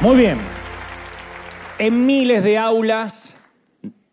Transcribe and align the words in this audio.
Muy 0.00 0.16
bien. 0.16 0.38
En 1.78 2.06
miles 2.06 2.42
de 2.42 2.56
aulas, 2.56 3.34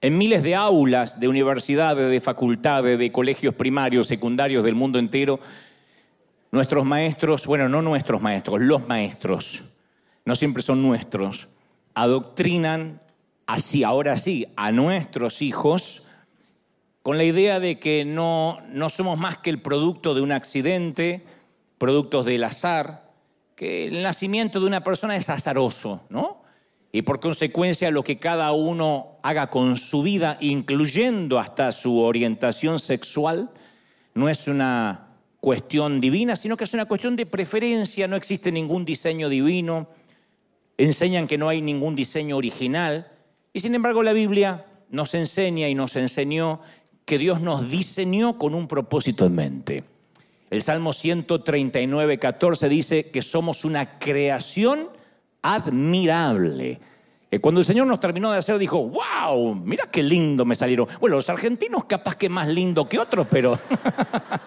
en 0.02 0.18
miles 0.18 0.44
de 0.44 0.54
aulas 0.54 1.18
de 1.18 1.30
universidades, 1.30 2.12
de 2.12 2.20
facultades, 2.20 3.00
de 3.00 3.12
colegios 3.14 3.56
primarios, 3.56 4.06
secundarios 4.08 4.66
del 4.66 4.76
mundo 4.76 5.00
entero, 5.00 5.40
nuestros 6.52 6.86
maestros, 6.86 7.48
bueno, 7.48 7.70
no 7.70 7.82
nuestros 7.82 8.22
maestros, 8.22 8.60
los 8.60 8.86
maestros, 8.86 9.64
no 10.26 10.36
siempre 10.36 10.62
son 10.62 10.82
nuestros, 10.82 11.48
adoctrinan 11.94 13.00
así, 13.48 13.84
ahora 13.84 14.18
sí, 14.18 14.48
a 14.56 14.72
nuestros 14.72 15.42
hijos 15.42 16.04
con 17.02 17.18
la 17.18 17.24
idea 17.24 17.62
de 17.62 17.80
que 17.80 18.04
no, 18.04 18.60
no 18.70 18.90
somos 18.90 19.18
más 19.18 19.38
que 19.38 19.50
el 19.50 19.62
producto 19.62 20.14
de 20.14 20.22
un 20.22 20.34
accidente, 20.34 21.24
productos 21.78 22.26
del 22.26 22.44
azar, 22.44 23.14
que 23.56 23.88
el 23.88 24.04
nacimiento 24.04 24.60
de 24.60 24.68
una 24.68 24.84
persona 24.84 25.16
es 25.16 25.30
azaroso, 25.30 26.02
¿no? 26.10 26.44
Y 26.92 27.04
por 27.04 27.22
consecuencia 27.22 27.92
lo 27.92 28.04
que 28.04 28.20
cada 28.20 28.52
uno 28.52 29.20
haga 29.24 29.50
con 29.50 29.78
su 29.78 30.04
vida, 30.04 30.38
incluyendo 30.42 31.40
hasta 31.40 31.72
su 31.72 32.00
orientación 32.00 32.78
sexual, 32.78 33.52
no 34.14 34.28
es 34.28 34.48
una 34.50 35.08
cuestión 35.40 36.02
divina, 36.02 36.36
sino 36.36 36.58
que 36.58 36.66
es 36.66 36.74
una 36.74 36.86
cuestión 36.86 37.16
de 37.16 37.26
preferencia, 37.26 38.08
no 38.08 38.18
existe 38.18 38.52
ningún 38.52 38.84
diseño 38.84 39.30
divino, 39.30 39.88
enseñan 40.78 41.28
que 41.28 41.38
no 41.38 41.48
hay 41.48 41.62
ningún 41.62 41.96
diseño 41.96 42.36
original, 42.36 43.12
y 43.58 43.60
sin 43.60 43.74
embargo 43.74 44.04
la 44.04 44.14
Biblia 44.14 44.68
nos 44.92 45.16
enseña 45.16 45.68
y 45.68 45.74
nos 45.74 45.96
enseñó 45.96 46.62
que 47.06 47.18
Dios 47.18 47.42
nos 47.42 47.72
diseñó 47.72 48.38
con 48.38 48.54
un 48.54 48.68
propósito 48.68 49.26
en 49.26 49.34
mente. 49.34 49.84
El 50.52 50.62
Salmo 50.62 50.94
139, 50.94 52.20
14 52.20 52.70
dice 52.70 53.10
que 53.10 53.24
somos 53.24 53.66
una 53.66 53.98
creación 53.98 54.90
admirable. 55.42 56.80
Que 57.32 57.42
cuando 57.42 57.60
el 57.60 57.66
Señor 57.66 57.88
nos 57.88 58.00
terminó 58.00 58.32
de 58.32 58.38
hacer, 58.38 58.60
dijo, 58.60 58.90
wow, 58.90 59.56
mira 59.56 59.86
qué 59.90 60.04
lindo 60.04 60.46
me 60.46 60.54
salieron. 60.54 60.88
Bueno, 61.00 61.16
los 61.16 61.28
argentinos 61.28 61.86
capaz 61.86 62.16
que 62.16 62.30
más 62.30 62.48
lindo 62.48 62.88
que 62.88 63.00
otros, 63.00 63.26
pero 63.28 63.58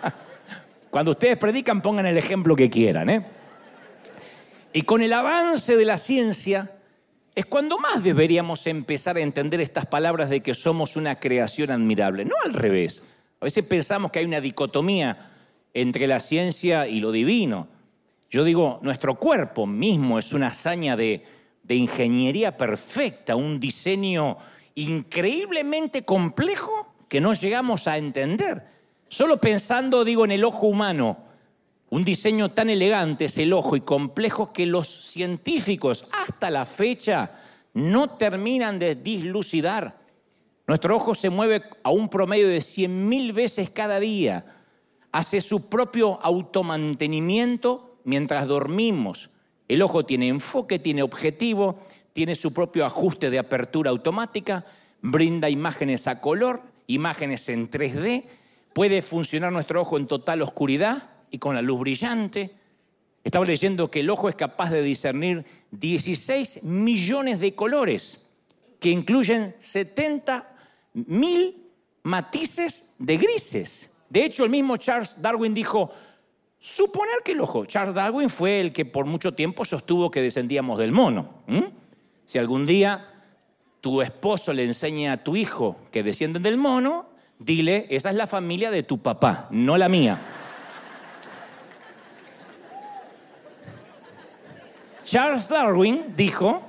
cuando 0.91 1.11
ustedes 1.11 1.37
predican 1.37 1.83
pongan 1.83 2.07
el 2.07 2.17
ejemplo 2.17 2.55
que 2.55 2.71
quieran. 2.71 3.11
¿eh? 3.11 3.27
Y 4.73 4.83
con 4.83 5.03
el 5.03 5.13
avance 5.13 5.77
de 5.77 5.85
la 5.85 5.99
ciencia 5.99 6.77
es 7.35 7.47
cuando 7.47 7.79
más 7.79 8.03
deberíamos 8.03 8.67
empezar 8.67 9.17
a 9.17 9.21
entender 9.21 9.61
estas 9.61 9.87
palabras 9.87 10.31
de 10.31 10.41
que 10.41 10.55
somos 10.55 10.97
una 10.97 11.19
creación 11.21 11.71
admirable, 11.71 12.25
no 12.25 12.35
al 12.45 12.55
revés. 12.55 13.03
A 13.41 13.45
veces 13.45 13.65
pensamos 13.65 14.11
que 14.11 14.19
hay 14.19 14.25
una 14.25 14.41
dicotomía 14.41 15.31
entre 15.73 16.07
la 16.07 16.21
ciencia 16.21 16.87
y 16.87 17.01
lo 17.01 17.13
divino. 17.13 17.69
Yo 18.31 18.45
digo, 18.45 18.81
nuestro 18.83 19.15
cuerpo 19.17 19.67
mismo 19.67 20.19
es 20.19 20.33
una 20.33 20.49
hazaña 20.49 20.97
de, 20.97 21.25
ingeniería 21.69 22.57
perfecta, 22.57 23.37
un 23.37 23.61
diseño 23.61 24.37
increíblemente 24.75 26.05
complejo 26.05 26.95
que 27.09 27.21
no 27.21 27.33
llegamos 27.33 27.87
a 27.87 27.97
entender. 27.97 28.67
Solo 29.09 29.41
pensando, 29.41 30.05
digo, 30.05 30.25
en 30.25 30.33
el 30.33 30.43
ojo 30.45 30.67
humano, 30.67 31.19
un 31.91 32.05
diseño 32.05 32.51
tan 32.51 32.71
elegante 32.71 33.27
es 33.27 33.39
el 33.39 33.53
ojo 33.53 33.77
y 33.77 33.83
complejo 33.83 34.53
que 34.53 34.67
los 34.67 34.89
científicos 34.89 36.07
hasta 36.41 36.51
la 36.51 36.65
fecha 36.65 37.33
no 37.75 38.17
terminan 38.17 38.79
de 38.79 38.95
dislucidar. 38.95 39.99
Nuestro 40.67 40.97
ojo 40.97 41.15
se 41.15 41.29
mueve 41.29 41.65
a 41.83 41.91
un 41.91 42.09
promedio 42.09 42.49
de 42.49 42.61
100.000 42.61 43.35
veces 43.35 43.69
cada 43.69 44.01
día 44.01 44.47
hace 45.13 45.43
su 45.43 45.69
propio 45.69 46.19
automantenimiento 46.23 47.99
mientras 48.05 48.47
dormimos. 48.47 49.29
El 49.69 49.83
ojo 49.83 50.07
tiene 50.07 50.29
enfoque, 50.29 50.79
tiene 50.79 51.03
objetivo, 51.03 51.81
tiene 52.15 52.35
su 52.35 52.55
propio 52.55 52.87
ajuste 52.87 53.29
de 53.29 53.39
apertura 53.39 53.91
automática, 53.91 54.65
brinda 55.03 55.51
imágenes 55.51 56.07
a 56.07 56.23
color, 56.23 56.63
imágenes 56.87 57.51
en 57.51 57.71
3D, 57.71 58.25
puede 58.73 59.03
funcionar 59.03 59.53
nuestro 59.53 59.83
ojo 59.83 59.99
en 59.99 60.07
total 60.07 60.41
oscuridad 60.41 61.11
y 61.31 61.37
con 61.37 61.55
la 61.55 61.61
luz 61.61 61.81
brillante. 61.81 62.60
Estaba 63.23 63.45
leyendo 63.45 63.91
que 63.91 64.01
el 64.01 64.11
ojo 64.11 64.29
es 64.29 64.35
capaz 64.35 64.71
de 64.71 64.83
discernir 64.83 65.45
16 65.73 66.63
millones 66.63 67.39
de 67.39 67.55
colores, 67.55 68.27
que 68.79 68.91
incluyen 68.91 69.55
70 69.59 70.49
mil 70.95 71.67
matices 72.03 72.95
de 72.99 73.17
grises. 73.19 73.91
De 74.09 74.25
hecho, 74.25 74.45
el 74.45 74.51
mismo 74.51 74.77
Charles 74.79 75.21
Darwin 75.21 75.53
dijo, 75.53 75.91
suponer 76.59 77.17
que 77.25 77.33
el 77.33 77.41
ojo, 77.41 77.67
Charles 77.67 77.95
Darwin 77.95 78.31
fue 78.31 78.61
el 78.61 78.73
que 78.73 78.85
por 78.85 79.05
mucho 79.05 79.33
tiempo 79.33 79.65
sostuvo 79.65 80.11
que 80.11 80.23
descendíamos 80.23 80.79
del 80.79 80.93
mono. 80.93 81.43
Si 82.25 82.39
algún 82.39 82.65
día 82.65 83.07
tu 83.81 84.03
esposo 84.03 84.53
le 84.53 84.65
enseña 84.65 85.13
a 85.13 85.25
tu 85.25 85.37
hijo 85.37 85.77
que 85.91 86.03
descienden 86.03 86.43
del 86.43 86.57
mono, 86.57 87.07
dile, 87.39 87.87
esa 87.91 88.11
es 88.11 88.17
la 88.17 88.27
familia 88.27 88.71
de 88.71 88.83
tu 88.83 88.99
papá, 88.99 89.49
no 89.51 89.77
la 89.77 89.89
mía. 89.89 90.40
Charles 95.11 95.49
Darwin 95.49 96.15
dijo, 96.17 96.63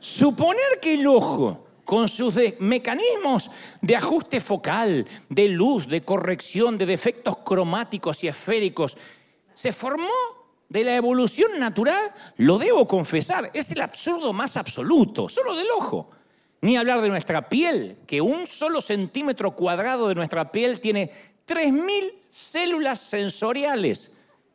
suponer 0.00 0.80
que 0.80 0.94
el 0.94 1.06
ojo 1.06 1.66
con 1.84 2.08
sus 2.08 2.34
mecanismos 2.58 3.50
de 3.82 3.96
ajuste 3.96 4.40
focal, 4.40 5.06
de 5.28 5.48
luz, 5.50 5.86
de 5.88 6.02
corrección, 6.02 6.78
de 6.78 6.86
defectos 6.86 7.36
cromáticos 7.44 8.24
y 8.24 8.28
esféricos, 8.28 8.96
se 9.52 9.74
formó 9.74 10.08
de 10.70 10.84
la 10.84 10.96
evolución 10.96 11.60
natural, 11.60 12.14
lo 12.38 12.56
debo 12.56 12.88
confesar, 12.88 13.50
es 13.52 13.72
el 13.72 13.82
absurdo 13.82 14.32
más 14.32 14.56
absoluto, 14.56 15.28
solo 15.28 15.54
del 15.54 15.68
ojo. 15.76 16.08
Ni 16.62 16.78
hablar 16.78 17.02
de 17.02 17.10
nuestra 17.10 17.46
piel, 17.46 17.98
que 18.06 18.22
un 18.22 18.46
solo 18.46 18.80
centímetro 18.80 19.54
cuadrado 19.54 20.08
de 20.08 20.14
nuestra 20.14 20.50
piel 20.50 20.80
tiene 20.80 21.12
3.000 21.46 22.10
células 22.30 23.00
sensoriales, 23.00 24.12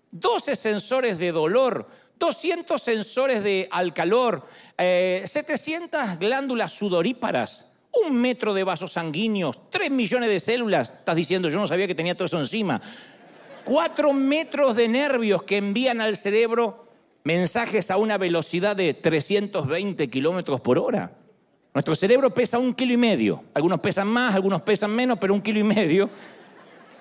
12 0.09 0.55
sensores 0.55 1.19
de 1.19 1.31
dolor, 1.31 1.87
200 2.17 2.81
sensores 2.81 3.43
de 3.43 3.67
al 3.71 3.93
calor, 3.93 4.47
700 4.77 6.01
eh, 6.01 6.17
glándulas 6.19 6.71
sudoríparas, 6.71 7.71
un 8.03 8.15
metro 8.15 8.53
de 8.53 8.63
vasos 8.63 8.93
sanguíneos, 8.93 9.69
3 9.69 9.91
millones 9.91 10.29
de 10.29 10.39
células. 10.39 10.91
Estás 10.91 11.15
diciendo, 11.15 11.49
yo 11.49 11.59
no 11.59 11.67
sabía 11.67 11.87
que 11.87 11.95
tenía 11.95 12.15
todo 12.15 12.25
eso 12.25 12.39
encima. 12.39 12.81
4 13.65 14.13
metros 14.13 14.75
de 14.75 14.87
nervios 14.87 15.43
que 15.43 15.57
envían 15.57 16.01
al 16.01 16.17
cerebro 16.17 16.87
mensajes 17.23 17.89
a 17.91 17.97
una 17.97 18.17
velocidad 18.17 18.75
de 18.75 18.93
320 18.93 20.09
kilómetros 20.09 20.61
por 20.61 20.77
hora. 20.77 21.11
Nuestro 21.73 21.95
cerebro 21.95 22.33
pesa 22.33 22.59
un 22.59 22.73
kilo 22.73 22.93
y 22.93 22.97
medio. 22.97 23.43
Algunos 23.53 23.79
pesan 23.79 24.07
más, 24.07 24.35
algunos 24.35 24.61
pesan 24.61 24.91
menos, 24.91 25.17
pero 25.19 25.33
un 25.33 25.41
kilo 25.41 25.59
y 25.59 25.63
medio. 25.63 26.09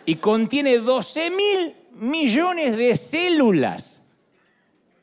Y 0.06 0.16
contiene 0.16 0.78
12 0.78 1.30
mil 1.30 1.74
millones 1.94 2.76
de 2.76 2.96
células 2.96 3.91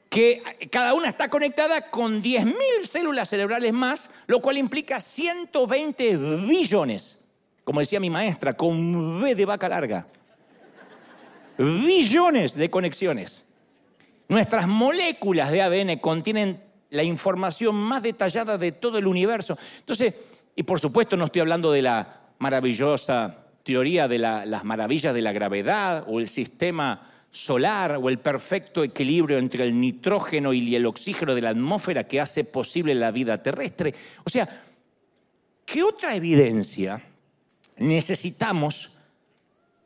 que 0.10 0.70
cada 0.72 0.96
una 0.96 1.08
está 1.10 1.30
conectada 1.30 1.90
con 1.90 2.22
10.000 2.22 2.56
células 2.84 3.30
cerebrales 3.30 3.72
más, 3.72 4.10
lo 4.26 4.42
cual 4.42 4.58
implica 4.58 5.00
120 5.00 6.18
billones, 6.18 7.20
como 7.64 7.80
decía 7.80 8.00
mi 8.00 8.10
maestra, 8.10 8.54
con 8.54 9.22
V 9.22 9.36
de 9.36 9.46
vaca 9.46 9.70
larga. 9.70 10.08
Billones 11.58 12.56
de 12.56 12.70
conexiones. 12.70 13.44
Nuestras 14.28 14.68
moléculas 14.68 15.52
de 15.52 15.62
ADN 15.62 16.00
contienen 16.00 16.64
la 16.90 17.04
información 17.04 17.76
más 17.76 18.02
detallada 18.02 18.58
de 18.58 18.72
todo 18.72 18.98
el 18.98 19.06
universo. 19.06 19.58
Entonces, 19.80 20.16
y 20.56 20.64
por 20.64 20.80
supuesto 20.80 21.18
no 21.18 21.26
estoy 21.26 21.42
hablando 21.42 21.72
de 21.72 21.84
la 21.84 22.22
maravillosa 22.40 23.46
teoría 23.64 24.08
de 24.08 24.18
las 24.18 24.64
maravillas 24.64 25.14
de 25.14 25.22
la 25.22 25.32
gravedad 25.32 26.06
o 26.08 26.20
el 26.20 26.28
sistema 26.28 27.19
solar 27.32 27.98
o 28.02 28.10
el 28.10 28.20
perfecto 28.20 28.84
equilibrio 28.84 29.38
entre 29.38 29.64
el 29.64 29.80
nitrógeno 29.80 30.52
y 30.54 30.76
el 30.76 30.86
oxígeno 30.86 31.36
de 31.36 31.42
la 31.42 31.50
atmósfera 31.50 32.08
que 32.08 32.20
hace 32.20 32.44
posible 32.44 32.96
la 32.96 33.12
vida 33.12 33.42
terrestre. 33.42 33.94
O 34.24 34.30
sea, 34.30 34.64
¿qué 35.66 35.84
otra 35.84 36.16
evidencia 36.16 37.02
necesitamos 37.78 38.92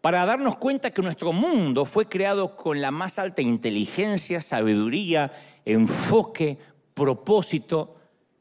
para 0.01 0.25
darnos 0.25 0.57
cuenta 0.57 0.91
que 0.91 1.01
nuestro 1.01 1.33
mundo 1.33 1.85
fue 1.85 2.07
creado 2.07 2.55
con 2.55 2.81
la 2.81 2.91
más 2.91 3.19
alta 3.19 3.41
inteligencia, 3.41 4.41
sabiduría, 4.41 5.31
enfoque, 5.65 6.57
propósito? 6.93 7.97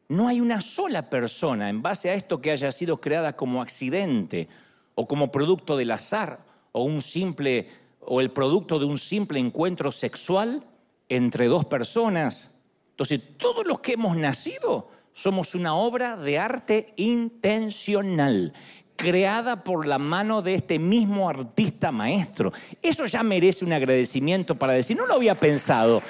No 0.08 0.28
hay 0.28 0.40
una 0.40 0.60
sola 0.60 1.08
persona 1.08 1.68
en 1.68 1.82
base 1.82 2.10
a 2.10 2.14
esto 2.14 2.40
que 2.40 2.50
haya 2.50 2.70
sido 2.70 3.00
creada 3.00 3.34
como 3.34 3.62
accidente 3.62 4.48
o 4.94 5.08
como 5.08 5.32
producto 5.32 5.76
del 5.76 5.90
azar 5.90 6.44
o 6.72 6.84
un 6.84 7.00
simple 7.00 7.68
o 8.04 8.20
el 8.20 8.30
producto 8.30 8.78
de 8.78 8.84
un 8.84 8.98
simple 8.98 9.38
encuentro 9.38 9.92
sexual 9.92 10.64
entre 11.08 11.46
dos 11.46 11.64
personas. 11.64 12.50
Entonces, 12.90 13.36
todos 13.38 13.66
los 13.66 13.80
que 13.80 13.92
hemos 13.94 14.16
nacido 14.16 14.88
somos 15.12 15.54
una 15.54 15.74
obra 15.74 16.16
de 16.16 16.38
arte 16.38 16.94
intencional, 16.96 18.52
creada 18.96 19.62
por 19.62 19.86
la 19.86 19.98
mano 19.98 20.42
de 20.42 20.54
este 20.54 20.78
mismo 20.78 21.28
artista 21.28 21.92
maestro. 21.92 22.52
Eso 22.80 23.06
ya 23.06 23.22
merece 23.22 23.64
un 23.64 23.72
agradecimiento 23.72 24.54
para 24.54 24.72
decir, 24.72 24.96
no 24.96 25.06
lo 25.06 25.14
había 25.14 25.34
pensado. 25.34 26.02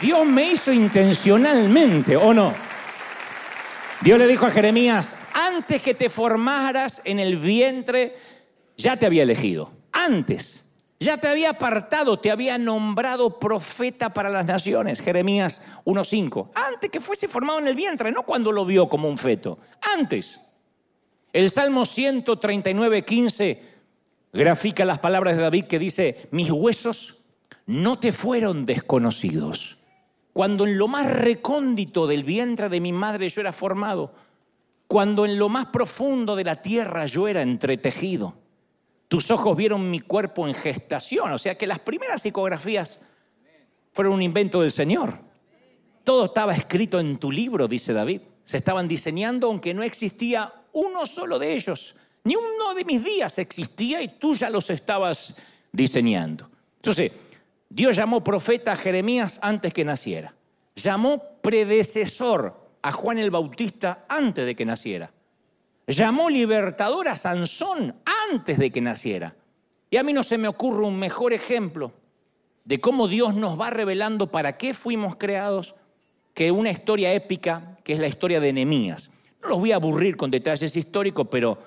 Dios 0.00 0.26
me 0.26 0.50
hizo 0.50 0.72
intencionalmente, 0.72 2.16
¿o 2.16 2.32
no? 2.32 2.52
Dios 4.00 4.18
le 4.18 4.26
dijo 4.26 4.46
a 4.46 4.50
Jeremías, 4.50 5.14
antes 5.32 5.82
que 5.82 5.94
te 5.94 6.10
formaras 6.10 7.00
en 7.04 7.18
el 7.18 7.36
vientre, 7.36 8.16
ya 8.76 8.96
te 8.96 9.06
había 9.06 9.22
elegido. 9.22 9.72
Antes. 9.92 10.63
Ya 11.00 11.18
te 11.18 11.28
había 11.28 11.50
apartado, 11.50 12.18
te 12.18 12.30
había 12.30 12.56
nombrado 12.56 13.38
profeta 13.38 14.14
para 14.14 14.30
las 14.30 14.46
naciones. 14.46 15.00
Jeremías 15.00 15.60
1.5. 15.84 16.50
Antes 16.54 16.90
que 16.90 17.00
fuese 17.00 17.28
formado 17.28 17.58
en 17.58 17.68
el 17.68 17.74
vientre, 17.74 18.12
no 18.12 18.22
cuando 18.22 18.52
lo 18.52 18.64
vio 18.64 18.88
como 18.88 19.08
un 19.08 19.18
feto. 19.18 19.58
Antes. 19.96 20.40
El 21.32 21.50
Salmo 21.50 21.82
139.15 21.82 23.58
grafica 24.32 24.84
las 24.84 25.00
palabras 25.00 25.36
de 25.36 25.42
David 25.42 25.64
que 25.64 25.78
dice, 25.78 26.28
mis 26.30 26.50
huesos 26.50 27.22
no 27.66 27.98
te 27.98 28.12
fueron 28.12 28.66
desconocidos. 28.66 29.78
Cuando 30.32 30.66
en 30.66 30.78
lo 30.78 30.88
más 30.88 31.10
recóndito 31.10 32.06
del 32.06 32.24
vientre 32.24 32.68
de 32.68 32.80
mi 32.80 32.92
madre 32.92 33.28
yo 33.28 33.40
era 33.40 33.52
formado, 33.52 34.14
cuando 34.86 35.24
en 35.24 35.38
lo 35.38 35.48
más 35.48 35.66
profundo 35.66 36.36
de 36.36 36.44
la 36.44 36.62
tierra 36.62 37.06
yo 37.06 37.26
era 37.28 37.42
entretejido. 37.42 38.43
Tus 39.08 39.30
ojos 39.30 39.56
vieron 39.56 39.90
mi 39.90 40.00
cuerpo 40.00 40.46
en 40.48 40.54
gestación, 40.54 41.32
o 41.32 41.38
sea 41.38 41.56
que 41.56 41.66
las 41.66 41.78
primeras 41.78 42.24
ecografías 42.26 43.00
fueron 43.92 44.14
un 44.14 44.22
invento 44.22 44.60
del 44.62 44.72
Señor. 44.72 45.18
Todo 46.02 46.26
estaba 46.26 46.54
escrito 46.54 46.98
en 47.00 47.18
tu 47.18 47.30
libro, 47.30 47.68
dice 47.68 47.92
David. 47.92 48.20
Se 48.44 48.58
estaban 48.58 48.88
diseñando 48.88 49.46
aunque 49.46 49.72
no 49.72 49.82
existía 49.82 50.52
uno 50.72 51.06
solo 51.06 51.38
de 51.38 51.54
ellos. 51.54 51.94
Ni 52.24 52.36
uno 52.36 52.74
de 52.74 52.84
mis 52.84 53.04
días 53.04 53.38
existía 53.38 54.02
y 54.02 54.08
tú 54.08 54.34
ya 54.34 54.50
los 54.50 54.68
estabas 54.70 55.36
diseñando. 55.72 56.50
Entonces, 56.76 57.12
Dios 57.68 57.96
llamó 57.96 58.22
profeta 58.22 58.72
a 58.72 58.76
Jeremías 58.76 59.38
antes 59.42 59.72
que 59.72 59.84
naciera. 59.84 60.34
Llamó 60.74 61.22
predecesor 61.40 62.68
a 62.82 62.92
Juan 62.92 63.18
el 63.18 63.30
Bautista 63.30 64.04
antes 64.08 64.44
de 64.44 64.54
que 64.54 64.64
naciera. 64.64 65.10
Llamó 65.86 66.30
libertador 66.30 67.08
a 67.08 67.16
Sansón 67.16 67.94
antes 68.30 68.58
de 68.58 68.70
que 68.70 68.80
naciera. 68.80 69.36
Y 69.90 69.96
a 69.96 70.02
mí 70.02 70.12
no 70.12 70.22
se 70.22 70.38
me 70.38 70.48
ocurre 70.48 70.84
un 70.84 70.98
mejor 70.98 71.32
ejemplo 71.32 71.92
de 72.64 72.80
cómo 72.80 73.06
Dios 73.08 73.34
nos 73.34 73.60
va 73.60 73.70
revelando 73.70 74.30
para 74.30 74.56
qué 74.56 74.72
fuimos 74.74 75.16
creados 75.16 75.74
que 76.32 76.50
una 76.50 76.70
historia 76.70 77.12
épica 77.12 77.78
que 77.84 77.92
es 77.92 77.98
la 77.98 78.08
historia 78.08 78.40
de 78.40 78.52
Nehemías. 78.52 79.10
No 79.42 79.50
los 79.50 79.60
voy 79.60 79.72
a 79.72 79.76
aburrir 79.76 80.16
con 80.16 80.30
detalles 80.30 80.74
históricos, 80.74 81.28
pero 81.30 81.58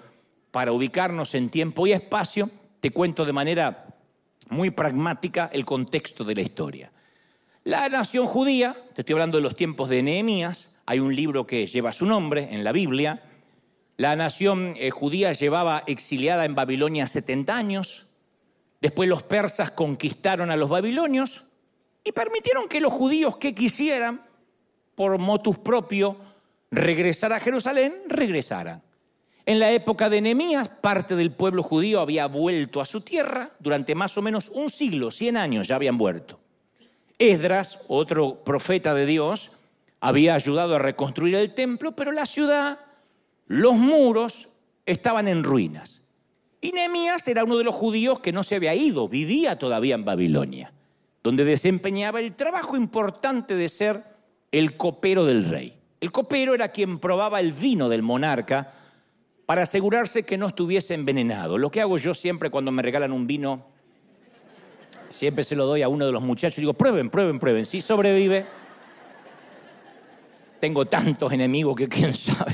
para 0.51 0.71
ubicarnos 0.71 1.35
en 1.35 1.49
tiempo 1.49 1.85
y 1.85 1.93
espacio, 1.93 2.49
te 2.79 2.91
cuento 2.91 3.23
de 3.23 3.33
manera 3.33 3.85
muy 4.49 4.71
pragmática 4.71 5.49
el 5.53 5.65
contexto 5.65 6.23
de 6.23 6.35
la 6.35 6.41
historia. 6.41 6.91
La 7.63 7.87
nación 7.89 8.25
judía, 8.27 8.75
te 8.95 9.01
estoy 9.01 9.13
hablando 9.13 9.37
de 9.37 9.43
los 9.43 9.55
tiempos 9.55 9.89
de 9.89 10.01
Nehemías, 10.01 10.71
hay 10.85 10.99
un 10.99 11.15
libro 11.15 11.45
que 11.45 11.67
lleva 11.67 11.91
su 11.91 12.05
nombre 12.05 12.47
en 12.51 12.63
la 12.63 12.71
Biblia, 12.71 13.21
la 13.97 14.15
nación 14.15 14.75
eh, 14.77 14.91
judía 14.91 15.33
llevaba 15.33 15.83
exiliada 15.87 16.45
en 16.45 16.53
Babilonia 16.53 17.07
70 17.07 17.55
años. 17.55 18.05
Después 18.79 19.09
los 19.09 19.23
persas 19.23 19.71
conquistaron 19.71 20.51
a 20.51 20.55
los 20.55 20.69
babilonios 20.69 21.43
y 22.03 22.11
permitieron 22.11 22.69
que 22.69 22.79
los 22.79 22.93
judíos 22.93 23.37
que 23.37 23.55
quisieran, 23.55 24.21
por 24.93 25.17
motus 25.17 25.57
propio, 25.57 26.15
regresar 26.69 27.33
a 27.33 27.39
Jerusalén, 27.39 28.03
regresaran. 28.07 28.83
En 29.47 29.59
la 29.59 29.71
época 29.71 30.09
de 30.09 30.21
Nehemías, 30.21 30.69
parte 30.69 31.15
del 31.15 31.31
pueblo 31.31 31.63
judío 31.63 31.99
había 31.99 32.27
vuelto 32.27 32.81
a 32.81 32.85
su 32.85 33.01
tierra 33.01 33.51
durante 33.59 33.95
más 33.95 34.15
o 34.17 34.21
menos 34.21 34.49
un 34.53 34.69
siglo, 34.69 35.09
100 35.09 35.37
años 35.37 35.67
ya 35.67 35.75
habían 35.75 35.97
vuelto. 35.97 36.39
Esdras, 37.17 37.83
otro 37.87 38.43
profeta 38.43 38.93
de 38.93 39.07
Dios, 39.07 39.49
había 40.01 40.35
ayudado 40.35 40.75
a 40.75 40.79
reconstruir 40.79 41.35
el 41.35 41.55
templo, 41.55 41.95
pero 41.95 42.11
la 42.11 42.27
ciudad 42.27 42.79
los 43.47 43.75
muros 43.75 44.49
estaban 44.85 45.27
en 45.27 45.43
ruinas. 45.43 46.01
Y 46.59 46.71
Nehemías 46.71 47.27
era 47.27 47.43
uno 47.43 47.57
de 47.57 47.63
los 47.63 47.75
judíos 47.75 48.19
que 48.19 48.31
no 48.31 48.43
se 48.43 48.55
había 48.55 48.73
ido, 48.73 49.07
vivía 49.07 49.59
todavía 49.59 49.95
en 49.95 50.05
Babilonia, 50.05 50.73
donde 51.23 51.45
desempeñaba 51.45 52.19
el 52.19 52.35
trabajo 52.35 52.75
importante 52.75 53.55
de 53.55 53.69
ser 53.69 54.03
el 54.51 54.75
copero 54.75 55.25
del 55.25 55.45
rey. 55.45 55.77
El 55.99 56.11
copero 56.11 56.53
era 56.53 56.69
quien 56.69 56.99
probaba 56.99 57.39
el 57.39 57.53
vino 57.53 57.89
del 57.89 58.03
monarca 58.03 58.73
para 59.45 59.63
asegurarse 59.63 60.23
que 60.23 60.37
no 60.37 60.47
estuviese 60.47 60.93
envenenado. 60.93 61.57
Lo 61.57 61.71
que 61.71 61.81
hago 61.81 61.97
yo 61.97 62.13
siempre 62.13 62.49
cuando 62.49 62.71
me 62.71 62.81
regalan 62.81 63.11
un 63.11 63.27
vino, 63.27 63.67
siempre 65.09 65.43
se 65.43 65.55
lo 65.55 65.65
doy 65.65 65.81
a 65.81 65.87
uno 65.87 66.05
de 66.05 66.11
los 66.11 66.21
muchachos 66.21 66.57
y 66.57 66.61
digo, 66.61 66.73
prueben, 66.73 67.09
prueben, 67.09 67.39
prueben. 67.39 67.65
Si 67.65 67.81
sobrevive, 67.81 68.45
tengo 70.59 70.85
tantos 70.85 71.31
enemigos 71.31 71.75
que 71.75 71.87
quién 71.87 72.13
sabe. 72.13 72.46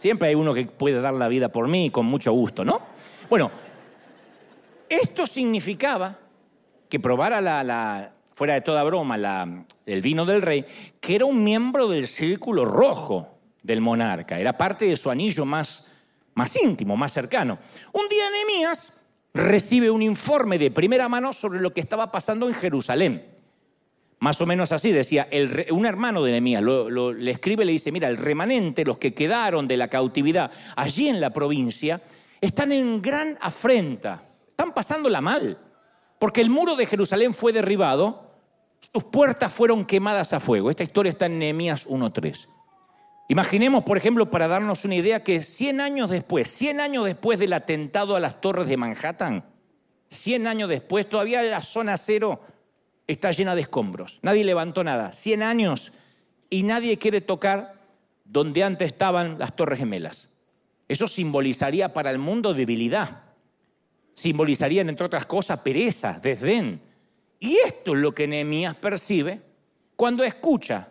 Siempre 0.00 0.30
hay 0.30 0.34
uno 0.34 0.54
que 0.54 0.64
puede 0.64 0.98
dar 0.98 1.12
la 1.12 1.28
vida 1.28 1.50
por 1.50 1.68
mí 1.68 1.90
con 1.90 2.06
mucho 2.06 2.32
gusto, 2.32 2.64
¿no? 2.64 2.80
Bueno, 3.28 3.50
esto 4.88 5.26
significaba 5.26 6.18
que 6.88 6.98
probara 6.98 7.42
la, 7.42 8.10
fuera 8.34 8.54
de 8.54 8.62
toda 8.62 8.82
broma, 8.82 9.62
el 9.84 10.00
vino 10.00 10.24
del 10.24 10.40
rey, 10.40 10.64
que 10.98 11.16
era 11.16 11.26
un 11.26 11.44
miembro 11.44 11.86
del 11.86 12.06
círculo 12.06 12.64
rojo 12.64 13.28
del 13.62 13.82
monarca, 13.82 14.40
era 14.40 14.56
parte 14.56 14.86
de 14.86 14.96
su 14.96 15.10
anillo 15.10 15.44
más, 15.44 15.84
más 16.32 16.56
íntimo, 16.56 16.96
más 16.96 17.12
cercano. 17.12 17.58
Un 17.92 18.08
día 18.08 18.24
Nehemías 18.30 19.02
recibe 19.34 19.90
un 19.90 20.00
informe 20.00 20.58
de 20.58 20.70
primera 20.70 21.10
mano 21.10 21.34
sobre 21.34 21.60
lo 21.60 21.74
que 21.74 21.82
estaba 21.82 22.10
pasando 22.10 22.48
en 22.48 22.54
Jerusalén. 22.54 23.29
Más 24.20 24.38
o 24.42 24.46
menos 24.46 24.70
así 24.70 24.92
decía, 24.92 25.28
un 25.70 25.86
hermano 25.86 26.22
de 26.22 26.32
Nehemías 26.32 26.62
le 26.62 27.30
escribe 27.30 27.64
le 27.64 27.72
dice, 27.72 27.90
mira, 27.90 28.06
el 28.06 28.18
remanente, 28.18 28.84
los 28.84 28.98
que 28.98 29.14
quedaron 29.14 29.66
de 29.66 29.78
la 29.78 29.88
cautividad 29.88 30.50
allí 30.76 31.08
en 31.08 31.22
la 31.22 31.30
provincia, 31.30 32.02
están 32.38 32.70
en 32.72 33.00
gran 33.00 33.38
afrenta, 33.40 34.22
están 34.50 34.74
pasándola 34.74 35.22
mal, 35.22 35.56
porque 36.18 36.42
el 36.42 36.50
muro 36.50 36.76
de 36.76 36.84
Jerusalén 36.84 37.32
fue 37.32 37.54
derribado, 37.54 38.30
sus 38.92 39.04
puertas 39.04 39.50
fueron 39.54 39.86
quemadas 39.86 40.34
a 40.34 40.40
fuego. 40.40 40.68
Esta 40.68 40.84
historia 40.84 41.10
está 41.10 41.24
en 41.24 41.38
Nehemías 41.38 41.88
1.3. 41.88 42.46
Imaginemos, 43.28 43.84
por 43.84 43.96
ejemplo, 43.96 44.30
para 44.30 44.48
darnos 44.48 44.84
una 44.84 44.96
idea, 44.96 45.24
que 45.24 45.40
100 45.40 45.80
años 45.80 46.10
después, 46.10 46.46
100 46.48 46.80
años 46.80 47.06
después 47.06 47.38
del 47.38 47.54
atentado 47.54 48.16
a 48.16 48.20
las 48.20 48.42
torres 48.42 48.66
de 48.66 48.76
Manhattan, 48.76 49.46
100 50.08 50.46
años 50.46 50.68
después, 50.68 51.08
todavía 51.08 51.42
la 51.42 51.60
zona 51.60 51.96
cero 51.96 52.40
está 53.12 53.30
llena 53.30 53.54
de 53.54 53.62
escombros. 53.62 54.18
Nadie 54.22 54.44
levantó 54.44 54.84
nada. 54.84 55.12
100 55.12 55.42
años 55.42 55.92
y 56.48 56.62
nadie 56.62 56.98
quiere 56.98 57.20
tocar 57.20 57.80
donde 58.24 58.62
antes 58.62 58.86
estaban 58.86 59.38
las 59.38 59.56
torres 59.56 59.78
gemelas. 59.78 60.30
Eso 60.88 61.08
simbolizaría 61.08 61.92
para 61.92 62.10
el 62.10 62.18
mundo 62.18 62.54
debilidad. 62.54 63.22
Simbolizarían, 64.14 64.88
entre 64.88 65.06
otras 65.06 65.26
cosas, 65.26 65.60
pereza, 65.60 66.20
desdén. 66.22 66.80
Y 67.38 67.56
esto 67.56 67.94
es 67.94 68.00
lo 68.00 68.14
que 68.14 68.28
Nehemías 68.28 68.76
percibe 68.76 69.40
cuando 69.96 70.24
escucha 70.24 70.88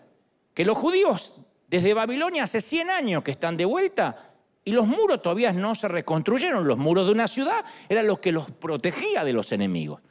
que 0.54 0.66
los 0.66 0.78
judíos 0.78 1.34
desde 1.68 1.94
Babilonia 1.94 2.44
hace 2.44 2.60
100 2.60 2.90
años 2.90 3.24
que 3.24 3.32
están 3.32 3.56
de 3.56 3.66
vuelta 3.66 4.34
y 4.66 4.72
los 4.72 4.88
muros 4.88 5.22
todavía 5.22 5.54
no 5.54 5.76
se 5.76 5.88
reconstruyeron. 5.88 6.68
Los 6.68 6.78
muros 6.78 7.06
de 7.06 7.12
una 7.14 7.28
ciudad 7.28 7.64
eran 7.88 8.08
los 8.08 8.20
que 8.20 8.32
los 8.32 8.50
protegía 8.52 9.24
de 9.24 9.34
los 9.34 9.52
enemigos. 9.52 10.02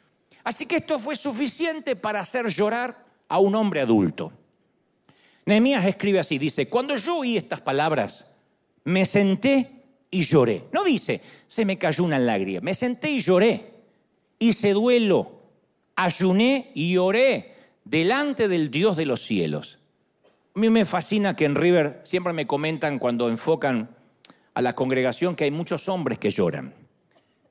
Así 0.48 0.64
que 0.64 0.76
esto 0.76 0.98
fue 0.98 1.14
suficiente 1.14 1.94
para 1.94 2.20
hacer 2.20 2.48
llorar 2.48 3.04
a 3.28 3.38
un 3.38 3.54
hombre 3.54 3.82
adulto. 3.82 4.32
Nehemías 5.44 5.84
escribe 5.84 6.20
así, 6.20 6.38
dice, 6.38 6.70
cuando 6.70 6.96
yo 6.96 7.18
oí 7.18 7.36
estas 7.36 7.60
palabras, 7.60 8.26
me 8.84 9.04
senté 9.04 9.70
y 10.10 10.22
lloré. 10.22 10.64
No 10.72 10.84
dice, 10.84 11.20
se 11.46 11.66
me 11.66 11.76
cayó 11.76 12.02
una 12.02 12.18
lágrima, 12.18 12.62
me 12.62 12.72
senté 12.72 13.10
y 13.10 13.20
lloré. 13.20 13.74
Hice 14.38 14.72
duelo, 14.72 15.42
ayuné 15.96 16.70
y 16.74 16.96
oré 16.96 17.52
delante 17.84 18.48
del 18.48 18.70
Dios 18.70 18.96
de 18.96 19.04
los 19.04 19.20
cielos. 19.20 19.78
A 20.54 20.60
mí 20.60 20.70
me 20.70 20.86
fascina 20.86 21.36
que 21.36 21.44
en 21.44 21.56
River 21.56 22.00
siempre 22.04 22.32
me 22.32 22.46
comentan 22.46 22.98
cuando 22.98 23.28
enfocan 23.28 23.94
a 24.54 24.62
la 24.62 24.74
congregación 24.74 25.36
que 25.36 25.44
hay 25.44 25.50
muchos 25.50 25.90
hombres 25.90 26.18
que 26.18 26.30
lloran. 26.30 26.87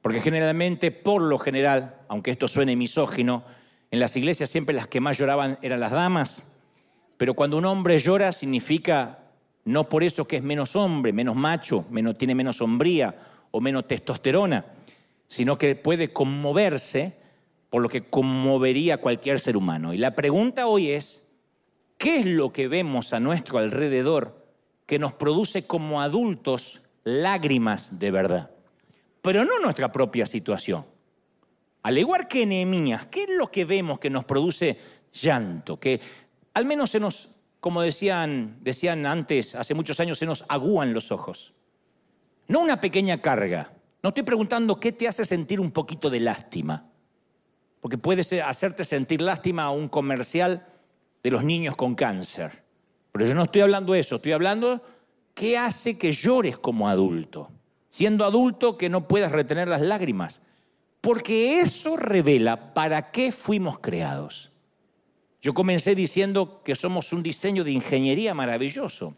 Porque 0.08 0.22
generalmente, 0.22 0.92
por 0.92 1.22
lo 1.22 1.38
general, 1.38 1.98
aunque 2.08 2.32
esto 2.32 2.48
suene 2.48 2.78
misógino, 2.78 3.44
en 3.92 4.00
las 4.00 4.16
iglesias 4.16 4.50
siempre 4.50 4.74
las 4.74 4.88
que 4.88 5.02
más 5.02 5.18
lloraban 5.18 5.60
eran 5.62 5.82
las 5.82 5.92
damas. 5.92 6.44
Pero 7.18 7.34
cuando 7.34 7.58
un 7.58 7.66
hombre 7.66 8.00
llora 8.00 8.32
significa 8.32 9.20
no 9.66 9.90
por 9.90 10.06
eso 10.06 10.26
que 10.26 10.38
es 10.38 10.44
menos 10.44 10.78
hombre, 10.78 11.12
menos 11.12 11.36
macho, 11.36 11.86
menos, 11.90 12.18
tiene 12.18 12.36
menos 12.36 12.62
hombría 12.62 13.16
o 13.52 13.60
menos 13.60 13.86
testosterona, 13.86 14.64
sino 15.28 15.58
que 15.58 15.76
puede 15.76 16.14
conmoverse 16.14 17.18
por 17.70 17.82
lo 17.82 17.90
que 17.90 18.06
conmovería 18.06 19.02
cualquier 19.02 19.42
ser 19.42 19.58
humano. 19.58 19.94
Y 19.94 19.98
la 19.98 20.16
pregunta 20.16 20.68
hoy 20.68 20.92
es, 20.92 21.28
¿Qué 21.98 22.20
es 22.20 22.26
lo 22.26 22.54
que 22.54 22.70
vemos 22.70 23.12
a 23.12 23.20
nuestro 23.20 23.58
alrededor 23.58 24.48
que 24.86 25.00
nos 25.00 25.12
produce 25.12 25.68
como 25.68 26.00
adultos 26.00 26.82
lágrimas 27.04 28.00
de 28.00 28.10
verdad? 28.12 28.52
Pero 29.22 29.44
no 29.46 29.60
nuestra 29.60 29.92
propia 29.92 30.26
situación. 30.26 30.86
Al 31.84 31.98
igual 31.98 32.28
que 32.28 32.46
Nehemías, 32.46 33.08
¿qué 33.08 33.24
es 33.24 33.30
lo 33.30 33.52
que 33.52 33.66
vemos 33.66 34.00
que 34.00 34.10
nos 34.10 34.26
produce 34.26 34.78
llanto? 35.14 35.80
Que 35.80 36.00
al 36.54 36.66
menos 36.66 36.90
se 36.90 37.00
nos, 37.00 37.30
como 37.60 37.82
decían, 37.82 38.58
decían 38.62 39.06
antes, 39.06 39.56
hace 39.56 39.74
muchos 39.74 40.00
años, 40.00 40.18
se 40.18 40.26
nos 40.26 40.44
agúan 40.50 40.94
los 40.94 41.12
ojos. 41.12 41.54
No 42.48 42.60
una 42.60 42.82
pequeña 42.82 43.22
carga. 43.22 43.72
No 44.02 44.10
estoy 44.10 44.24
preguntando 44.24 44.80
qué 44.80 44.92
te 44.92 45.08
hace 45.08 45.26
sentir 45.26 45.60
un 45.60 45.72
poquito 45.72 46.10
de 46.10 46.20
lástima. 46.20 46.90
Porque 47.82 47.98
puede 47.98 48.42
hacerte 48.42 48.84
sentir 48.84 49.22
lástima 49.22 49.64
a 49.64 49.72
un 49.72 49.88
comercial 49.88 50.68
de 51.24 51.32
los 51.32 51.44
niños 51.44 51.76
con 51.76 51.96
cáncer. 51.96 52.64
Pero 53.12 53.26
yo 53.26 53.36
no 53.36 53.44
estoy 53.44 53.62
hablando 53.62 53.94
de 53.94 54.00
eso, 54.00 54.18
estoy 54.18 54.32
hablando 54.32 54.82
qué 55.34 55.58
hace 55.58 55.98
que 55.98 56.12
llores 56.12 56.58
como 56.58 56.90
adulto. 56.90 57.52
Siendo 57.90 58.26
adulto 58.26 58.78
que 58.78 58.90
no 58.90 59.08
puedas 59.08 59.32
retener 59.32 59.68
las 59.68 59.82
lágrimas. 59.82 60.42
Porque 61.02 61.60
eso 61.60 61.96
revela 61.96 62.74
para 62.74 63.12
qué 63.12 63.32
fuimos 63.32 63.80
creados. 63.80 64.52
Yo 65.42 65.54
comencé 65.54 65.96
diciendo 65.96 66.62
que 66.64 66.76
somos 66.76 67.14
un 67.14 67.24
diseño 67.24 67.64
de 67.64 67.72
ingeniería 67.72 68.34
maravilloso. 68.34 69.16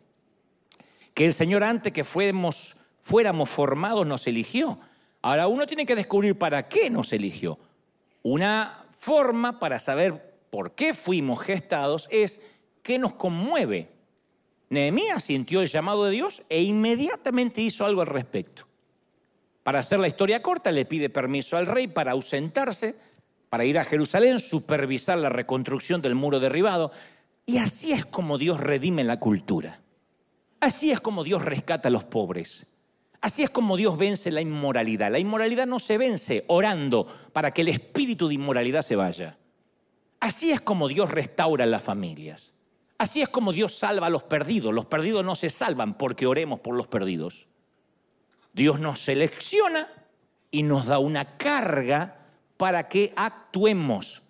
Que 1.13 1.25
el 1.25 1.33
Señor 1.33 1.63
antes 1.63 1.91
que 1.91 2.03
fuéramos, 2.03 2.75
fuéramos 2.99 3.49
formados 3.49 4.05
nos 4.05 4.27
eligió. 4.27 4.79
Ahora 5.21 5.47
uno 5.47 5.65
tiene 5.65 5.85
que 5.85 5.95
descubrir 5.95 6.38
para 6.38 6.67
qué 6.67 6.89
nos 6.89 7.13
eligió. 7.13 7.57
Una 8.21 8.85
forma 8.91 9.59
para 9.59 9.79
saber 9.79 10.38
por 10.49 10.75
qué 10.75 10.93
fuimos 10.93 11.41
gestados 11.41 12.07
es 12.11 12.41
qué 12.83 12.99
nos 12.99 13.13
conmueve. 13.13 13.89
Nehemías 14.69 15.23
sintió 15.23 15.61
el 15.61 15.69
llamado 15.69 16.05
de 16.05 16.11
Dios 16.11 16.43
e 16.47 16.61
inmediatamente 16.61 17.61
hizo 17.61 17.85
algo 17.85 18.01
al 18.01 18.07
respecto. 18.07 18.67
Para 19.63 19.79
hacer 19.79 19.99
la 19.99 20.07
historia 20.07 20.41
corta, 20.41 20.71
le 20.71 20.85
pide 20.85 21.09
permiso 21.09 21.57
al 21.57 21.67
rey 21.67 21.88
para 21.88 22.11
ausentarse, 22.11 22.95
para 23.49 23.65
ir 23.65 23.77
a 23.79 23.83
Jerusalén, 23.83 24.39
supervisar 24.39 25.17
la 25.17 25.29
reconstrucción 25.29 26.01
del 26.01 26.15
muro 26.15 26.39
derribado. 26.39 26.91
Y 27.45 27.57
así 27.57 27.91
es 27.91 28.05
como 28.05 28.38
Dios 28.38 28.59
redime 28.59 29.03
la 29.03 29.19
cultura. 29.19 29.81
Así 30.59 30.91
es 30.91 31.01
como 31.01 31.23
Dios 31.23 31.43
rescata 31.43 31.88
a 31.88 31.91
los 31.91 32.03
pobres. 32.03 32.67
Así 33.21 33.43
es 33.43 33.49
como 33.49 33.75
Dios 33.75 33.97
vence 33.97 34.31
la 34.31 34.41
inmoralidad. 34.41 35.11
La 35.11 35.19
inmoralidad 35.19 35.67
no 35.67 35.79
se 35.79 35.97
vence 35.97 36.45
orando 36.47 37.05
para 37.33 37.51
que 37.51 37.61
el 37.61 37.69
espíritu 37.69 38.27
de 38.27 38.35
inmoralidad 38.35 38.81
se 38.81 38.95
vaya. 38.95 39.38
Así 40.19 40.51
es 40.51 40.61
como 40.61 40.88
Dios 40.88 41.11
restaura 41.11 41.65
las 41.65 41.83
familias. 41.83 42.53
Así 42.99 43.21
es 43.21 43.29
como 43.29 43.53
Dios 43.53 43.73
salva 43.75 44.07
a 44.07 44.09
los 44.09 44.23
perdidos. 44.23 44.73
Los 44.73 44.85
perdidos 44.85 45.23
no 45.23 45.33
se 45.33 45.49
salvan 45.49 45.97
porque 45.97 46.27
oremos 46.27 46.59
por 46.59 46.75
los 46.75 46.87
perdidos. 46.87 47.47
Dios 48.53 48.79
nos 48.79 48.99
selecciona 48.99 49.87
y 50.51 50.63
nos 50.63 50.85
da 50.85 50.99
una 50.99 51.37
carga 51.37 52.17
para 52.57 52.89
que 52.89 53.13
actuemos. 53.15 54.21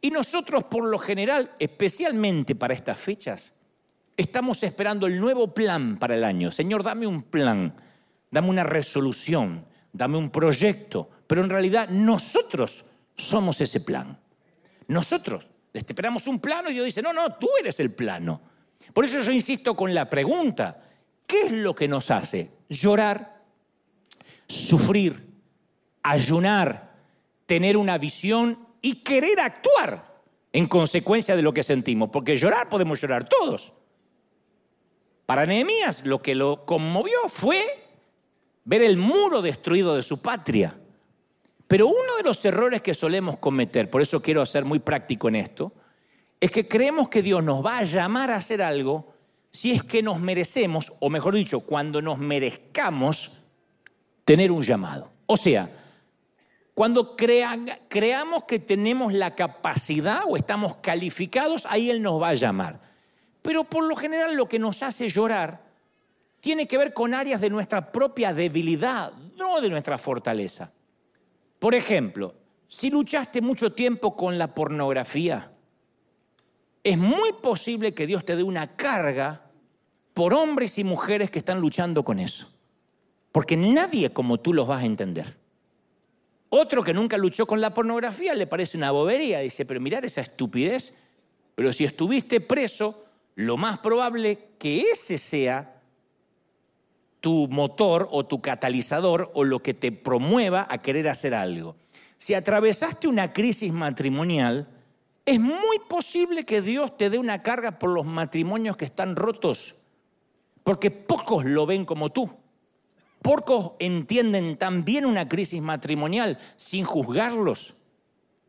Y 0.00 0.10
nosotros 0.10 0.64
por 0.64 0.84
lo 0.84 0.98
general, 0.98 1.52
especialmente 1.58 2.54
para 2.54 2.72
estas 2.72 2.98
fechas, 2.98 3.52
estamos 4.16 4.62
esperando 4.62 5.06
el 5.06 5.20
nuevo 5.20 5.52
plan 5.52 5.98
para 5.98 6.14
el 6.14 6.24
año. 6.24 6.50
Señor, 6.50 6.82
dame 6.82 7.06
un 7.06 7.22
plan, 7.22 7.76
dame 8.30 8.48
una 8.48 8.64
resolución, 8.64 9.66
dame 9.92 10.16
un 10.16 10.30
proyecto, 10.30 11.10
pero 11.26 11.42
en 11.44 11.50
realidad 11.50 11.90
nosotros 11.90 12.86
somos 13.14 13.60
ese 13.60 13.80
plan. 13.80 14.18
Nosotros 14.88 15.46
esperamos 15.80 16.26
un 16.26 16.40
plano 16.40 16.70
y 16.70 16.74
Dios 16.74 16.86
dice, 16.86 17.02
no, 17.02 17.12
no, 17.12 17.34
tú 17.34 17.48
eres 17.60 17.78
el 17.80 17.92
plano. 17.92 18.40
Por 18.92 19.04
eso 19.04 19.20
yo 19.20 19.32
insisto 19.32 19.76
con 19.76 19.94
la 19.94 20.08
pregunta, 20.08 20.82
¿qué 21.26 21.46
es 21.46 21.52
lo 21.52 21.74
que 21.74 21.88
nos 21.88 22.10
hace 22.10 22.50
llorar, 22.68 23.42
sufrir, 24.48 25.26
ayunar, 26.02 26.94
tener 27.46 27.76
una 27.76 27.98
visión 27.98 28.66
y 28.80 28.96
querer 28.96 29.40
actuar 29.40 30.22
en 30.52 30.66
consecuencia 30.66 31.36
de 31.36 31.42
lo 31.42 31.52
que 31.52 31.62
sentimos? 31.62 32.10
Porque 32.10 32.36
llorar 32.36 32.68
podemos 32.68 33.00
llorar 33.00 33.28
todos. 33.28 33.72
Para 35.26 35.44
Nehemías 35.44 36.04
lo 36.04 36.22
que 36.22 36.34
lo 36.34 36.64
conmovió 36.64 37.18
fue 37.28 37.60
ver 38.64 38.82
el 38.82 38.96
muro 38.96 39.42
destruido 39.42 39.94
de 39.96 40.02
su 40.02 40.22
patria. 40.22 40.78
Pero 41.68 41.88
uno 41.88 42.16
de 42.16 42.22
los 42.22 42.44
errores 42.44 42.80
que 42.80 42.94
solemos 42.94 43.38
cometer, 43.38 43.90
por 43.90 44.02
eso 44.02 44.22
quiero 44.22 44.46
ser 44.46 44.64
muy 44.64 44.78
práctico 44.78 45.28
en 45.28 45.36
esto, 45.36 45.72
es 46.40 46.50
que 46.50 46.68
creemos 46.68 47.08
que 47.08 47.22
Dios 47.22 47.42
nos 47.42 47.64
va 47.64 47.78
a 47.78 47.82
llamar 47.82 48.30
a 48.30 48.36
hacer 48.36 48.62
algo 48.62 49.14
si 49.50 49.72
es 49.72 49.82
que 49.82 50.02
nos 50.02 50.20
merecemos, 50.20 50.92
o 51.00 51.08
mejor 51.08 51.34
dicho, 51.34 51.60
cuando 51.60 52.02
nos 52.02 52.18
merezcamos 52.18 53.32
tener 54.24 54.52
un 54.52 54.62
llamado. 54.62 55.10
O 55.24 55.36
sea, 55.36 55.70
cuando 56.74 57.16
creamos 57.16 58.44
que 58.44 58.58
tenemos 58.58 59.14
la 59.14 59.34
capacidad 59.34 60.24
o 60.26 60.36
estamos 60.36 60.76
calificados, 60.76 61.66
ahí 61.70 61.90
Él 61.90 62.02
nos 62.02 62.20
va 62.20 62.28
a 62.28 62.34
llamar. 62.34 62.80
Pero 63.40 63.64
por 63.64 63.84
lo 63.84 63.96
general 63.96 64.36
lo 64.36 64.46
que 64.46 64.58
nos 64.58 64.82
hace 64.82 65.08
llorar 65.08 65.64
tiene 66.40 66.68
que 66.68 66.76
ver 66.76 66.92
con 66.92 67.14
áreas 67.14 67.40
de 67.40 67.48
nuestra 67.48 67.90
propia 67.90 68.34
debilidad, 68.34 69.12
no 69.36 69.60
de 69.60 69.70
nuestra 69.70 69.96
fortaleza. 69.96 70.70
Por 71.58 71.74
ejemplo, 71.74 72.34
si 72.68 72.90
luchaste 72.90 73.40
mucho 73.40 73.72
tiempo 73.72 74.16
con 74.16 74.38
la 74.38 74.54
pornografía, 74.54 75.52
es 76.82 76.98
muy 76.98 77.32
posible 77.42 77.94
que 77.94 78.06
Dios 78.06 78.24
te 78.24 78.36
dé 78.36 78.42
una 78.42 78.76
carga 78.76 79.50
por 80.14 80.34
hombres 80.34 80.78
y 80.78 80.84
mujeres 80.84 81.30
que 81.30 81.38
están 81.38 81.60
luchando 81.60 82.04
con 82.04 82.18
eso. 82.18 82.52
Porque 83.32 83.56
nadie 83.56 84.12
como 84.12 84.38
tú 84.38 84.54
los 84.54 84.66
vas 84.66 84.82
a 84.82 84.86
entender. 84.86 85.36
Otro 86.48 86.82
que 86.82 86.94
nunca 86.94 87.18
luchó 87.18 87.46
con 87.46 87.60
la 87.60 87.74
pornografía 87.74 88.34
le 88.34 88.46
parece 88.46 88.76
una 88.76 88.92
bobería. 88.92 89.40
Dice, 89.40 89.66
pero 89.66 89.80
mirar 89.80 90.04
esa 90.04 90.20
estupidez. 90.20 90.94
Pero 91.54 91.72
si 91.72 91.84
estuviste 91.84 92.40
preso, 92.40 93.04
lo 93.34 93.56
más 93.56 93.78
probable 93.78 94.50
que 94.58 94.80
ese 94.80 95.18
sea 95.18 95.75
tu 97.26 97.48
motor 97.48 98.06
o 98.12 98.24
tu 98.24 98.40
catalizador 98.40 99.32
o 99.34 99.42
lo 99.42 99.58
que 99.58 99.74
te 99.74 99.90
promueva 99.90 100.64
a 100.70 100.78
querer 100.78 101.08
hacer 101.08 101.34
algo. 101.34 101.74
Si 102.18 102.34
atravesaste 102.34 103.08
una 103.08 103.32
crisis 103.32 103.72
matrimonial, 103.72 104.68
es 105.24 105.40
muy 105.40 105.80
posible 105.88 106.44
que 106.44 106.62
Dios 106.62 106.96
te 106.96 107.10
dé 107.10 107.18
una 107.18 107.42
carga 107.42 107.80
por 107.80 107.90
los 107.90 108.06
matrimonios 108.06 108.76
que 108.76 108.84
están 108.84 109.16
rotos, 109.16 109.74
porque 110.62 110.92
pocos 110.92 111.44
lo 111.44 111.66
ven 111.66 111.84
como 111.84 112.10
tú. 112.10 112.30
Pocos 113.22 113.72
entienden 113.80 114.56
tan 114.56 114.84
bien 114.84 115.04
una 115.04 115.28
crisis 115.28 115.60
matrimonial 115.60 116.38
sin 116.54 116.84
juzgarlos. 116.84 117.74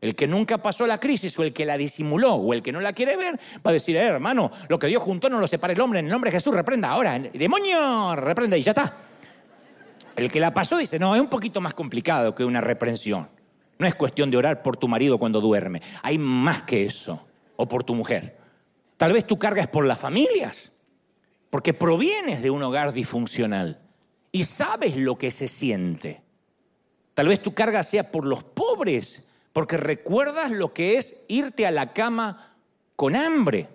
El 0.00 0.14
que 0.14 0.28
nunca 0.28 0.58
pasó 0.58 0.86
la 0.86 1.00
crisis 1.00 1.36
o 1.38 1.42
el 1.42 1.52
que 1.52 1.64
la 1.64 1.76
disimuló 1.76 2.34
o 2.34 2.54
el 2.54 2.62
que 2.62 2.70
no 2.70 2.80
la 2.80 2.92
quiere 2.92 3.16
ver 3.16 3.38
va 3.66 3.70
a 3.70 3.72
decir, 3.72 3.96
eh, 3.96 4.04
hermano, 4.04 4.50
lo 4.68 4.78
que 4.78 4.86
Dios 4.86 5.02
juntó 5.02 5.28
no 5.28 5.40
lo 5.40 5.46
separa 5.46 5.72
el 5.72 5.80
hombre, 5.80 5.98
en 5.98 6.06
el 6.06 6.12
nombre 6.12 6.30
de 6.30 6.36
Jesús 6.36 6.54
reprenda 6.54 6.90
ahora, 6.90 7.18
demonio, 7.18 8.14
reprenda 8.14 8.56
y 8.56 8.62
ya 8.62 8.70
está. 8.70 8.96
El 10.14 10.30
que 10.30 10.40
la 10.40 10.54
pasó 10.54 10.78
dice, 10.78 10.98
no, 10.98 11.14
es 11.14 11.20
un 11.20 11.28
poquito 11.28 11.60
más 11.60 11.74
complicado 11.74 12.34
que 12.34 12.44
una 12.44 12.60
reprensión. 12.60 13.28
No 13.78 13.86
es 13.86 13.94
cuestión 13.94 14.30
de 14.30 14.36
orar 14.36 14.62
por 14.62 14.76
tu 14.76 14.88
marido 14.88 15.18
cuando 15.18 15.40
duerme, 15.40 15.82
hay 16.02 16.18
más 16.18 16.62
que 16.62 16.84
eso, 16.84 17.24
o 17.56 17.66
por 17.66 17.84
tu 17.84 17.94
mujer. 17.94 18.36
Tal 18.96 19.12
vez 19.12 19.24
tu 19.26 19.38
carga 19.38 19.62
es 19.62 19.68
por 19.68 19.84
las 19.84 19.98
familias, 19.98 20.72
porque 21.50 21.74
provienes 21.74 22.42
de 22.42 22.50
un 22.50 22.62
hogar 22.62 22.92
disfuncional 22.92 23.80
y 24.32 24.44
sabes 24.44 24.96
lo 24.96 25.16
que 25.16 25.30
se 25.30 25.48
siente. 25.48 26.22
Tal 27.14 27.28
vez 27.28 27.42
tu 27.42 27.54
carga 27.54 27.82
sea 27.82 28.10
por 28.10 28.26
los 28.26 28.42
pobres 28.44 29.27
porque 29.58 29.76
recuerdas 29.76 30.52
lo 30.52 30.72
que 30.72 30.98
es 30.98 31.24
irte 31.26 31.66
a 31.66 31.72
la 31.72 31.92
cama 31.92 32.54
con 32.94 33.16
hambre 33.16 33.66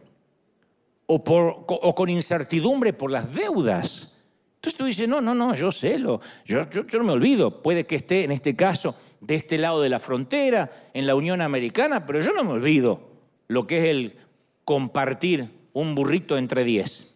o, 1.08 1.94
con 1.94 2.08
incertidumbre 2.08 2.94
por 2.94 3.12
las 3.12 3.36
deudas. 3.36 4.14
Entonces 4.56 4.78
tú 4.78 4.86
dices, 4.86 5.10
no, 5.10 5.20
no, 5.20 5.36
no, 5.36 5.54
yo 5.56 5.74
sé, 5.74 6.00
lo, 6.00 6.22
yo, 6.46 6.70
yo, 6.70 7.00
no 7.00 7.04
me 7.04 7.12
olvido. 7.12 7.62
Puede 7.62 7.86
que 7.86 7.98
esté 7.98 8.24
en 8.24 8.32
este 8.32 8.56
caso 8.56 8.96
de 9.20 9.36
este 9.36 9.58
lado 9.58 9.82
de 9.82 9.90
la 9.90 10.00
frontera, 10.00 10.72
en 10.94 11.06
la 11.06 11.16
Unión 11.16 11.42
Americana, 11.42 12.06
pero 12.06 12.22
yo 12.22 12.32
no 12.32 12.46
me 12.46 12.54
olvido 12.54 13.02
lo 13.50 13.68
que 13.68 13.80
es 13.80 13.86
el 13.88 14.16
compartir 14.64 15.50
un 15.74 15.96
burrito 15.96 16.38
entre 16.38 16.64
diez 16.64 17.14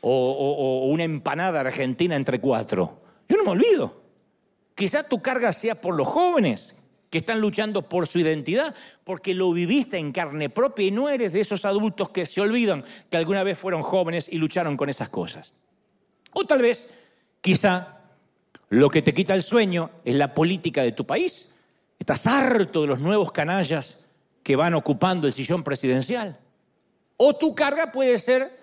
o, 0.00 0.30
o, 0.30 0.86
una 0.86 1.02
empanada 1.02 1.58
argentina 1.58 2.14
entre 2.14 2.40
cuatro. 2.40 3.00
Yo 3.28 3.36
no 3.36 3.42
me 3.42 3.50
olvido. 3.50 4.00
Quizá 4.76 5.02
tu 5.02 5.20
carga 5.20 5.52
sea 5.52 5.80
por 5.80 5.96
los 5.96 6.06
jóvenes 6.06 6.76
que 7.14 7.18
están 7.18 7.40
luchando 7.40 7.88
por 7.88 8.08
su 8.08 8.18
identidad, 8.18 8.74
porque 9.04 9.34
lo 9.34 9.52
viviste 9.52 9.98
en 9.98 10.10
carne 10.10 10.50
propia 10.50 10.86
y 10.86 10.90
no 10.90 11.08
eres 11.08 11.32
de 11.32 11.42
esos 11.42 11.64
adultos 11.64 12.08
que 12.08 12.26
se 12.26 12.40
olvidan 12.40 12.84
que 13.08 13.16
alguna 13.16 13.44
vez 13.44 13.56
fueron 13.56 13.82
jóvenes 13.82 14.28
y 14.28 14.36
lucharon 14.36 14.76
con 14.76 14.88
esas 14.88 15.10
cosas. 15.10 15.52
O 16.32 16.44
tal 16.44 16.60
vez, 16.60 16.88
quizá, 17.40 18.00
lo 18.68 18.90
que 18.90 19.00
te 19.00 19.14
quita 19.14 19.32
el 19.32 19.44
sueño 19.44 19.92
es 20.04 20.16
la 20.16 20.34
política 20.34 20.82
de 20.82 20.90
tu 20.90 21.06
país. 21.06 21.52
Estás 22.00 22.26
harto 22.26 22.80
de 22.80 22.88
los 22.88 22.98
nuevos 22.98 23.30
canallas 23.30 24.04
que 24.42 24.56
van 24.56 24.74
ocupando 24.74 25.28
el 25.28 25.34
sillón 25.34 25.62
presidencial. 25.62 26.40
O 27.16 27.36
tu 27.36 27.54
carga 27.54 27.92
puede 27.92 28.18
ser 28.18 28.58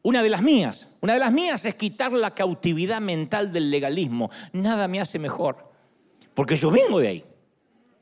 una 0.00 0.22
de 0.22 0.30
las 0.30 0.40
mías. 0.40 0.88
Una 1.02 1.12
de 1.12 1.20
las 1.20 1.32
mías 1.34 1.66
es 1.66 1.74
quitar 1.74 2.12
la 2.12 2.34
cautividad 2.34 3.02
mental 3.02 3.52
del 3.52 3.70
legalismo. 3.70 4.30
Nada 4.54 4.88
me 4.88 5.02
hace 5.02 5.18
mejor. 5.18 5.70
Porque 6.32 6.56
yo 6.56 6.70
vengo 6.70 6.98
de 6.98 7.08
ahí. 7.08 7.24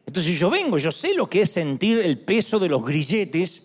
Entonces 0.07 0.39
yo 0.39 0.51
vengo, 0.51 0.79
yo 0.79 0.91
sé 0.91 1.15
lo 1.15 1.29
que 1.29 1.43
es 1.43 1.53
sentir 1.53 1.99
el 1.99 2.19
peso 2.19 2.59
de 2.59 2.69
los 2.69 2.85
grilletes 2.85 3.63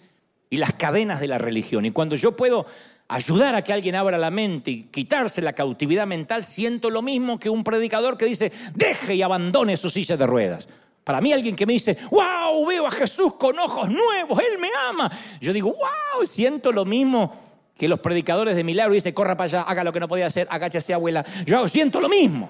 y 0.49 0.57
las 0.57 0.73
cadenas 0.73 1.19
de 1.19 1.27
la 1.27 1.37
religión. 1.37 1.85
Y 1.85 1.91
cuando 1.91 2.15
yo 2.15 2.35
puedo 2.35 2.65
ayudar 3.07 3.55
a 3.55 3.63
que 3.63 3.73
alguien 3.73 3.95
abra 3.95 4.17
la 4.17 4.31
mente 4.31 4.71
y 4.71 4.83
quitarse 4.83 5.41
la 5.41 5.53
cautividad 5.53 6.07
mental, 6.07 6.43
siento 6.43 6.89
lo 6.89 7.01
mismo 7.01 7.39
que 7.39 7.49
un 7.49 7.63
predicador 7.63 8.17
que 8.17 8.25
dice, 8.25 8.51
deje 8.75 9.15
y 9.15 9.21
abandone 9.21 9.77
su 9.77 9.89
silla 9.89 10.17
de 10.17 10.27
ruedas. 10.27 10.67
Para 11.03 11.21
mí 11.21 11.31
alguien 11.31 11.55
que 11.55 11.65
me 11.65 11.73
dice, 11.73 11.97
wow, 12.11 12.65
veo 12.67 12.85
a 12.85 12.91
Jesús 12.91 13.35
con 13.35 13.57
ojos 13.57 13.89
nuevos, 13.89 14.39
Él 14.39 14.59
me 14.59 14.69
ama. 14.89 15.09
Yo 15.39 15.53
digo, 15.53 15.69
wow, 15.69 16.25
siento 16.25 16.71
lo 16.71 16.83
mismo 16.83 17.33
que 17.77 17.87
los 17.87 17.99
predicadores 17.99 18.55
de 18.55 18.63
milagro 18.63 18.93
y 18.93 18.97
dice, 18.97 19.13
corra 19.13 19.37
para 19.37 19.45
allá, 19.45 19.61
haga 19.61 19.83
lo 19.83 19.93
que 19.93 19.99
no 19.99 20.07
podía 20.07 20.27
hacer, 20.27 20.47
agáchese 20.49 20.93
abuela. 20.93 21.25
Yo 21.45 21.67
siento 21.67 22.01
lo 22.01 22.09
mismo. 22.09 22.49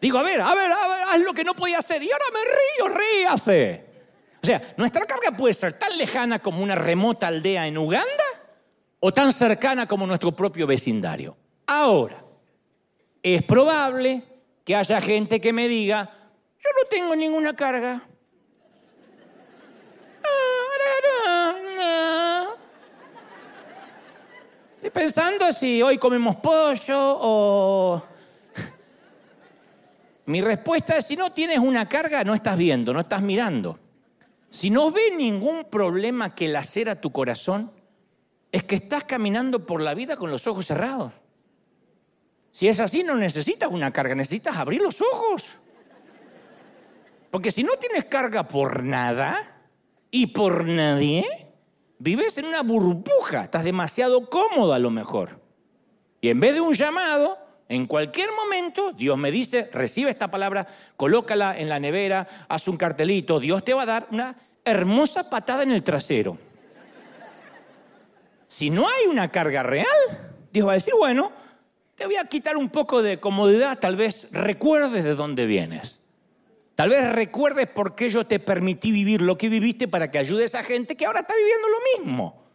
Digo, 0.00 0.18
a 0.18 0.22
ver, 0.22 0.40
a 0.40 0.54
ver, 0.54 0.72
a 0.72 0.88
ver, 0.88 1.02
haz 1.08 1.20
lo 1.20 1.34
que 1.34 1.44
no 1.44 1.54
podía 1.54 1.78
hacer. 1.78 2.02
Y 2.02 2.10
ahora 2.10 2.24
me 2.32 2.40
río, 2.44 3.00
ríase. 3.00 3.84
O 4.42 4.46
sea, 4.46 4.74
nuestra 4.76 5.04
carga 5.04 5.36
puede 5.36 5.54
ser 5.54 5.72
tan 5.72 5.96
lejana 5.98 6.38
como 6.38 6.62
una 6.62 6.76
remota 6.76 7.26
aldea 7.26 7.66
en 7.66 7.76
Uganda 7.76 8.24
o 9.00 9.12
tan 9.12 9.32
cercana 9.32 9.86
como 9.86 10.06
nuestro 10.06 10.32
propio 10.32 10.66
vecindario. 10.66 11.36
Ahora, 11.66 12.24
es 13.22 13.42
probable 13.42 14.22
que 14.64 14.76
haya 14.76 15.00
gente 15.00 15.40
que 15.40 15.52
me 15.52 15.68
diga, 15.68 16.10
yo 16.58 16.70
no 16.80 16.88
tengo 16.88 17.16
ninguna 17.16 17.54
carga. 17.54 18.02
Estoy 24.76 24.90
pensando 24.90 25.52
si 25.52 25.82
hoy 25.82 25.98
comemos 25.98 26.36
pollo 26.36 26.96
o... 26.96 28.02
Mi 30.28 30.42
respuesta 30.42 30.98
es, 30.98 31.06
si 31.06 31.16
no 31.16 31.32
tienes 31.32 31.58
una 31.58 31.88
carga, 31.88 32.22
no 32.22 32.34
estás 32.34 32.58
viendo, 32.58 32.92
no 32.92 33.00
estás 33.00 33.22
mirando. 33.22 33.78
Si 34.50 34.68
no 34.68 34.90
ves 34.90 35.14
ningún 35.16 35.64
problema 35.64 36.34
que 36.34 36.48
lacera 36.48 37.00
tu 37.00 37.10
corazón, 37.12 37.72
es 38.52 38.62
que 38.62 38.74
estás 38.74 39.04
caminando 39.04 39.64
por 39.64 39.80
la 39.80 39.94
vida 39.94 40.18
con 40.18 40.30
los 40.30 40.46
ojos 40.46 40.66
cerrados. 40.66 41.14
Si 42.50 42.68
es 42.68 42.78
así, 42.78 43.02
no 43.02 43.14
necesitas 43.14 43.70
una 43.70 43.90
carga, 43.90 44.14
necesitas 44.14 44.54
abrir 44.58 44.82
los 44.82 45.00
ojos. 45.00 45.56
Porque 47.30 47.50
si 47.50 47.64
no 47.64 47.72
tienes 47.80 48.04
carga 48.04 48.48
por 48.48 48.84
nada 48.84 49.62
y 50.10 50.26
por 50.26 50.66
nadie, 50.66 51.24
vives 51.98 52.36
en 52.36 52.44
una 52.44 52.62
burbuja, 52.62 53.44
estás 53.44 53.64
demasiado 53.64 54.28
cómodo 54.28 54.74
a 54.74 54.78
lo 54.78 54.90
mejor. 54.90 55.40
Y 56.20 56.28
en 56.28 56.38
vez 56.38 56.52
de 56.52 56.60
un 56.60 56.74
llamado, 56.74 57.47
en 57.68 57.86
cualquier 57.86 58.30
momento 58.32 58.92
Dios 58.92 59.18
me 59.18 59.30
dice, 59.30 59.68
recibe 59.72 60.10
esta 60.10 60.30
palabra, 60.30 60.66
colócala 60.96 61.58
en 61.58 61.68
la 61.68 61.78
nevera, 61.78 62.26
haz 62.48 62.66
un 62.66 62.76
cartelito, 62.76 63.40
Dios 63.40 63.64
te 63.64 63.74
va 63.74 63.82
a 63.82 63.86
dar 63.86 64.08
una 64.10 64.36
hermosa 64.64 65.28
patada 65.28 65.62
en 65.62 65.72
el 65.72 65.82
trasero. 65.82 66.38
Si 68.46 68.70
no 68.70 68.88
hay 68.88 69.06
una 69.06 69.30
carga 69.30 69.62
real, 69.62 69.86
Dios 70.50 70.66
va 70.66 70.72
a 70.72 70.74
decir, 70.74 70.94
bueno, 70.96 71.30
te 71.94 72.06
voy 72.06 72.16
a 72.16 72.24
quitar 72.24 72.56
un 72.56 72.70
poco 72.70 73.02
de 73.02 73.20
comodidad, 73.20 73.78
tal 73.78 73.96
vez 73.96 74.28
recuerdes 74.32 75.04
de 75.04 75.14
dónde 75.14 75.44
vienes. 75.44 75.98
Tal 76.74 76.90
vez 76.90 77.12
recuerdes 77.12 77.66
por 77.66 77.94
qué 77.94 78.08
yo 78.08 78.24
te 78.24 78.38
permití 78.38 78.92
vivir 78.92 79.20
lo 79.20 79.36
que 79.36 79.48
viviste 79.48 79.88
para 79.88 80.10
que 80.10 80.18
ayudes 80.18 80.54
a 80.54 80.62
gente 80.62 80.96
que 80.96 81.06
ahora 81.06 81.20
está 81.20 81.34
viviendo 81.34 81.66
lo 81.68 82.04
mismo. 82.04 82.47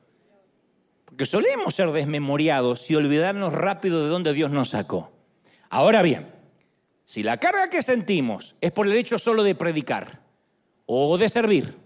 Porque 1.13 1.27
solemos 1.27 1.75
ser 1.75 1.91
desmemoriados 1.91 2.89
y 2.89 2.96
olvidarnos 2.96 3.53
rápido 3.53 4.01
de 4.03 4.10
dónde 4.10 4.34
Dios 4.34 4.50
nos 4.50 4.70
sacó. 4.70 5.12
Ahora 5.70 6.01
bien, 6.01 6.34
si 7.05 7.22
la 7.22 7.38
carga 7.38 7.69
que 7.69 7.84
sentimos 7.84 8.56
es 8.62 8.71
por 8.71 8.88
el 8.88 8.93
hecho 8.93 9.19
solo 9.19 9.43
de 9.43 9.54
predicar 9.54 10.23
o 10.88 11.15
de 11.19 11.30
servir 11.30 11.78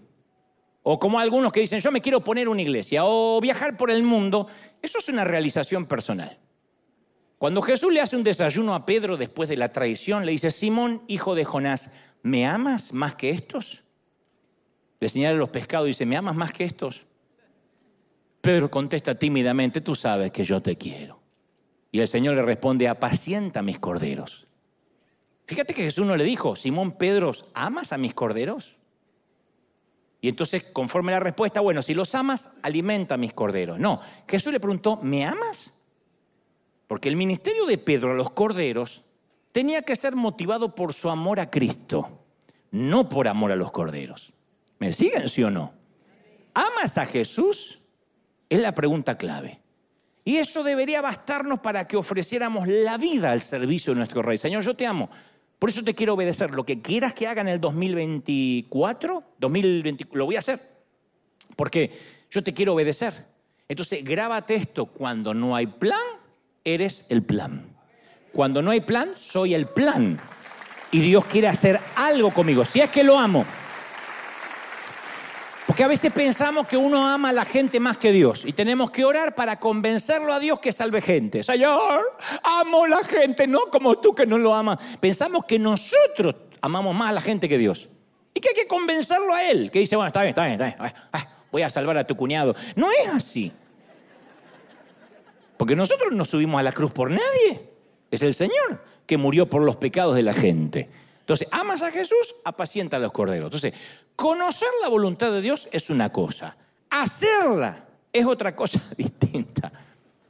o 0.82 0.98
como 0.98 1.18
algunos 1.18 1.52
que 1.52 1.60
dicen, 1.60 1.80
yo 1.80 1.92
me 1.92 2.00
quiero 2.00 2.24
poner 2.24 2.48
una 2.48 2.62
iglesia, 2.62 3.02
o 3.04 3.38
viajar 3.42 3.76
por 3.76 3.90
el 3.90 4.02
mundo, 4.02 4.46
eso 4.80 4.96
es 4.96 5.10
una 5.10 5.24
realización 5.24 5.84
personal. 5.84 6.38
Cuando 7.36 7.60
Jesús 7.60 7.92
le 7.92 8.00
hace 8.00 8.16
un 8.16 8.24
desayuno 8.24 8.74
a 8.74 8.86
Pedro 8.86 9.18
después 9.18 9.50
de 9.50 9.58
la 9.58 9.74
traición, 9.74 10.24
le 10.24 10.32
dice, 10.32 10.50
Simón, 10.50 11.02
hijo 11.06 11.34
de 11.34 11.44
Jonás, 11.44 11.90
¿me 12.22 12.46
amas 12.46 12.94
más 12.94 13.14
que 13.14 13.28
estos? 13.28 13.84
Le 15.00 15.10
señala 15.10 15.36
los 15.36 15.50
pescados 15.50 15.84
y 15.86 15.88
dice, 15.88 16.06
¿me 16.06 16.16
amas 16.16 16.34
más 16.34 16.50
que 16.54 16.64
estos? 16.64 17.06
Pedro 18.40 18.70
contesta 18.70 19.14
tímidamente, 19.14 19.80
tú 19.80 19.94
sabes 19.94 20.30
que 20.30 20.44
yo 20.44 20.62
te 20.62 20.76
quiero. 20.76 21.20
Y 21.90 22.00
el 22.00 22.08
Señor 22.08 22.34
le 22.34 22.42
responde, 22.42 22.88
apacienta 22.88 23.62
mis 23.62 23.78
corderos. 23.78 24.46
Fíjate 25.46 25.72
que 25.72 25.82
Jesús 25.82 26.06
no 26.06 26.16
le 26.16 26.24
dijo, 26.24 26.56
Simón 26.56 26.92
Pedro, 26.92 27.32
¿amas 27.54 27.92
a 27.92 27.98
mis 27.98 28.12
corderos? 28.12 28.76
Y 30.20 30.28
entonces, 30.28 30.64
conforme 30.64 31.12
la 31.12 31.20
respuesta, 31.20 31.60
bueno, 31.60 31.80
si 31.80 31.94
los 31.94 32.14
amas, 32.14 32.50
alimenta 32.62 33.14
a 33.14 33.18
mis 33.18 33.32
corderos. 33.32 33.78
No, 33.78 34.00
Jesús 34.26 34.52
le 34.52 34.60
preguntó, 34.60 34.98
¿me 35.02 35.24
amas? 35.24 35.72
Porque 36.86 37.08
el 37.08 37.16
ministerio 37.16 37.66
de 37.66 37.78
Pedro 37.78 38.12
a 38.12 38.14
los 38.14 38.30
corderos 38.30 39.04
tenía 39.52 39.82
que 39.82 39.96
ser 39.96 40.16
motivado 40.16 40.74
por 40.74 40.92
su 40.92 41.08
amor 41.08 41.40
a 41.40 41.50
Cristo, 41.50 42.24
no 42.70 43.08
por 43.08 43.28
amor 43.28 43.52
a 43.52 43.56
los 43.56 43.70
corderos. 43.70 44.32
¿Me 44.78 44.92
siguen, 44.92 45.28
sí 45.28 45.42
o 45.42 45.50
no? 45.50 45.72
¿Amas 46.52 46.98
a 46.98 47.06
Jesús? 47.06 47.77
Es 48.48 48.58
la 48.60 48.74
pregunta 48.74 49.16
clave. 49.16 49.60
Y 50.24 50.36
eso 50.36 50.62
debería 50.62 51.00
bastarnos 51.00 51.60
para 51.60 51.86
que 51.86 51.96
ofreciéramos 51.96 52.68
la 52.68 52.98
vida 52.98 53.32
al 53.32 53.42
servicio 53.42 53.92
de 53.92 53.98
nuestro 53.98 54.22
Rey. 54.22 54.36
Señor, 54.36 54.62
yo 54.62 54.74
te 54.74 54.86
amo. 54.86 55.08
Por 55.58 55.70
eso 55.70 55.82
te 55.82 55.94
quiero 55.94 56.14
obedecer. 56.14 56.50
Lo 56.50 56.64
que 56.64 56.82
quieras 56.82 57.14
que 57.14 57.26
haga 57.26 57.40
en 57.40 57.48
el 57.48 57.60
2024, 57.60 59.24
2020, 59.38 60.06
lo 60.12 60.26
voy 60.26 60.36
a 60.36 60.40
hacer. 60.40 60.60
Porque 61.56 61.98
yo 62.30 62.44
te 62.44 62.52
quiero 62.52 62.74
obedecer. 62.74 63.26
Entonces, 63.68 64.04
grábate 64.04 64.54
esto. 64.54 64.86
Cuando 64.86 65.34
no 65.34 65.56
hay 65.56 65.66
plan, 65.66 65.98
eres 66.64 67.06
el 67.08 67.22
plan. 67.22 67.66
Cuando 68.32 68.62
no 68.62 68.70
hay 68.70 68.82
plan, 68.82 69.12
soy 69.16 69.54
el 69.54 69.66
plan. 69.66 70.18
Y 70.92 71.00
Dios 71.00 71.24
quiere 71.24 71.48
hacer 71.48 71.80
algo 71.96 72.32
conmigo. 72.32 72.64
Si 72.64 72.80
es 72.80 72.90
que 72.90 73.02
lo 73.02 73.18
amo. 73.18 73.44
Porque 75.68 75.84
a 75.84 75.88
veces 75.88 76.10
pensamos 76.10 76.66
que 76.66 76.78
uno 76.78 77.06
ama 77.06 77.28
a 77.28 77.32
la 77.34 77.44
gente 77.44 77.78
más 77.78 77.98
que 77.98 78.10
Dios 78.10 78.42
y 78.46 78.54
tenemos 78.54 78.90
que 78.90 79.04
orar 79.04 79.34
para 79.34 79.60
convencerlo 79.60 80.32
a 80.32 80.40
Dios 80.40 80.60
que 80.60 80.72
salve 80.72 81.02
gente. 81.02 81.42
Señor, 81.42 82.16
amo 82.42 82.84
a 82.84 82.88
la 82.88 83.04
gente, 83.04 83.46
no 83.46 83.60
como 83.70 83.96
tú 83.96 84.14
que 84.14 84.24
no 84.24 84.38
lo 84.38 84.54
amas. 84.54 84.78
Pensamos 84.98 85.44
que 85.44 85.58
nosotros 85.58 86.36
amamos 86.62 86.94
más 86.94 87.10
a 87.10 87.12
la 87.12 87.20
gente 87.20 87.50
que 87.50 87.58
Dios. 87.58 87.86
Y 88.32 88.40
que 88.40 88.48
hay 88.48 88.54
que 88.54 88.66
convencerlo 88.66 89.34
a 89.34 89.44
Él, 89.44 89.70
que 89.70 89.80
dice, 89.80 89.94
bueno, 89.94 90.06
está 90.06 90.22
bien, 90.22 90.30
está 90.30 90.46
bien, 90.46 90.58
está 90.58 90.84
bien. 90.84 90.94
Ah, 91.12 91.28
voy 91.52 91.60
a 91.60 91.68
salvar 91.68 91.98
a 91.98 92.06
tu 92.06 92.16
cuñado. 92.16 92.56
No 92.74 92.90
es 92.90 93.06
así. 93.08 93.52
Porque 95.58 95.76
nosotros 95.76 96.12
no 96.12 96.24
subimos 96.24 96.58
a 96.58 96.62
la 96.62 96.72
cruz 96.72 96.92
por 96.92 97.10
nadie. 97.10 97.68
Es 98.10 98.22
el 98.22 98.32
Señor 98.32 98.82
que 99.04 99.18
murió 99.18 99.50
por 99.50 99.60
los 99.60 99.76
pecados 99.76 100.14
de 100.14 100.22
la 100.22 100.32
gente. 100.32 100.88
Entonces, 101.28 101.48
amas 101.50 101.82
a 101.82 101.90
Jesús, 101.90 102.36
apacienta 102.42 102.96
a 102.96 103.00
los 103.00 103.12
corderos. 103.12 103.48
Entonces, 103.48 103.74
conocer 104.16 104.70
la 104.80 104.88
voluntad 104.88 105.30
de 105.30 105.42
Dios 105.42 105.68
es 105.72 105.90
una 105.90 106.10
cosa, 106.10 106.56
hacerla 106.88 107.84
es 108.10 108.24
otra 108.24 108.56
cosa 108.56 108.80
distinta. 108.96 109.70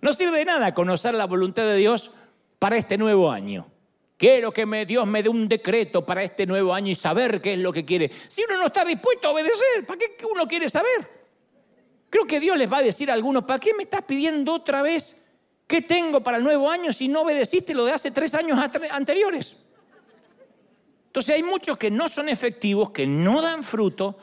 No 0.00 0.12
sirve 0.12 0.38
de 0.38 0.44
nada 0.44 0.74
conocer 0.74 1.14
la 1.14 1.26
voluntad 1.26 1.62
de 1.62 1.76
Dios 1.76 2.11
para 2.58 2.76
este 2.76 2.98
nuevo 2.98 3.30
año. 3.30 3.68
Quiero 4.16 4.52
que 4.52 4.66
Dios 4.87 5.06
me 5.06 5.22
dé 5.22 5.28
un 5.28 5.48
decreto 5.48 6.04
para 6.04 6.24
este 6.24 6.46
nuevo 6.46 6.74
año 6.74 6.90
y 6.90 6.96
saber 6.96 7.40
qué 7.40 7.52
es 7.52 7.61
lo 7.61 7.72
que 7.72 7.84
quiere. 7.84 8.11
Si 8.26 8.42
uno 8.42 8.58
no 8.58 8.66
está 8.66 8.84
dispuesto 8.84 9.28
a 9.28 9.30
obedecer, 9.30 9.87
¿para 9.87 10.00
qué 10.00 10.26
uno 10.28 10.48
quiere 10.48 10.68
saber? 10.68 11.08
Creo 12.11 12.26
que 12.26 12.40
Dios 12.40 12.58
les 12.58 12.68
va 12.72 12.78
a 12.78 12.82
decir 12.82 13.08
a 13.08 13.14
algunos, 13.14 13.44
¿para 13.44 13.61
qué 13.61 13.72
me 13.72 13.84
estás 13.84 14.02
pidiendo 14.02 14.52
otra 14.52 14.82
vez 14.82 15.14
qué 15.68 15.80
tengo 15.80 16.24
para 16.24 16.38
el 16.38 16.42
nuevo 16.42 16.68
año 16.68 16.92
si 16.92 17.06
no 17.06 17.20
obedeciste 17.20 17.72
lo 17.72 17.84
de 17.84 17.92
hace 17.92 18.11
tres 18.11 18.34
años 18.34 18.58
anteriores? 18.90 19.54
Entonces 21.09 21.35
hay 21.35 21.42
muchos 21.42 21.77
que 21.79 21.90
no 21.90 22.07
son 22.07 22.29
efectivos, 22.29 22.90
que 22.90 23.07
no 23.07 23.42
dan 23.42 23.64
fruto, 23.64 24.16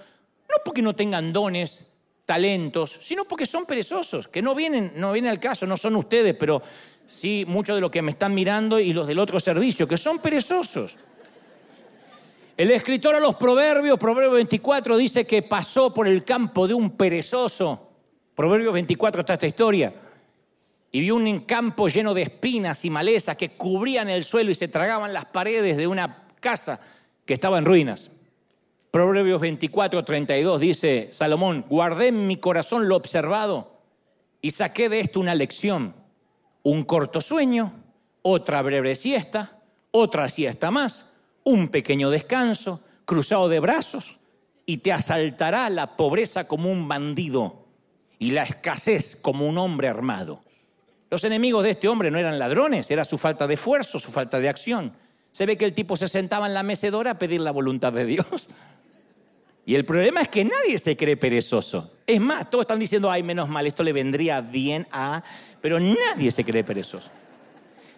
no 0.48 0.56
porque 0.63 0.82
no 0.82 0.95
tengan 0.95 1.34
dones, 1.34 1.88
talentos, 2.26 3.00
sino 3.02 3.26
porque 3.26 3.45
son 3.45 3.65
perezosos, 3.65 4.28
que 4.28 4.41
no 4.41 4.56
vienen, 4.56 4.93
no 4.95 5.12
viene 5.12 5.30
al 5.30 5.39
caso, 5.39 5.65
no 5.65 5.78
son 5.78 5.95
ustedes, 5.95 6.36
pero 6.36 6.62
sí 7.08 7.43
muchos 7.48 7.76
de 7.76 7.82
los 7.82 7.91
que 7.91 8.02
me 8.02 8.12
están 8.12 8.34
mirando 8.34 8.80
y 8.80 8.93
los 8.93 9.08
del 9.08 9.19
otro 9.19 9.39
servicio, 9.39 9.88
que 9.88 9.98
son 9.98 10.19
perezosos. 10.19 10.95
El 12.56 12.71
escritor 12.71 13.15
a 13.15 13.19
los 13.19 13.36
Proverbios, 13.36 14.00
Proverbio 14.00 14.32
24, 14.32 14.95
dice 14.95 15.26
que 15.26 15.41
pasó 15.41 15.93
por 15.93 16.08
el 16.08 16.24
campo 16.24 16.67
de 16.67 16.74
un 16.74 16.91
perezoso. 16.91 17.89
Proverbio 18.34 18.71
24 18.71 19.21
está 19.21 19.34
esta 19.34 19.48
historia. 19.48 19.93
Y 20.91 21.02
vio 21.02 21.15
un 21.15 21.39
campo 21.41 21.89
lleno 21.89 22.13
de 22.13 22.21
espinas 22.21 22.86
y 22.86 22.89
malezas 22.89 23.36
que 23.36 23.50
cubrían 23.50 24.10
el 24.10 24.24
suelo 24.24 24.52
y 24.52 24.56
se 24.56 24.69
tragaban 24.69 25.12
las 25.12 25.26
paredes 25.26 25.76
de 25.76 25.88
una 25.88 26.24
casa 26.45 26.79
que 27.25 27.34
estaba 27.34 27.58
en 27.58 27.65
ruinas. 27.65 28.12
Proverbios 28.91 29.41
24, 29.41 30.05
32 30.05 30.60
dice 30.60 31.10
Salomón, 31.12 31.65
guardé 31.67 32.10
en 32.10 32.27
mi 32.27 32.38
corazón 32.38 32.88
lo 32.88 32.95
observado 32.95 33.81
y 34.41 34.51
saqué 34.51 34.88
de 34.88 34.99
esto 34.99 35.19
una 35.19 35.34
lección. 35.34 35.95
Un 36.62 36.84
corto 36.84 37.19
sueño, 37.19 37.73
otra 38.21 38.62
breve 38.62 38.95
siesta, 38.95 39.60
otra 39.89 40.29
siesta 40.29 40.69
más, 40.69 41.08
un 41.43 41.69
pequeño 41.69 42.12
descanso, 42.12 42.81
cruzado 43.05 43.49
de 43.49 43.60
brazos, 43.60 44.19
y 44.67 44.77
te 44.77 44.93
asaltará 44.93 45.67
la 45.71 45.97
pobreza 45.97 46.47
como 46.47 46.71
un 46.71 46.88
bandido 46.88 47.65
y 48.19 48.31
la 48.31 48.43
escasez 48.43 49.15
como 49.15 49.47
un 49.47 49.58
hombre 49.58 49.88
armado. 49.88 50.43
Los 51.10 51.23
enemigos 51.23 51.63
de 51.63 51.71
este 51.71 51.88
hombre 51.88 52.12
no 52.12 52.19
eran 52.19 52.38
ladrones, 52.38 52.89
era 52.91 53.03
su 53.03 53.17
falta 53.17 53.47
de 53.47 53.55
esfuerzo, 53.55 53.99
su 53.99 54.12
falta 54.12 54.39
de 54.39 54.49
acción. 54.49 54.93
Se 55.36 55.45
ve 55.45 55.58
que 55.58 55.65
el 55.65 55.74
tipo 55.74 55.98
se 55.98 56.08
sentaba 56.08 56.48
en 56.48 56.54
la 56.54 56.63
mecedora 56.63 57.12
a 57.12 57.19
pedir 57.19 57.41
la 57.41 57.52
voluntad 57.52 57.91
de 57.91 58.06
Dios. 58.06 58.48
Y 59.65 59.76
el 59.76 59.84
problema 59.84 60.21
es 60.21 60.30
que 60.30 60.45
nadie 60.45 60.78
se 60.78 60.95
cree 60.95 61.17
perezoso. 61.17 61.91
Es 62.08 62.21
más, 62.21 62.50
todos 62.50 62.63
están 62.63 62.80
diciendo, 62.80 63.12
ay, 63.12 63.21
menos 63.21 63.50
mal, 63.50 63.67
esto 63.67 63.84
le 63.84 63.91
vendría 63.91 64.39
bien 64.39 64.88
a... 64.93 65.21
Pero 65.60 65.78
nadie 65.78 66.32
se 66.32 66.45
cree 66.45 66.63
perezoso. 66.63 67.10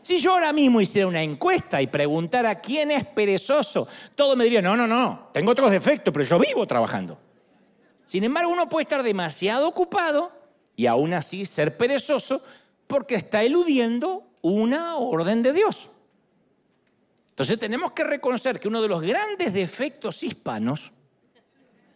Si 0.01 0.17
yo 0.17 0.33
ahora 0.33 0.51
mismo 0.51 0.81
hiciera 0.81 1.07
una 1.07 1.21
encuesta 1.21 1.79
y 1.79 1.85
preguntara 1.85 2.59
quién 2.59 2.89
es 2.89 3.05
perezoso, 3.05 3.87
todos 4.15 4.35
me 4.35 4.45
dirían, 4.45 4.63
no, 4.63 4.75
no, 4.75 4.87
no, 4.87 5.29
tengo 5.31 5.51
otros 5.51 5.69
defectos, 5.69 6.11
pero 6.11 6.25
yo 6.25 6.39
vivo 6.39 6.65
trabajando. 6.65 7.19
Sin 8.07 8.23
embargo, 8.23 8.49
uno 8.49 8.67
puede 8.67 8.81
estar 8.81 9.03
demasiado 9.03 9.67
ocupado 9.67 10.31
y 10.75 10.87
aún 10.87 11.13
así 11.13 11.45
ser 11.45 11.77
perezoso 11.77 12.41
porque 12.87 13.13
está 13.13 13.43
eludiendo 13.43 14.23
una 14.41 14.95
orden 14.95 15.43
de 15.43 15.53
Dios. 15.53 15.91
Entonces 17.37 17.59
tenemos 17.59 17.91
que 17.91 18.03
reconocer 18.03 18.59
que 18.59 18.67
uno 18.67 18.81
de 18.81 18.87
los 18.87 18.99
grandes 18.99 19.53
defectos 19.53 20.23
hispanos 20.23 20.91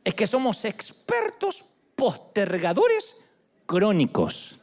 es 0.03 0.13
que 0.13 0.27
somos 0.27 0.63
expertos 0.65 1.65
postergadores 1.95 3.17
crónicos, 3.65 4.59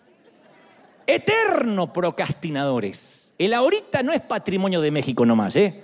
eterno 1.05 1.93
procrastinadores. 1.93 3.33
El 3.37 3.55
ahorita 3.55 4.05
no 4.05 4.13
es 4.13 4.21
patrimonio 4.21 4.81
de 4.81 4.93
México 4.93 5.27
nomás, 5.27 5.57
¿eh? 5.57 5.83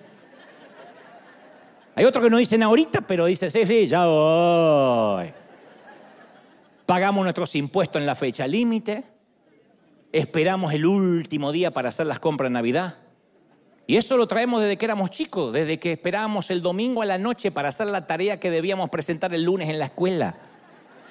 Hay 1.97 2.05
otros 2.05 2.23
que 2.23 2.31
no 2.31 2.39
dicen 2.39 2.63
ahorita, 2.63 3.01
pero 3.01 3.27
dicen, 3.27 3.51
sí, 3.51 3.67
sí, 3.67 3.89
ya 3.89 4.07
voy. 4.07 5.33
Pagamos 6.87 7.25
nuestros 7.25 7.53
impuestos 7.57 8.01
en 8.01 8.07
la 8.07 8.15
fecha 8.15 8.47
límite 8.47 9.15
esperamos 10.15 10.73
el 10.73 10.87
último 10.87 11.51
día 11.51 11.73
para 11.73 11.89
hacer 11.89 12.07
las 12.07 12.21
compras 12.21 12.49
de 12.49 12.55
Navidad. 12.55 12.95
Y 13.87 13.97
eso 13.97 14.16
lo 14.16 14.27
traemos 14.27 14.62
desde 14.62 14.79
que 14.79 14.87
éramos 14.87 15.11
chicos, 15.11 15.53
desde 15.53 15.79
que 15.79 15.92
esperábamos 15.92 16.51
el 16.51 16.62
domingo 16.62 17.03
a 17.03 17.07
la 17.07 17.18
noche 17.18 17.51
para 17.51 17.68
hacer 17.68 17.87
la 17.88 18.07
tarea 18.07 18.40
que 18.40 18.51
debíamos 18.51 18.88
presentar 18.88 19.35
el 19.35 19.42
lunes 19.42 19.68
en 19.68 19.79
la 19.79 19.87
escuela. 19.87 20.37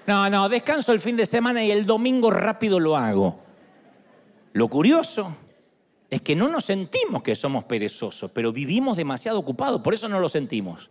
No, 0.07 0.29
no, 0.29 0.49
descanso 0.49 0.91
el 0.91 0.99
fin 0.99 1.15
de 1.15 1.25
semana 1.25 1.63
y 1.63 1.71
el 1.71 1.85
domingo 1.85 2.31
rápido 2.31 2.79
lo 2.79 2.97
hago. 2.97 3.39
Lo 4.53 4.67
curioso 4.67 5.35
es 6.09 6.21
que 6.21 6.35
no 6.35 6.47
nos 6.47 6.65
sentimos 6.65 7.21
que 7.21 7.35
somos 7.35 7.63
perezosos, 7.65 8.31
pero 8.31 8.51
vivimos 8.51 8.97
demasiado 8.97 9.39
ocupados, 9.39 9.81
por 9.81 9.93
eso 9.93 10.09
no 10.09 10.19
lo 10.19 10.27
sentimos. 10.27 10.89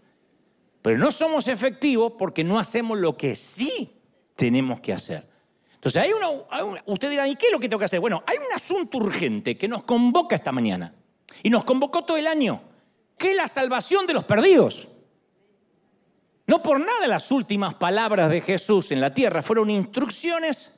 Pero 0.83 0.99
no 0.99 1.11
somos 1.11 1.49
efectivos 1.49 2.12
porque 2.16 2.45
no 2.45 2.59
hacemos 2.59 2.99
lo 2.99 3.16
que 3.16 3.35
sí 3.35 3.92
tenemos 4.37 4.81
que 4.81 4.92
hacer. 4.92 5.27
Entonces, 5.75 6.01
hay 6.01 6.12
una, 6.12 6.81
usted 6.87 7.11
dirá, 7.11 7.27
¿y 7.27 7.35
qué 7.35 7.47
es 7.47 7.53
lo 7.53 7.59
que 7.59 7.68
tengo 7.68 7.81
que 7.81 7.87
hacer? 7.87 8.01
Bueno, 8.01 8.23
hay 8.25 8.38
un 8.38 8.53
asunto 8.55 8.99
urgente 8.99 9.59
que 9.59 9.66
nos 9.66 9.83
convoca 9.83 10.37
esta 10.37 10.53
mañana 10.53 10.95
y 11.42 11.51
nos 11.51 11.64
convocó 11.64 12.03
todo 12.03 12.16
el 12.16 12.27
año, 12.27 12.62
que 13.18 13.31
es 13.31 13.37
la 13.37 13.49
salvación 13.49 14.07
de 14.07 14.14
los 14.14 14.25
perdidos. 14.25 14.88
No 16.47 16.62
por 16.62 16.81
nada 16.81 17.07
las 17.07 17.31
últimas 17.31 17.75
palabras 17.75 18.31
de 18.31 18.40
Jesús 18.40 18.90
en 18.90 19.01
la 19.01 19.14
tierra 19.14 19.42
fueron 19.42 19.71
instrucciones 19.71 20.73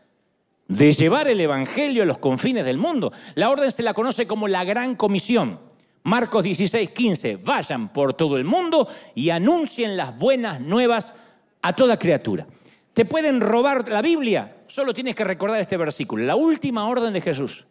de 0.69 0.93
llevar 0.93 1.29
el 1.29 1.41
Evangelio 1.41 2.03
a 2.03 2.07
los 2.07 2.19
confines 2.19 2.65
del 2.65 2.79
mundo. 2.79 3.13
La 3.35 3.51
orden 3.51 3.71
se 3.71 3.83
la 3.83 3.95
conoce 3.95 4.27
como 4.27 4.49
la 4.49 4.65
Gran 4.65 4.95
Comisión. 4.95 5.61
Marcos 6.05 6.43
16, 6.45 6.91
15, 6.91 7.37
vayan 7.37 7.93
por 7.93 8.13
todo 8.15 8.37
el 8.37 8.45
mundo 8.45 8.89
y 9.15 9.31
anuncien 9.31 9.97
las 9.97 10.17
buenas 10.19 10.61
nuevas 10.61 11.15
a 11.63 11.73
toda 11.73 11.99
criatura. 11.99 12.47
¿Te 12.93 13.07
pueden 13.07 13.41
robar 13.41 13.89
la 13.89 14.03
Biblia? 14.03 14.59
Solo 14.67 14.93
tienes 14.93 15.15
que 15.15 15.25
recordar 15.25 15.61
este 15.61 15.77
versículo, 15.77 16.25
la 16.25 16.37
última 16.37 16.87
orden 16.89 17.13
de 17.13 17.21
Jesús. 17.21 17.65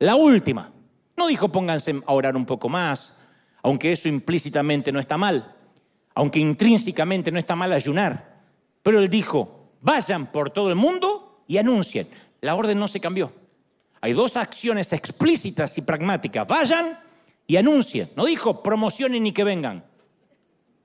La 0.00 0.16
última. 0.16 0.72
No 1.20 1.26
dijo 1.26 1.52
pónganse 1.52 2.00
a 2.06 2.14
orar 2.14 2.34
un 2.34 2.46
poco 2.46 2.70
más, 2.70 3.14
aunque 3.62 3.92
eso 3.92 4.08
implícitamente 4.08 4.90
no 4.90 4.98
está 4.98 5.18
mal, 5.18 5.54
aunque 6.14 6.38
intrínsecamente 6.38 7.30
no 7.30 7.38
está 7.38 7.54
mal 7.54 7.74
ayunar. 7.74 8.40
Pero 8.82 9.00
él 9.00 9.10
dijo, 9.10 9.74
vayan 9.82 10.32
por 10.32 10.48
todo 10.48 10.70
el 10.70 10.76
mundo 10.76 11.44
y 11.46 11.58
anuncien. 11.58 12.08
La 12.40 12.54
orden 12.54 12.78
no 12.78 12.88
se 12.88 13.00
cambió. 13.00 13.34
Hay 14.00 14.14
dos 14.14 14.34
acciones 14.34 14.94
explícitas 14.94 15.76
y 15.76 15.82
pragmáticas. 15.82 16.48
Vayan 16.48 16.98
y 17.46 17.56
anuncien. 17.56 18.08
No 18.16 18.24
dijo 18.24 18.62
promocionen 18.62 19.22
ni 19.22 19.32
que 19.32 19.44
vengan. 19.44 19.84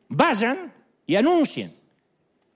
Vayan 0.09 0.73
y 1.07 1.15
anuncien. 1.15 1.73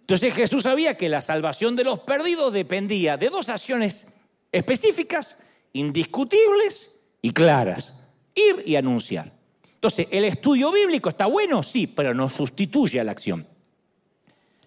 Entonces 0.01 0.33
Jesús 0.33 0.63
sabía 0.63 0.97
que 0.97 1.07
la 1.07 1.21
salvación 1.21 1.77
de 1.77 1.85
los 1.85 1.99
perdidos 1.99 2.51
dependía 2.51 3.15
de 3.15 3.29
dos 3.29 3.47
acciones 3.47 4.05
específicas, 4.51 5.37
indiscutibles 5.71 6.89
y 7.21 7.31
claras. 7.31 7.93
Ir 8.35 8.63
y 8.65 8.75
anunciar. 8.75 9.31
Entonces, 9.75 10.07
¿el 10.11 10.25
estudio 10.25 10.71
bíblico 10.71 11.09
está 11.09 11.25
bueno? 11.25 11.63
Sí, 11.63 11.87
pero 11.87 12.13
no 12.13 12.29
sustituye 12.29 12.99
a 12.99 13.03
la 13.03 13.11
acción. 13.11 13.47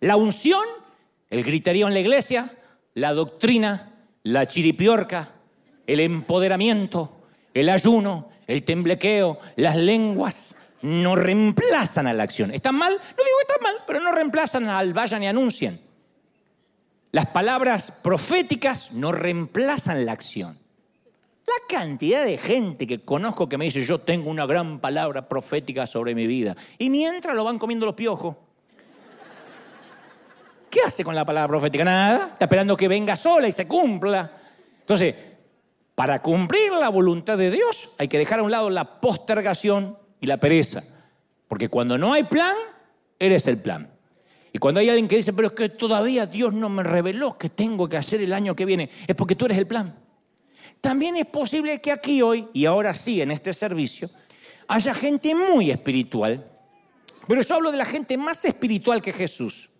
La 0.00 0.16
unción, 0.16 0.64
el 1.30 1.44
griterío 1.44 1.86
en 1.86 1.94
la 1.94 2.00
iglesia, 2.00 2.56
la 2.94 3.12
doctrina, 3.12 3.92
la 4.24 4.46
chiripiorca, 4.46 5.30
el 5.86 6.00
empoderamiento, 6.00 7.22
el 7.54 7.68
ayuno, 7.68 8.30
el 8.46 8.64
temblequeo, 8.64 9.38
las 9.56 9.76
lenguas, 9.76 10.54
no 10.82 11.14
reemplazan 11.14 12.06
a 12.06 12.12
la 12.12 12.24
acción. 12.24 12.50
¿Están 12.50 12.74
mal? 12.74 12.92
No 12.92 12.98
digo 13.00 13.36
que 13.38 13.52
están 13.52 13.62
mal, 13.62 13.76
pero 13.86 14.00
no 14.00 14.12
reemplazan 14.12 14.68
al 14.68 14.92
vayan 14.92 15.22
y 15.22 15.28
anuncien. 15.28 15.80
Las 17.12 17.26
palabras 17.26 17.92
proféticas 18.02 18.90
no 18.92 19.12
reemplazan 19.12 20.06
la 20.06 20.12
acción. 20.12 20.58
La 21.46 21.66
cantidad 21.68 22.24
de 22.24 22.38
gente 22.38 22.86
que 22.86 23.00
conozco 23.00 23.48
que 23.48 23.58
me 23.58 23.64
dice, 23.64 23.84
yo 23.84 23.98
tengo 23.98 24.30
una 24.30 24.46
gran 24.46 24.78
palabra 24.78 25.28
profética 25.28 25.86
sobre 25.86 26.14
mi 26.14 26.26
vida. 26.26 26.56
Y 26.78 26.88
mientras 26.88 27.34
lo 27.34 27.44
van 27.44 27.58
comiendo 27.58 27.84
los 27.84 27.94
piojos. 27.94 28.36
¿Qué 30.70 30.80
hace 30.80 31.04
con 31.04 31.14
la 31.14 31.24
palabra 31.24 31.48
profética? 31.48 31.84
Nada. 31.84 32.30
Está 32.32 32.44
esperando 32.46 32.76
que 32.76 32.88
venga 32.88 33.16
sola 33.16 33.48
y 33.48 33.52
se 33.52 33.66
cumpla. 33.66 34.32
Entonces, 34.80 35.14
para 35.94 36.22
cumplir 36.22 36.72
la 36.72 36.88
voluntad 36.88 37.36
de 37.36 37.50
Dios 37.50 37.90
hay 37.98 38.08
que 38.08 38.18
dejar 38.18 38.38
a 38.38 38.42
un 38.42 38.50
lado 38.50 38.70
la 38.70 39.00
postergación 39.00 39.98
y 40.20 40.26
la 40.26 40.38
pereza. 40.38 40.84
Porque 41.48 41.68
cuando 41.68 41.98
no 41.98 42.12
hay 42.12 42.22
plan, 42.22 42.56
eres 43.18 43.46
el 43.48 43.58
plan. 43.58 43.90
Y 44.52 44.58
cuando 44.58 44.80
hay 44.80 44.88
alguien 44.88 45.08
que 45.08 45.16
dice, 45.16 45.32
pero 45.32 45.48
es 45.48 45.54
que 45.54 45.68
todavía 45.68 46.26
Dios 46.26 46.52
no 46.52 46.68
me 46.68 46.82
reveló 46.82 47.36
que 47.36 47.48
tengo 47.50 47.88
que 47.88 47.96
hacer 47.96 48.20
el 48.22 48.32
año 48.32 48.54
que 48.54 48.64
viene, 48.64 48.88
es 49.06 49.14
porque 49.14 49.34
tú 49.34 49.46
eres 49.46 49.58
el 49.58 49.66
plan. 49.66 49.94
También 50.82 51.16
es 51.16 51.26
posible 51.26 51.80
que 51.80 51.92
aquí 51.92 52.20
hoy, 52.22 52.48
y 52.52 52.66
ahora 52.66 52.92
sí 52.92 53.22
en 53.22 53.30
este 53.30 53.54
servicio, 53.54 54.10
haya 54.66 54.92
gente 54.92 55.32
muy 55.32 55.70
espiritual, 55.70 56.44
pero 57.28 57.40
yo 57.40 57.54
hablo 57.54 57.70
de 57.70 57.78
la 57.78 57.84
gente 57.84 58.18
más 58.18 58.44
espiritual 58.44 59.00
que 59.00 59.12
Jesús, 59.12 59.70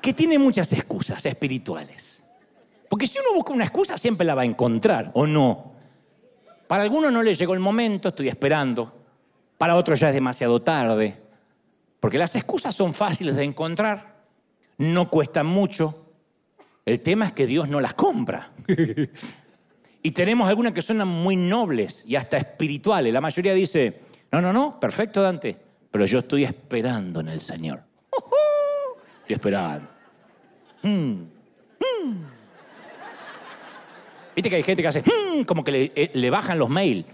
que 0.00 0.14
tiene 0.14 0.38
muchas 0.38 0.72
excusas 0.72 1.24
espirituales. 1.26 2.24
Porque 2.88 3.06
si 3.06 3.18
uno 3.18 3.34
busca 3.34 3.52
una 3.52 3.64
excusa, 3.64 3.98
siempre 3.98 4.26
la 4.26 4.34
va 4.34 4.42
a 4.42 4.46
encontrar, 4.46 5.10
¿o 5.14 5.26
no? 5.26 5.72
Para 6.66 6.84
algunos 6.84 7.12
no 7.12 7.22
les 7.22 7.38
llegó 7.38 7.52
el 7.52 7.60
momento, 7.60 8.08
estoy 8.08 8.28
esperando. 8.28 9.04
Para 9.58 9.76
otros 9.76 10.00
ya 10.00 10.08
es 10.08 10.14
demasiado 10.14 10.62
tarde. 10.62 11.20
Porque 12.00 12.16
las 12.16 12.34
excusas 12.34 12.74
son 12.74 12.94
fáciles 12.94 13.36
de 13.36 13.44
encontrar, 13.44 14.24
no 14.78 15.10
cuestan 15.10 15.46
mucho. 15.46 16.01
El 16.84 17.00
tema 17.00 17.26
es 17.26 17.32
que 17.32 17.46
Dios 17.46 17.68
no 17.68 17.80
las 17.80 17.94
compra. 17.94 18.50
y 20.02 20.10
tenemos 20.10 20.48
algunas 20.48 20.72
que 20.72 20.82
son 20.82 21.06
muy 21.06 21.36
nobles 21.36 22.04
y 22.06 22.16
hasta 22.16 22.36
espirituales. 22.36 23.12
La 23.12 23.20
mayoría 23.20 23.54
dice, 23.54 24.00
no, 24.32 24.40
no, 24.40 24.52
no, 24.52 24.80
perfecto 24.80 25.22
Dante, 25.22 25.56
pero 25.90 26.04
yo 26.06 26.20
estoy 26.20 26.44
esperando 26.44 27.20
en 27.20 27.28
el 27.28 27.40
Señor. 27.40 27.82
Estoy 29.20 29.34
esperando. 29.34 29.88
Hmm, 30.82 31.22
hmm. 31.78 32.24
Viste 34.34 34.50
que 34.50 34.56
hay 34.56 34.62
gente 34.64 34.82
que 34.82 34.88
hace, 34.88 35.02
hmm", 35.02 35.42
como 35.44 35.62
que 35.62 35.70
le, 35.70 35.92
eh, 35.94 36.30
bajan 36.30 36.58
los 36.58 36.68
mails. 36.68 37.06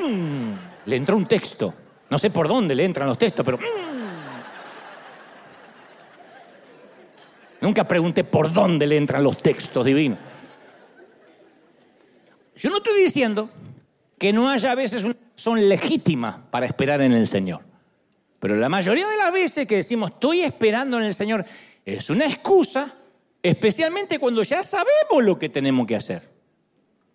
Hmm", 0.00 0.52
le 0.86 0.96
entró 0.96 1.16
un 1.16 1.26
texto. 1.26 1.74
No 2.08 2.18
sé 2.18 2.30
por 2.30 2.48
dónde 2.48 2.74
le 2.74 2.84
entran 2.84 3.06
los 3.06 3.18
textos, 3.18 3.44
pero... 3.44 3.58
Nunca 7.62 7.86
pregunté 7.86 8.24
por 8.24 8.52
dónde 8.52 8.88
le 8.88 8.96
entran 8.96 9.22
los 9.22 9.38
textos 9.40 9.86
divinos. 9.86 10.18
Yo 12.56 12.68
no 12.70 12.78
estoy 12.78 13.00
diciendo 13.00 13.48
que 14.18 14.32
no 14.32 14.50
haya 14.50 14.72
a 14.72 14.74
veces 14.74 15.04
una 15.04 15.14
razón 15.36 15.68
legítima 15.68 16.44
para 16.50 16.66
esperar 16.66 17.00
en 17.00 17.12
el 17.12 17.28
Señor. 17.28 17.60
Pero 18.40 18.56
la 18.56 18.68
mayoría 18.68 19.06
de 19.06 19.16
las 19.16 19.32
veces 19.32 19.68
que 19.68 19.76
decimos 19.76 20.10
estoy 20.10 20.42
esperando 20.42 20.96
en 20.96 21.04
el 21.04 21.14
Señor 21.14 21.44
es 21.84 22.10
una 22.10 22.26
excusa, 22.26 22.96
especialmente 23.40 24.18
cuando 24.18 24.42
ya 24.42 24.64
sabemos 24.64 25.22
lo 25.22 25.38
que 25.38 25.48
tenemos 25.48 25.86
que 25.86 25.94
hacer. 25.94 26.28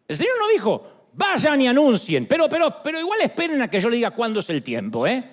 El 0.07 0.15
Señor 0.15 0.35
no 0.39 0.47
dijo, 0.47 1.09
vayan 1.11 1.61
y 1.61 1.67
anuncien, 1.67 2.25
pero, 2.25 2.47
pero, 2.47 2.81
pero 2.81 3.01
igual 3.01 3.19
esperen 3.21 3.61
a 3.61 3.69
que 3.69 3.81
yo 3.81 3.89
le 3.89 3.97
diga 3.97 4.11
cuándo 4.11 4.39
es 4.39 4.49
el 4.49 4.63
tiempo, 4.63 5.05
¿eh? 5.05 5.29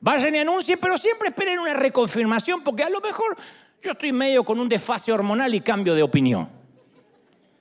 Vayan 0.00 0.34
y 0.34 0.38
anuncien, 0.38 0.78
pero 0.80 0.96
siempre 0.96 1.28
esperen 1.28 1.58
una 1.58 1.74
reconfirmación, 1.74 2.64
porque 2.64 2.82
a 2.82 2.88
lo 2.88 3.02
mejor 3.02 3.36
yo 3.86 3.92
estoy 3.92 4.12
medio 4.12 4.42
con 4.42 4.58
un 4.58 4.68
desfase 4.68 5.12
hormonal 5.12 5.54
y 5.54 5.60
cambio 5.60 5.94
de 5.94 6.02
opinión. 6.02 6.48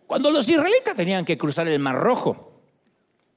Cuando 0.07 0.31
los 0.31 0.49
israelitas 0.49 0.95
tenían 0.95 1.23
que 1.23 1.37
cruzar 1.37 1.67
el 1.67 1.79
Mar 1.79 1.95
Rojo 1.95 2.63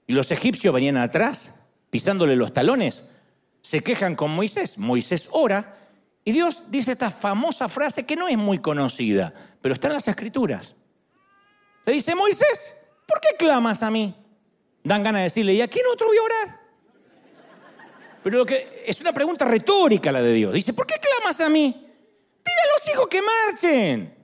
y 0.06 0.14
los 0.14 0.30
egipcios 0.30 0.72
venían 0.72 0.96
atrás, 0.96 1.54
pisándole 1.90 2.34
los 2.34 2.54
talones, 2.54 3.04
se 3.60 3.82
quejan 3.82 4.16
con 4.16 4.30
Moisés. 4.30 4.78
Moisés 4.78 5.28
ora 5.32 5.76
y 6.24 6.32
Dios 6.32 6.64
dice 6.70 6.92
esta 6.92 7.10
famosa 7.10 7.68
frase 7.68 8.06
que 8.06 8.16
no 8.16 8.26
es 8.26 8.38
muy 8.38 8.58
conocida, 8.58 9.34
pero 9.60 9.74
está 9.74 9.88
en 9.88 9.94
las 9.94 10.08
escrituras. 10.08 10.74
Le 11.84 11.92
dice, 11.92 12.14
Moisés, 12.14 12.74
¿por 13.06 13.20
qué 13.20 13.36
clamas 13.38 13.82
a 13.82 13.90
mí? 13.90 14.14
Dan 14.82 15.02
ganas 15.02 15.20
de 15.20 15.24
decirle, 15.24 15.52
¿y 15.52 15.60
a 15.60 15.68
quién 15.68 15.84
otro 15.92 16.06
voy 16.06 16.16
a 16.16 16.22
orar? 16.22 16.60
Pero 18.22 18.38
lo 18.38 18.46
que 18.46 18.82
es 18.86 18.98
una 19.02 19.12
pregunta 19.12 19.44
retórica 19.44 20.10
la 20.10 20.22
de 20.22 20.32
Dios. 20.32 20.54
Dice, 20.54 20.72
¿por 20.72 20.86
qué 20.86 20.94
clamas 20.98 21.38
a 21.42 21.50
mí? 21.50 21.87
Dile 22.48 22.60
a 22.62 22.78
los 22.78 22.88
hijos 22.94 23.08
que 23.08 23.20
marchen. 23.22 24.14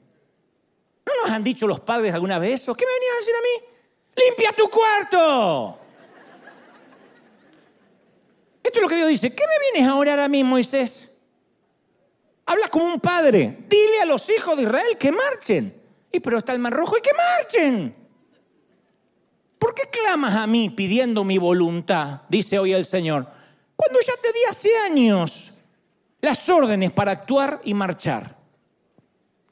¿No 1.07 1.13
nos 1.23 1.31
han 1.31 1.45
dicho 1.45 1.67
los 1.67 1.81
padres 1.81 2.15
alguna 2.15 2.39
vez 2.39 2.63
eso? 2.63 2.75
¿Qué 2.75 2.87
me 2.87 2.93
venías 2.93 3.13
a 3.13 3.19
decir 3.19 3.35
a 3.35 3.41
mí? 3.41 4.25
Limpia 4.25 4.53
tu 4.53 4.71
cuarto. 4.71 5.79
Esto 8.63 8.79
es 8.79 8.83
lo 8.83 8.89
que 8.89 8.97
Dios 8.97 9.09
dice. 9.09 9.35
¿Qué 9.35 9.45
me 9.47 9.73
vienes 9.73 9.91
a 9.91 9.97
orar 9.97 10.19
a 10.19 10.29
mí, 10.29 10.43
Moisés? 10.43 11.13
Habla 12.47 12.69
como 12.69 12.87
un 12.87 13.01
padre. 13.01 13.59
Dile 13.69 14.01
a 14.01 14.07
los 14.07 14.29
hijos 14.31 14.57
de 14.57 14.63
Israel 14.63 14.97
que 14.99 15.13
marchen. 15.13 15.83
Y 16.11 16.21
pero 16.21 16.39
está 16.39 16.53
el 16.53 16.59
mar 16.59 16.73
rojo 16.73 16.97
y 16.97 17.03
que 17.03 17.11
marchen. 17.13 17.95
¿Por 19.59 19.75
qué 19.75 19.85
clamas 19.91 20.35
a 20.35 20.47
mí 20.47 20.71
pidiendo 20.71 21.25
mi 21.25 21.39
voluntad? 21.39 22.23
Dice 22.29 22.59
hoy 22.59 22.73
el 22.73 22.85
Señor. 22.85 23.27
Cuando 23.77 24.01
ya 24.01 24.15
te 24.17 24.33
di 24.33 24.41
hace 24.49 24.77
años 24.79 25.54
las 26.25 26.49
órdenes 26.49 26.91
para 26.91 27.13
actuar 27.13 27.61
y 27.65 27.75
marchar. 27.75 28.35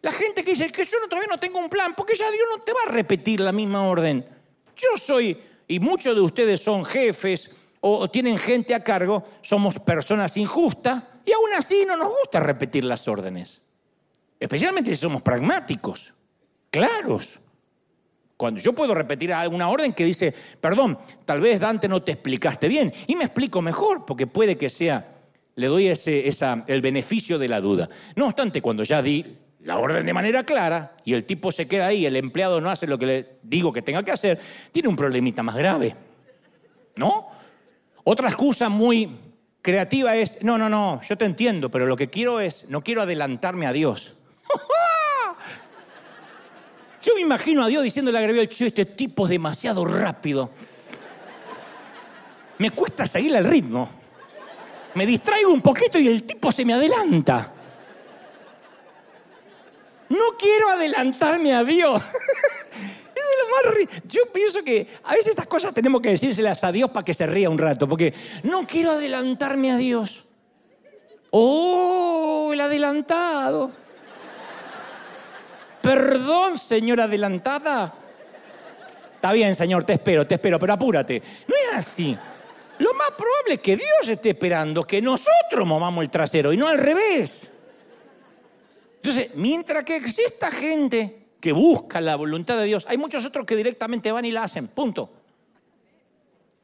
La 0.00 0.10
gente 0.10 0.42
que 0.42 0.52
dice 0.52 0.72
que 0.72 0.86
yo 0.86 0.96
todavía 1.06 1.28
no 1.30 1.38
tengo 1.38 1.58
un 1.58 1.68
plan, 1.68 1.94
porque 1.94 2.16
ya 2.16 2.30
Dios 2.30 2.46
no 2.50 2.62
te 2.62 2.72
va 2.72 2.80
a 2.86 2.90
repetir 2.90 3.40
la 3.40 3.52
misma 3.52 3.86
orden. 3.86 4.26
Yo 4.74 4.96
soy, 4.96 5.38
y 5.68 5.78
muchos 5.78 6.14
de 6.14 6.22
ustedes 6.22 6.62
son 6.62 6.86
jefes 6.86 7.50
o 7.80 8.08
tienen 8.08 8.38
gente 8.38 8.74
a 8.74 8.82
cargo, 8.82 9.22
somos 9.42 9.78
personas 9.80 10.34
injustas 10.38 11.02
y 11.26 11.32
aún 11.32 11.52
así 11.54 11.84
no 11.86 11.94
nos 11.94 12.08
gusta 12.08 12.40
repetir 12.40 12.84
las 12.84 13.06
órdenes. 13.06 13.60
Especialmente 14.40 14.94
si 14.94 15.00
somos 15.00 15.20
pragmáticos, 15.20 16.14
claros. 16.70 17.38
Cuando 18.38 18.62
yo 18.62 18.72
puedo 18.72 18.94
repetir 18.94 19.30
alguna 19.34 19.68
orden 19.68 19.92
que 19.92 20.06
dice, 20.06 20.34
perdón, 20.58 20.98
tal 21.26 21.42
vez 21.42 21.60
Dante 21.60 21.86
no 21.86 22.02
te 22.02 22.12
explicaste 22.12 22.66
bien, 22.66 22.94
y 23.06 23.14
me 23.14 23.24
explico 23.24 23.60
mejor, 23.60 24.06
porque 24.06 24.26
puede 24.26 24.56
que 24.56 24.70
sea, 24.70 25.11
le 25.54 25.66
doy 25.66 25.88
ese, 25.88 26.28
el 26.66 26.80
beneficio 26.80 27.38
de 27.38 27.48
la 27.48 27.60
duda. 27.60 27.88
No 28.16 28.26
obstante, 28.26 28.62
cuando 28.62 28.82
ya 28.82 29.02
di 29.02 29.24
la 29.60 29.78
orden 29.78 30.04
de 30.04 30.12
manera 30.12 30.44
clara 30.44 30.96
y 31.04 31.12
el 31.12 31.24
tipo 31.24 31.52
se 31.52 31.68
queda 31.68 31.86
ahí, 31.86 32.06
el 32.06 32.16
empleado 32.16 32.60
no 32.60 32.70
hace 32.70 32.86
lo 32.86 32.98
que 32.98 33.06
le 33.06 33.28
digo 33.42 33.72
que 33.72 33.82
tenga 33.82 34.02
que 34.02 34.10
hacer, 34.10 34.40
tiene 34.72 34.88
un 34.88 34.96
problemita 34.96 35.42
más 35.42 35.56
grave. 35.56 35.94
¿No? 36.96 37.28
Otra 38.04 38.28
excusa 38.28 38.68
muy 38.68 39.16
creativa 39.60 40.16
es, 40.16 40.42
no, 40.42 40.58
no, 40.58 40.68
no, 40.68 41.00
yo 41.02 41.16
te 41.16 41.24
entiendo, 41.24 41.70
pero 41.70 41.86
lo 41.86 41.96
que 41.96 42.10
quiero 42.10 42.40
es, 42.40 42.68
no 42.68 42.82
quiero 42.82 43.02
adelantarme 43.02 43.66
a 43.66 43.72
Dios. 43.72 44.14
Yo 47.02 47.16
me 47.16 47.20
imagino 47.20 47.64
a 47.64 47.66
Dios 47.66 47.82
diciéndole 47.82 48.18
a 48.18 48.20
Gabriel, 48.20 48.48
este 48.48 48.84
tipo 48.86 49.24
es 49.24 49.30
demasiado 49.30 49.84
rápido. 49.84 50.50
Me 52.58 52.70
cuesta 52.70 53.06
seguir 53.06 53.34
el 53.34 53.44
ritmo. 53.44 54.01
Me 54.94 55.06
distraigo 55.06 55.52
un 55.52 55.62
poquito 55.62 55.98
y 55.98 56.08
el 56.08 56.24
tipo 56.24 56.52
se 56.52 56.64
me 56.64 56.74
adelanta. 56.74 57.52
No 60.08 60.36
quiero 60.38 60.68
adelantarme 60.68 61.54
a 61.54 61.64
Dios. 61.64 62.02
es 63.14 63.64
lo 63.64 63.72
más 63.72 64.02
Yo 64.04 64.30
pienso 64.32 64.62
que 64.62 64.86
a 65.04 65.12
veces 65.12 65.28
estas 65.28 65.46
cosas 65.46 65.72
tenemos 65.72 66.00
que 66.00 66.10
decírselas 66.10 66.62
a 66.64 66.72
Dios 66.72 66.90
para 66.90 67.04
que 67.04 67.14
se 67.14 67.26
ría 67.26 67.48
un 67.48 67.58
rato, 67.58 67.88
porque 67.88 68.12
no 68.42 68.66
quiero 68.66 68.92
adelantarme 68.92 69.72
a 69.72 69.76
Dios. 69.76 70.24
Oh, 71.30 72.50
el 72.52 72.60
adelantado. 72.60 73.72
Perdón, 75.80 76.58
señora 76.58 77.04
adelantada. 77.04 77.94
Está 79.14 79.32
bien, 79.32 79.54
Señor, 79.54 79.84
te 79.84 79.94
espero, 79.94 80.26
te 80.26 80.34
espero, 80.34 80.58
pero 80.58 80.72
apúrate. 80.72 81.22
No 81.46 81.54
es 81.54 81.76
así. 81.76 82.18
Lo 82.82 82.94
más 82.94 83.12
probable 83.12 83.54
es 83.54 83.58
que 83.60 83.76
Dios 83.76 84.08
esté 84.08 84.30
esperando 84.30 84.82
que 84.82 85.00
nosotros 85.00 85.64
movamos 85.64 86.02
el 86.02 86.10
trasero 86.10 86.52
y 86.52 86.56
no 86.56 86.66
al 86.66 86.78
revés. 86.78 87.52
Entonces, 88.96 89.30
mientras 89.36 89.84
que 89.84 89.94
exista 89.94 90.50
gente 90.50 91.28
que 91.38 91.52
busca 91.52 92.00
la 92.00 92.16
voluntad 92.16 92.58
de 92.58 92.64
Dios, 92.64 92.84
hay 92.88 92.98
muchos 92.98 93.24
otros 93.24 93.46
que 93.46 93.54
directamente 93.54 94.10
van 94.10 94.24
y 94.24 94.32
la 94.32 94.42
hacen, 94.42 94.66
punto. 94.66 95.12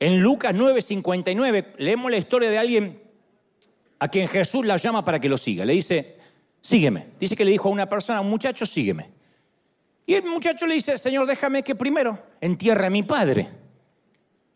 En 0.00 0.20
Lucas 0.20 0.52
9:59 0.54 1.74
leemos 1.78 2.10
la 2.10 2.16
historia 2.16 2.50
de 2.50 2.58
alguien 2.58 3.00
a 4.00 4.08
quien 4.08 4.26
Jesús 4.26 4.66
la 4.66 4.76
llama 4.76 5.04
para 5.04 5.20
que 5.20 5.28
lo 5.28 5.38
siga. 5.38 5.64
Le 5.64 5.74
dice, 5.74 6.16
sígueme. 6.60 7.10
Dice 7.20 7.36
que 7.36 7.44
le 7.44 7.52
dijo 7.52 7.68
a 7.68 7.72
una 7.72 7.88
persona, 7.88 8.18
a 8.18 8.22
un 8.22 8.30
muchacho, 8.30 8.66
sígueme. 8.66 9.08
Y 10.04 10.14
el 10.14 10.24
muchacho 10.24 10.66
le 10.66 10.74
dice, 10.74 10.98
Señor, 10.98 11.26
déjame 11.28 11.62
que 11.62 11.76
primero 11.76 12.18
entierre 12.40 12.86
a 12.86 12.90
mi 12.90 13.04
padre. 13.04 13.57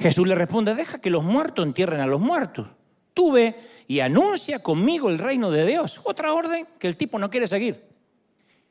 Jesús 0.03 0.27
le 0.27 0.35
responde, 0.35 0.75
deja 0.75 1.01
que 1.01 1.11
los 1.11 1.25
muertos 1.25 1.65
entierren 1.65 2.01
a 2.01 2.07
los 2.07 2.21
muertos. 2.21 2.69
Tú 3.15 3.33
ve 3.33 3.55
y 3.87 4.01
anuncia 4.01 4.63
conmigo 4.63 5.09
el 5.09 5.19
reino 5.19 5.51
de 5.51 5.67
Dios. 5.67 6.01
Otra 6.05 6.33
orden 6.33 6.67
que 6.79 6.89
el 6.89 6.97
tipo 6.97 7.19
no 7.19 7.31
quiere 7.31 7.47
seguir. 7.47 7.83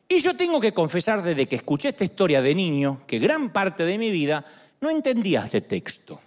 Y 0.07 0.19
yo 0.19 0.35
tengo 0.35 0.59
que 0.59 0.73
confesar 0.73 1.23
desde 1.23 1.47
que 1.47 1.55
escuché 1.55 1.89
esta 1.89 2.03
historia 2.03 2.41
de 2.41 2.53
niño 2.53 3.03
que 3.07 3.19
gran 3.19 3.53
parte 3.53 3.85
de 3.85 3.97
mi 3.97 4.11
vida 4.11 4.43
no 4.81 4.89
entendía 4.89 5.45
este 5.45 5.61
texto. 5.61 6.19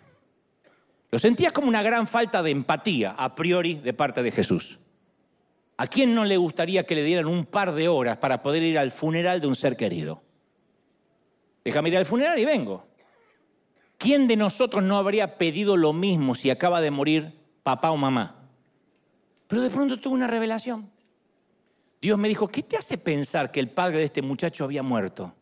Lo 1.11 1.19
sentía 1.19 1.51
como 1.51 1.69
una 1.69 1.83
gran 1.83 2.07
falta 2.07 2.43
de 2.43 2.51
empatía 2.51 3.11
a 3.11 3.35
priori 3.35 3.75
de 3.75 3.93
parte 3.93 4.23
de 4.23 4.33
Jesús. 4.33 4.79
¿A 5.77 5.87
quién 5.87 6.15
no 6.15 6.25
le 6.25 6.37
gustaría 6.37 6.87
que 6.87 6.95
le 6.95 7.03
dieran 7.03 7.27
un 7.27 7.47
par 7.47 7.73
de 7.73 7.89
horas 7.89 8.17
para 8.17 8.43
poder 8.43 8.63
ir 8.63 8.79
al 8.79 8.91
funeral 8.91 9.41
de 9.41 9.49
un 9.49 9.55
ser 9.55 9.77
querido? 9.77 10.23
Déjame 11.65 11.89
ir 11.91 11.97
al 11.97 12.07
funeral 12.07 12.39
y 12.39 12.45
vengo. 12.45 12.87
¿Quién 14.05 14.29
de 14.29 14.37
nosotros 14.37 14.85
no 14.85 14.99
habría 14.99 15.39
pedido 15.39 15.79
lo 15.79 15.95
mismo 15.95 16.35
si 16.35 16.51
acaba 16.51 16.83
de 16.83 16.91
morir 16.91 17.33
papá 17.63 17.91
o 17.91 17.97
mamá? 17.97 18.37
Pero 19.47 19.63
de 19.63 19.71
pronto 19.71 19.99
tuve 19.99 20.13
una 20.13 20.27
revelación. 20.27 20.91
Dios 22.03 22.19
me 22.19 22.29
dijo, 22.29 22.47
¿qué 22.49 22.63
te 22.63 22.77
hace 22.77 22.99
pensar 22.99 23.51
que 23.51 23.61
el 23.61 23.71
padre 23.71 23.97
de 23.97 24.05
este 24.05 24.21
muchacho 24.21 24.65
había 24.65 24.83
muerto? 24.83 25.33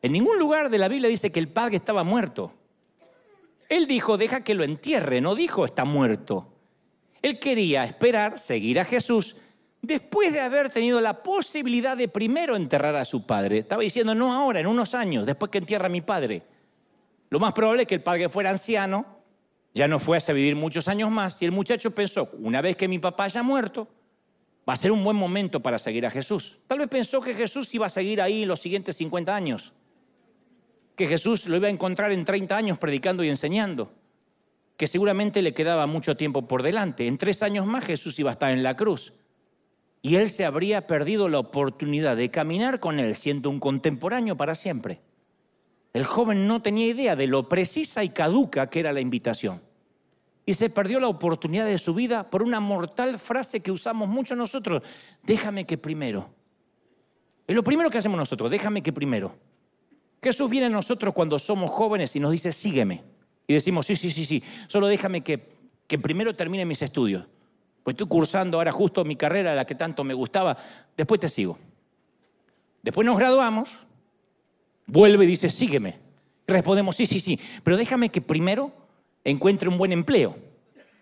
En 0.00 0.12
ningún 0.12 0.38
lugar 0.38 0.70
de 0.70 0.78
la 0.78 0.86
Biblia 0.86 1.08
dice 1.08 1.32
que 1.32 1.40
el 1.40 1.48
padre 1.48 1.74
estaba 1.74 2.04
muerto. 2.04 2.52
Él 3.68 3.88
dijo, 3.88 4.16
deja 4.16 4.44
que 4.44 4.54
lo 4.54 4.62
entierre, 4.62 5.20
no 5.20 5.34
dijo 5.34 5.64
está 5.64 5.84
muerto. 5.84 6.52
Él 7.20 7.40
quería 7.40 7.82
esperar, 7.82 8.38
seguir 8.38 8.78
a 8.78 8.84
Jesús, 8.84 9.34
después 9.80 10.32
de 10.32 10.40
haber 10.40 10.70
tenido 10.70 11.00
la 11.00 11.24
posibilidad 11.24 11.96
de 11.96 12.06
primero 12.06 12.54
enterrar 12.54 12.94
a 12.94 13.04
su 13.04 13.26
padre. 13.26 13.58
Estaba 13.58 13.82
diciendo, 13.82 14.14
no 14.14 14.32
ahora, 14.32 14.60
en 14.60 14.68
unos 14.68 14.94
años, 14.94 15.26
después 15.26 15.50
que 15.50 15.58
entierra 15.58 15.86
a 15.86 15.88
mi 15.88 16.00
padre. 16.00 16.51
Lo 17.32 17.40
más 17.40 17.54
probable 17.54 17.84
es 17.84 17.88
que 17.88 17.94
el 17.94 18.02
padre 18.02 18.28
fuera 18.28 18.50
anciano, 18.50 19.06
ya 19.72 19.88
no 19.88 19.98
fuese 19.98 20.32
a 20.32 20.34
vivir 20.34 20.54
muchos 20.54 20.86
años 20.86 21.10
más, 21.10 21.40
y 21.40 21.46
el 21.46 21.50
muchacho 21.50 21.90
pensó, 21.90 22.28
una 22.34 22.60
vez 22.60 22.76
que 22.76 22.86
mi 22.86 22.98
papá 22.98 23.24
haya 23.24 23.42
muerto, 23.42 23.88
va 24.68 24.74
a 24.74 24.76
ser 24.76 24.92
un 24.92 25.02
buen 25.02 25.16
momento 25.16 25.62
para 25.62 25.78
seguir 25.78 26.04
a 26.04 26.10
Jesús. 26.10 26.58
Tal 26.66 26.80
vez 26.80 26.88
pensó 26.88 27.22
que 27.22 27.34
Jesús 27.34 27.74
iba 27.74 27.86
a 27.86 27.88
seguir 27.88 28.20
ahí 28.20 28.44
los 28.44 28.60
siguientes 28.60 28.96
50 28.96 29.34
años, 29.34 29.72
que 30.94 31.06
Jesús 31.06 31.46
lo 31.46 31.56
iba 31.56 31.68
a 31.68 31.70
encontrar 31.70 32.12
en 32.12 32.26
30 32.26 32.54
años 32.54 32.78
predicando 32.78 33.24
y 33.24 33.30
enseñando 33.30 33.90
que 34.76 34.86
seguramente 34.86 35.40
le 35.40 35.54
quedaba 35.54 35.86
mucho 35.86 36.18
tiempo 36.18 36.46
por 36.46 36.62
delante. 36.62 37.06
En 37.06 37.16
tres 37.16 37.42
años 37.42 37.64
más 37.64 37.86
Jesús 37.86 38.18
iba 38.18 38.28
a 38.28 38.34
estar 38.34 38.52
en 38.52 38.62
la 38.62 38.76
cruz. 38.76 39.14
Y 40.02 40.16
él 40.16 40.28
se 40.28 40.44
habría 40.44 40.86
perdido 40.86 41.30
la 41.30 41.38
oportunidad 41.38 42.14
de 42.14 42.30
caminar 42.30 42.78
con 42.78 43.00
él 43.00 43.14
siendo 43.14 43.48
un 43.48 43.58
contemporáneo 43.58 44.36
para 44.36 44.54
siempre. 44.54 45.00
El 45.92 46.04
joven 46.04 46.46
no 46.46 46.62
tenía 46.62 46.86
idea 46.86 47.16
de 47.16 47.26
lo 47.26 47.48
precisa 47.48 48.02
y 48.02 48.10
caduca 48.10 48.70
que 48.70 48.80
era 48.80 48.92
la 48.92 49.00
invitación. 49.00 49.60
Y 50.46 50.54
se 50.54 50.70
perdió 50.70 50.98
la 50.98 51.08
oportunidad 51.08 51.66
de 51.66 51.78
su 51.78 51.94
vida 51.94 52.28
por 52.28 52.42
una 52.42 52.60
mortal 52.60 53.18
frase 53.18 53.60
que 53.60 53.70
usamos 53.70 54.08
mucho 54.08 54.34
nosotros. 54.34 54.82
Déjame 55.22 55.66
que 55.66 55.78
primero. 55.78 56.30
Es 57.46 57.54
lo 57.54 57.62
primero 57.62 57.90
que 57.90 57.98
hacemos 57.98 58.18
nosotros, 58.18 58.50
déjame 58.50 58.82
que 58.82 58.92
primero. 58.92 59.36
Jesús 60.22 60.48
viene 60.48 60.66
a 60.66 60.70
nosotros 60.70 61.12
cuando 61.12 61.38
somos 61.38 61.70
jóvenes 61.70 62.14
y 62.16 62.20
nos 62.20 62.32
dice, 62.32 62.52
sígueme. 62.52 63.02
Y 63.46 63.54
decimos, 63.54 63.86
sí, 63.86 63.96
sí, 63.96 64.10
sí, 64.10 64.24
sí, 64.24 64.42
solo 64.68 64.86
déjame 64.86 65.20
que, 65.20 65.48
que 65.86 65.98
primero 65.98 66.34
termine 66.34 66.64
mis 66.64 66.80
estudios. 66.80 67.26
Pues 67.82 67.94
estoy 67.94 68.06
cursando 68.06 68.58
ahora 68.58 68.70
justo 68.70 69.04
mi 69.04 69.16
carrera, 69.16 69.54
la 69.54 69.66
que 69.66 69.74
tanto 69.74 70.04
me 70.04 70.14
gustaba. 70.14 70.56
Después 70.96 71.20
te 71.20 71.28
sigo. 71.28 71.58
Después 72.82 73.04
nos 73.04 73.18
graduamos. 73.18 73.70
Vuelve 74.92 75.24
y 75.24 75.26
dice, 75.26 75.48
sígueme. 75.48 75.98
Respondemos, 76.46 76.94
sí, 76.94 77.06
sí, 77.06 77.18
sí. 77.18 77.40
Pero 77.64 77.78
déjame 77.78 78.10
que 78.10 78.20
primero 78.20 78.70
encuentre 79.24 79.70
un 79.70 79.78
buen 79.78 79.90
empleo. 79.90 80.36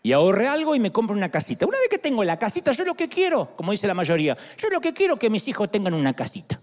Y 0.00 0.12
ahorre 0.12 0.46
algo 0.46 0.76
y 0.76 0.78
me 0.78 0.92
compre 0.92 1.16
una 1.16 1.28
casita. 1.28 1.66
Una 1.66 1.76
vez 1.80 1.88
que 1.88 1.98
tengo 1.98 2.22
la 2.22 2.38
casita, 2.38 2.70
yo 2.70 2.84
lo 2.84 2.94
que 2.94 3.08
quiero, 3.08 3.56
como 3.56 3.72
dice 3.72 3.88
la 3.88 3.94
mayoría, 3.94 4.36
yo 4.56 4.68
lo 4.68 4.80
que 4.80 4.92
quiero 4.92 5.14
es 5.14 5.20
que 5.20 5.28
mis 5.28 5.46
hijos 5.48 5.72
tengan 5.72 5.92
una 5.94 6.14
casita. 6.14 6.60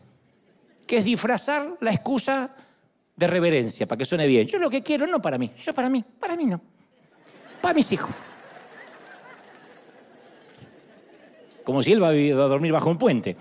Que 0.88 1.00
es 1.00 1.04
disfrazar 1.04 1.76
la 1.82 1.92
excusa 1.92 2.56
de 3.18 3.28
reverencia, 3.28 3.86
para 3.86 3.98
que 4.00 4.06
suene 4.06 4.26
bien. 4.26 4.48
Yo 4.48 4.58
lo 4.58 4.70
que 4.70 4.82
quiero, 4.82 5.06
no 5.06 5.22
para 5.22 5.38
mí, 5.38 5.52
yo 5.60 5.74
para 5.74 5.90
mí, 5.90 6.06
para 6.22 6.38
mí 6.38 6.46
no. 6.46 6.62
Para 7.62 7.74
mis 7.74 7.92
hijos. 7.92 8.12
como 11.66 11.84
si 11.84 11.92
él 11.92 12.02
va 12.02 12.08
a 12.08 12.48
dormir 12.48 12.72
bajo 12.72 12.90
un 12.90 12.98
puente. 12.98 13.36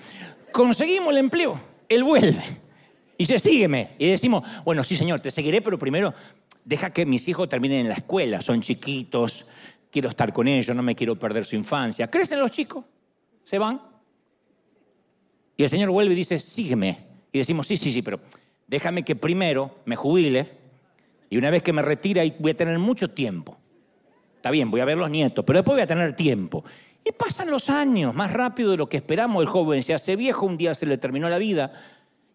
Conseguimos 0.50 1.12
el 1.12 1.18
empleo, 1.18 1.60
él 1.88 2.02
vuelve 2.02 2.65
y 3.18 3.24
dice, 3.24 3.38
sígueme. 3.38 3.90
Y 3.98 4.08
decimos, 4.08 4.42
bueno, 4.64 4.84
sí 4.84 4.96
señor, 4.96 5.20
te 5.20 5.30
seguiré, 5.30 5.62
pero 5.62 5.78
primero 5.78 6.12
deja 6.64 6.90
que 6.90 7.06
mis 7.06 7.26
hijos 7.28 7.48
terminen 7.48 7.80
en 7.80 7.88
la 7.88 7.94
escuela, 7.94 8.42
son 8.42 8.60
chiquitos, 8.60 9.46
quiero 9.90 10.08
estar 10.08 10.32
con 10.32 10.48
ellos, 10.48 10.74
no 10.74 10.82
me 10.82 10.94
quiero 10.94 11.18
perder 11.18 11.44
su 11.44 11.56
infancia. 11.56 12.10
Crecen 12.10 12.40
los 12.40 12.50
chicos, 12.50 12.84
se 13.44 13.58
van. 13.58 13.80
Y 15.56 15.62
el 15.62 15.68
Señor 15.68 15.90
vuelve 15.90 16.12
y 16.12 16.16
dice, 16.16 16.38
sígueme. 16.38 17.06
Y 17.32 17.38
decimos, 17.38 17.66
sí, 17.66 17.76
sí, 17.76 17.92
sí, 17.92 18.02
pero 18.02 18.20
déjame 18.66 19.04
que 19.04 19.16
primero 19.16 19.78
me 19.86 19.96
jubile 19.96 20.50
y 21.30 21.38
una 21.38 21.50
vez 21.50 21.62
que 21.62 21.72
me 21.72 21.82
retira 21.82 22.22
voy 22.38 22.50
a 22.50 22.56
tener 22.56 22.78
mucho 22.78 23.08
tiempo. 23.08 23.56
Está 24.36 24.50
bien, 24.50 24.70
voy 24.70 24.80
a 24.80 24.84
ver 24.84 24.98
los 24.98 25.10
nietos, 25.10 25.44
pero 25.44 25.58
después 25.58 25.76
voy 25.76 25.82
a 25.82 25.86
tener 25.86 26.14
tiempo. 26.14 26.64
Y 27.04 27.12
pasan 27.12 27.50
los 27.50 27.70
años, 27.70 28.14
más 28.14 28.32
rápido 28.32 28.72
de 28.72 28.76
lo 28.76 28.88
que 28.88 28.96
esperamos. 28.96 29.40
El 29.40 29.48
joven 29.48 29.82
se 29.82 29.94
hace 29.94 30.16
viejo, 30.16 30.44
un 30.44 30.56
día 30.56 30.74
se 30.74 30.86
le 30.86 30.98
terminó 30.98 31.28
la 31.28 31.38
vida 31.38 31.72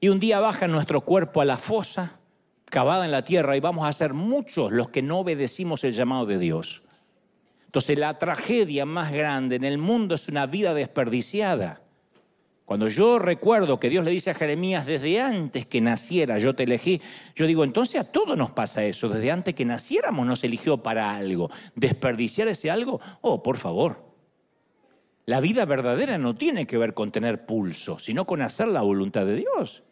y 0.01 0.09
un 0.09 0.19
día 0.19 0.39
baja 0.39 0.67
nuestro 0.67 1.01
cuerpo 1.01 1.41
a 1.41 1.45
la 1.45 1.57
fosa 1.57 2.17
cavada 2.65 3.05
en 3.05 3.11
la 3.11 3.23
tierra 3.23 3.55
y 3.55 3.59
vamos 3.59 3.85
a 3.85 3.93
ser 3.93 4.13
muchos 4.13 4.71
los 4.71 4.89
que 4.89 5.03
no 5.03 5.19
obedecimos 5.19 5.83
el 5.83 5.93
llamado 5.93 6.25
de 6.25 6.39
Dios. 6.39 6.81
Entonces 7.67 7.99
la 7.99 8.17
tragedia 8.17 8.85
más 8.85 9.13
grande 9.13 9.57
en 9.57 9.63
el 9.63 9.77
mundo 9.77 10.15
es 10.15 10.27
una 10.27 10.47
vida 10.47 10.73
desperdiciada. 10.73 11.81
Cuando 12.65 12.87
yo 12.87 13.19
recuerdo 13.19 13.79
que 13.79 13.89
Dios 13.89 14.03
le 14.03 14.11
dice 14.11 14.31
a 14.31 14.33
Jeremías, 14.33 14.87
desde 14.87 15.21
antes 15.21 15.67
que 15.67 15.81
naciera 15.81 16.39
yo 16.39 16.55
te 16.55 16.63
elegí, 16.63 16.99
yo 17.35 17.45
digo, 17.45 17.63
entonces 17.63 18.01
a 18.01 18.11
todos 18.11 18.35
nos 18.35 18.51
pasa 18.51 18.83
eso, 18.83 19.07
desde 19.07 19.29
antes 19.29 19.53
que 19.53 19.65
naciéramos 19.65 20.25
nos 20.25 20.43
eligió 20.43 20.77
para 20.81 21.15
algo. 21.15 21.51
¿Desperdiciar 21.75 22.47
ese 22.47 22.71
algo? 22.71 22.99
Oh, 23.21 23.43
por 23.43 23.57
favor. 23.57 24.11
La 25.25 25.41
vida 25.41 25.65
verdadera 25.65 26.17
no 26.17 26.33
tiene 26.35 26.65
que 26.65 26.77
ver 26.77 26.95
con 26.95 27.11
tener 27.11 27.45
pulso, 27.45 27.99
sino 27.99 28.25
con 28.25 28.41
hacer 28.41 28.69
la 28.69 28.81
voluntad 28.81 29.25
de 29.25 29.35
Dios. 29.35 29.83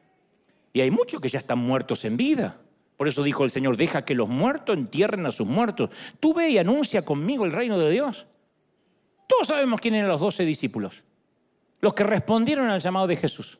Y 0.73 0.82
hay 0.82 0.91
muchos 0.91 1.21
que 1.21 1.29
ya 1.29 1.39
están 1.39 1.60
muertos 1.60 2.05
en 2.05 2.17
vida. 2.17 2.60
Por 2.97 3.08
eso 3.08 3.23
dijo 3.23 3.43
el 3.43 3.51
Señor, 3.51 3.77
deja 3.77 4.03
que 4.03 4.13
los 4.13 4.27
muertos 4.27 4.75
entierren 4.75 5.25
a 5.25 5.32
sus 5.32 5.47
muertos. 5.47 5.89
Tú 6.19 6.34
ve 6.34 6.49
y 6.49 6.58
anuncia 6.58 7.03
conmigo 7.03 7.45
el 7.45 7.51
reino 7.51 7.77
de 7.79 7.91
Dios. 7.91 8.27
Todos 9.27 9.47
sabemos 9.47 9.79
quién 9.79 9.95
eran 9.95 10.10
los 10.10 10.19
doce 10.19 10.43
discípulos, 10.43 11.03
los 11.82 11.93
que 11.93 12.03
respondieron 12.03 12.67
al 12.69 12.82
llamado 12.82 13.08
de 13.08 13.15
Jesús. 13.15 13.60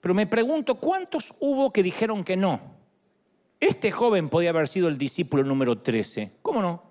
Pero 0.00 0.14
me 0.14 0.26
pregunto, 0.26 0.76
¿cuántos 0.76 1.34
hubo 1.40 1.72
que 1.72 1.82
dijeron 1.82 2.22
que 2.22 2.36
no? 2.36 2.60
Este 3.58 3.90
joven 3.90 4.28
podía 4.28 4.50
haber 4.50 4.68
sido 4.68 4.88
el 4.88 4.96
discípulo 4.96 5.42
número 5.42 5.78
13. 5.78 6.38
¿Cómo 6.42 6.62
no? 6.62 6.82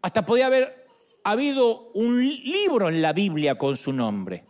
Hasta 0.00 0.24
podía 0.24 0.46
haber 0.46 0.84
ha 1.24 1.30
habido 1.30 1.90
un 1.94 2.28
libro 2.28 2.88
en 2.88 3.00
la 3.00 3.12
Biblia 3.14 3.56
con 3.56 3.76
su 3.76 3.92
nombre. 3.92 4.44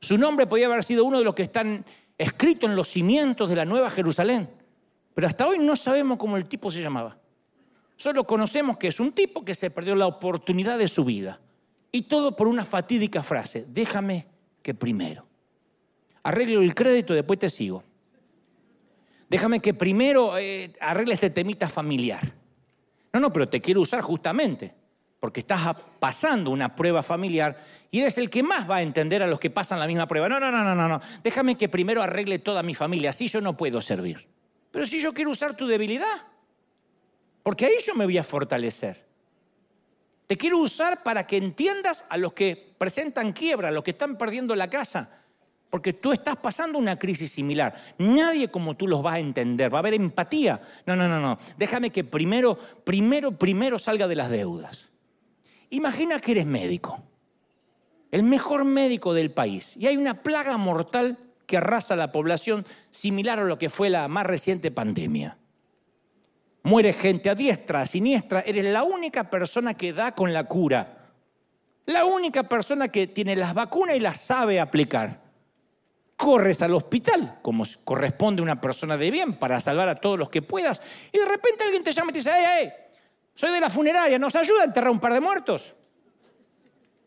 Su 0.00 0.16
nombre 0.16 0.46
podía 0.46 0.66
haber 0.66 0.84
sido 0.84 1.04
uno 1.04 1.18
de 1.18 1.24
los 1.24 1.34
que 1.34 1.42
están 1.42 1.84
escritos 2.18 2.70
en 2.70 2.76
los 2.76 2.88
cimientos 2.88 3.48
de 3.48 3.56
la 3.56 3.64
Nueva 3.64 3.90
Jerusalén. 3.90 4.48
Pero 5.14 5.26
hasta 5.26 5.46
hoy 5.46 5.58
no 5.58 5.76
sabemos 5.76 6.18
cómo 6.18 6.36
el 6.36 6.46
tipo 6.46 6.70
se 6.70 6.82
llamaba. 6.82 7.18
Solo 7.96 8.24
conocemos 8.24 8.76
que 8.76 8.88
es 8.88 8.98
un 9.00 9.12
tipo 9.12 9.44
que 9.44 9.54
se 9.54 9.70
perdió 9.70 9.94
la 9.94 10.06
oportunidad 10.06 10.78
de 10.78 10.88
su 10.88 11.04
vida. 11.04 11.40
Y 11.92 12.02
todo 12.02 12.34
por 12.34 12.48
una 12.48 12.64
fatídica 12.64 13.22
frase, 13.22 13.66
déjame 13.68 14.26
que 14.62 14.74
primero. 14.74 15.26
Arreglo 16.24 16.60
el 16.62 16.74
crédito, 16.74 17.14
después 17.14 17.38
te 17.38 17.48
sigo. 17.48 17.84
Déjame 19.28 19.60
que 19.60 19.74
primero 19.74 20.36
eh, 20.38 20.72
arregle 20.80 21.14
este 21.14 21.30
temita 21.30 21.68
familiar. 21.68 22.34
No, 23.12 23.20
no, 23.20 23.32
pero 23.32 23.48
te 23.48 23.60
quiero 23.60 23.80
usar 23.80 24.00
justamente 24.00 24.74
porque 25.24 25.40
estás 25.40 25.74
pasando 25.98 26.50
una 26.50 26.76
prueba 26.76 27.02
familiar 27.02 27.56
y 27.90 28.00
eres 28.00 28.18
el 28.18 28.28
que 28.28 28.42
más 28.42 28.68
va 28.70 28.76
a 28.76 28.82
entender 28.82 29.22
a 29.22 29.26
los 29.26 29.40
que 29.40 29.48
pasan 29.48 29.78
la 29.78 29.86
misma 29.86 30.06
prueba. 30.06 30.28
No, 30.28 30.38
no, 30.38 30.52
no, 30.52 30.62
no, 30.62 30.74
no, 30.74 30.86
no. 30.86 31.00
Déjame 31.22 31.56
que 31.56 31.70
primero 31.70 32.02
arregle 32.02 32.40
toda 32.40 32.62
mi 32.62 32.74
familia, 32.74 33.08
así 33.08 33.26
yo 33.28 33.40
no 33.40 33.56
puedo 33.56 33.80
servir. 33.80 34.28
Pero 34.70 34.86
si 34.86 35.00
yo 35.00 35.14
quiero 35.14 35.30
usar 35.30 35.56
tu 35.56 35.66
debilidad, 35.66 36.26
porque 37.42 37.64
ahí 37.64 37.72
yo 37.86 37.94
me 37.94 38.04
voy 38.04 38.18
a 38.18 38.22
fortalecer. 38.22 39.02
Te 40.26 40.36
quiero 40.36 40.58
usar 40.58 41.02
para 41.02 41.26
que 41.26 41.38
entiendas 41.38 42.04
a 42.10 42.18
los 42.18 42.34
que 42.34 42.74
presentan 42.76 43.32
quiebra, 43.32 43.68
a 43.68 43.70
los 43.70 43.82
que 43.82 43.92
están 43.92 44.18
perdiendo 44.18 44.54
la 44.54 44.68
casa, 44.68 45.08
porque 45.70 45.94
tú 45.94 46.12
estás 46.12 46.36
pasando 46.36 46.76
una 46.76 46.98
crisis 46.98 47.32
similar. 47.32 47.74
Nadie 47.96 48.50
como 48.50 48.76
tú 48.76 48.86
los 48.86 49.02
va 49.02 49.14
a 49.14 49.20
entender, 49.20 49.72
va 49.72 49.78
a 49.78 49.80
haber 49.80 49.94
empatía. 49.94 50.60
No, 50.84 50.94
no, 50.94 51.08
no, 51.08 51.18
no. 51.18 51.38
Déjame 51.56 51.88
que 51.88 52.04
primero, 52.04 52.58
primero, 52.84 53.32
primero 53.32 53.78
salga 53.78 54.06
de 54.06 54.16
las 54.16 54.28
deudas. 54.28 54.90
Imagina 55.74 56.20
que 56.20 56.30
eres 56.30 56.46
médico, 56.46 57.02
el 58.12 58.22
mejor 58.22 58.64
médico 58.64 59.12
del 59.12 59.32
país, 59.32 59.76
y 59.76 59.88
hay 59.88 59.96
una 59.96 60.22
plaga 60.22 60.56
mortal 60.56 61.18
que 61.46 61.56
arrasa 61.56 61.96
la 61.96 62.12
población 62.12 62.64
similar 62.90 63.40
a 63.40 63.44
lo 63.44 63.58
que 63.58 63.68
fue 63.68 63.90
la 63.90 64.06
más 64.06 64.24
reciente 64.24 64.70
pandemia. 64.70 65.36
Muere 66.62 66.92
gente 66.92 67.28
a 67.28 67.34
diestra, 67.34 67.80
a 67.80 67.86
siniestra, 67.86 68.42
eres 68.46 68.64
la 68.66 68.84
única 68.84 69.28
persona 69.28 69.74
que 69.74 69.92
da 69.92 70.14
con 70.14 70.32
la 70.32 70.44
cura, 70.44 71.10
la 71.86 72.04
única 72.04 72.44
persona 72.44 72.86
que 72.86 73.08
tiene 73.08 73.34
las 73.34 73.52
vacunas 73.52 73.96
y 73.96 74.00
las 74.00 74.20
sabe 74.20 74.60
aplicar. 74.60 75.24
Corres 76.16 76.62
al 76.62 76.72
hospital, 76.72 77.40
como 77.42 77.64
corresponde 77.82 78.40
a 78.40 78.44
una 78.44 78.60
persona 78.60 78.96
de 78.96 79.10
bien, 79.10 79.34
para 79.34 79.58
salvar 79.58 79.88
a 79.88 79.96
todos 79.96 80.20
los 80.20 80.30
que 80.30 80.40
puedas, 80.40 80.80
y 81.10 81.18
de 81.18 81.26
repente 81.26 81.64
alguien 81.64 81.82
te 81.82 81.92
llama 81.92 82.10
y 82.10 82.12
te 82.12 82.18
dice, 82.20 82.30
¡ay, 82.30 82.44
ay! 82.44 82.83
Soy 83.34 83.50
de 83.52 83.60
la 83.60 83.70
funeraria, 83.70 84.18
¿nos 84.18 84.34
ayuda 84.36 84.62
a 84.62 84.64
enterrar 84.64 84.90
un 84.90 85.00
par 85.00 85.12
de 85.12 85.20
muertos? 85.20 85.74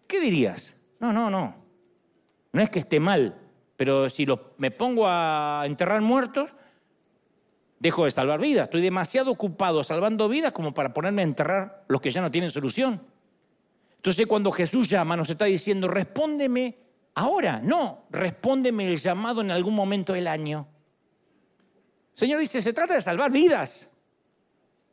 ¿Qué 0.08 0.20
dirías? 0.20 0.76
No, 1.00 1.14
no, 1.14 1.30
no. 1.30 1.56
No 2.52 2.62
es 2.62 2.70
que 2.70 2.80
esté 2.80 3.00
mal, 3.00 3.36
pero 3.76 4.10
si 4.10 4.26
me 4.58 4.72
pongo 4.72 5.06
a 5.08 5.64
enterrar 5.66 6.02
muertos, 6.02 6.50
dejo 7.80 8.06
de 8.06 8.12
salvar 8.12 8.40
vidas. 8.40 8.66
Estoy 8.66 8.82
demasiado 8.82 9.32
ocupado 9.32 9.84
salvando 9.84 10.28
vidas 10.28 10.52
como 10.52 10.74
para 10.74 10.94
ponerme 10.94 11.22
a 11.22 11.26
enterrar 11.26 11.86
los 11.88 12.02
que 12.02 12.12
ya 12.12 12.22
no 12.22 12.32
tienen 12.32 12.50
solución. 12.50 13.02
Entonces 13.96 14.26
cuando 14.26 14.52
Jesús 14.52 14.90
llama 14.90 15.16
nos 15.16 15.30
está 15.30 15.46
diciendo, 15.46 15.88
respóndeme 15.88 16.78
ahora. 17.14 17.60
No, 17.64 18.06
respóndeme 18.10 18.88
el 18.88 18.98
llamado 18.98 19.42
en 19.42 19.52
algún 19.52 19.76
momento 19.76 20.14
del 20.14 20.28
año. 20.28 20.68
Señor 22.14 22.40
dice, 22.40 22.62
se 22.62 22.74
trata 22.74 22.96
de 22.96 23.02
salvar 23.02 23.32
vidas. 23.32 23.87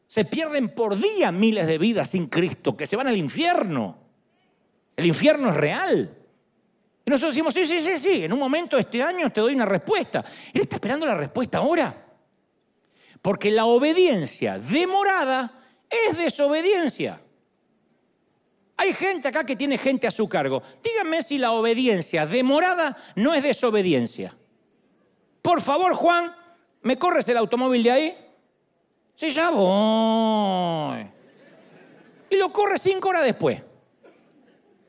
Se 0.07 0.25
pierden 0.25 0.75
por 0.75 0.97
día 0.97 1.33
miles 1.33 1.67
de 1.67 1.79
vidas 1.79 2.11
sin 2.11 2.27
Cristo, 2.27 2.77
que 2.77 2.87
se 2.87 2.97
van 2.97 3.09
al 3.09 3.17
infierno. 3.17 3.99
El 4.97 5.07
infierno 5.07 5.51
es 5.51 5.57
real. 5.57 6.19
Y 7.05 7.11
nosotros 7.11 7.35
decimos, 7.35 7.55
sí, 7.55 7.67
sí, 7.67 7.83
sí, 7.83 7.99
sí, 7.99 8.25
en 8.25 8.33
un 8.33 8.39
momento 8.39 8.79
este 8.79 9.03
año 9.03 9.31
te 9.31 9.41
doy 9.41 9.55
una 9.55 9.67
respuesta. 9.67 10.25
Él 10.53 10.63
está 10.63 10.77
esperando 10.77 11.05
la 11.05 11.15
respuesta 11.15 11.59
ahora. 11.59 12.03
Porque 13.21 13.51
la 13.51 13.67
obediencia 13.67 14.59
demorada 14.59 15.61
es 15.91 16.17
desobediencia. 16.17 17.21
Hay 18.77 18.93
gente 18.93 19.29
acá 19.29 19.45
que 19.45 19.57
tiene 19.57 19.79
gente 19.79 20.07
a 20.07 20.11
su 20.11 20.29
cargo. 20.29 20.63
Díganme 20.83 21.23
si 21.23 21.39
la 21.39 21.53
obediencia 21.53 22.27
demorada 22.27 22.97
no 23.17 23.35
es 23.35 23.43
desobediencia. 23.43 24.37
Por 25.43 25.61
favor, 25.61 25.95
Juan, 25.95 26.35
¿me 26.83 26.99
corres 26.99 27.29
el 27.29 27.37
automóvil 27.37 27.83
de 27.83 27.91
ahí? 27.91 28.17
Sí, 29.17 29.31
ya 29.31 29.51
voy. 29.51 31.07
Y 32.31 32.37
lo 32.37 32.53
corre 32.53 32.79
cinco 32.79 33.11
horas 33.11 33.25
después. 33.25 33.63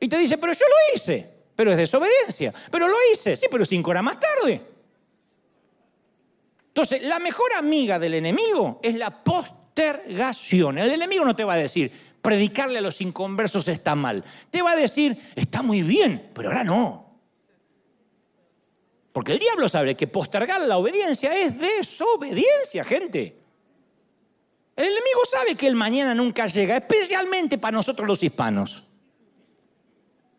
Y 0.00 0.08
te 0.08 0.18
dice, 0.18 0.36
pero 0.38 0.52
yo 0.52 0.64
lo 0.66 0.96
hice. 0.96 1.36
Pero 1.54 1.70
es 1.70 1.76
desobediencia. 1.76 2.52
Pero 2.70 2.88
lo 2.88 2.96
hice. 3.12 3.36
Sí, 3.36 3.46
pero 3.50 3.64
cinco 3.64 3.90
horas 3.90 4.02
más 4.02 4.18
tarde. 4.20 4.60
Entonces, 6.68 7.02
la 7.02 7.18
mejor 7.18 7.54
amiga 7.54 7.98
del 7.98 8.14
enemigo 8.14 8.80
es 8.82 8.94
la 8.94 9.24
postergación. 9.24 10.76
El 10.76 10.90
enemigo 10.90 11.24
no 11.24 11.34
te 11.34 11.44
va 11.44 11.54
a 11.54 11.58
decir, 11.58 11.90
predicarle 12.20 12.78
a 12.78 12.82
los 12.82 13.00
inconversos 13.00 13.66
está 13.68 13.94
mal. 13.94 14.22
Te 14.50 14.60
va 14.60 14.72
a 14.72 14.76
decir, 14.76 15.16
está 15.34 15.62
muy 15.62 15.82
bien, 15.82 16.30
pero 16.34 16.48
ahora 16.48 16.64
no. 16.64 17.06
Porque 19.12 19.32
el 19.32 19.38
diablo 19.38 19.68
sabe 19.68 19.96
que 19.96 20.06
postergar 20.06 20.60
la 20.60 20.76
obediencia 20.76 21.34
es 21.34 21.58
desobediencia, 21.58 22.84
gente. 22.84 23.45
El 24.76 24.84
enemigo 24.84 25.20
sabe 25.30 25.54
que 25.54 25.66
el 25.66 25.74
mañana 25.74 26.14
nunca 26.14 26.46
llega, 26.46 26.76
especialmente 26.76 27.56
para 27.56 27.76
nosotros 27.76 28.06
los 28.06 28.22
hispanos. 28.22 28.84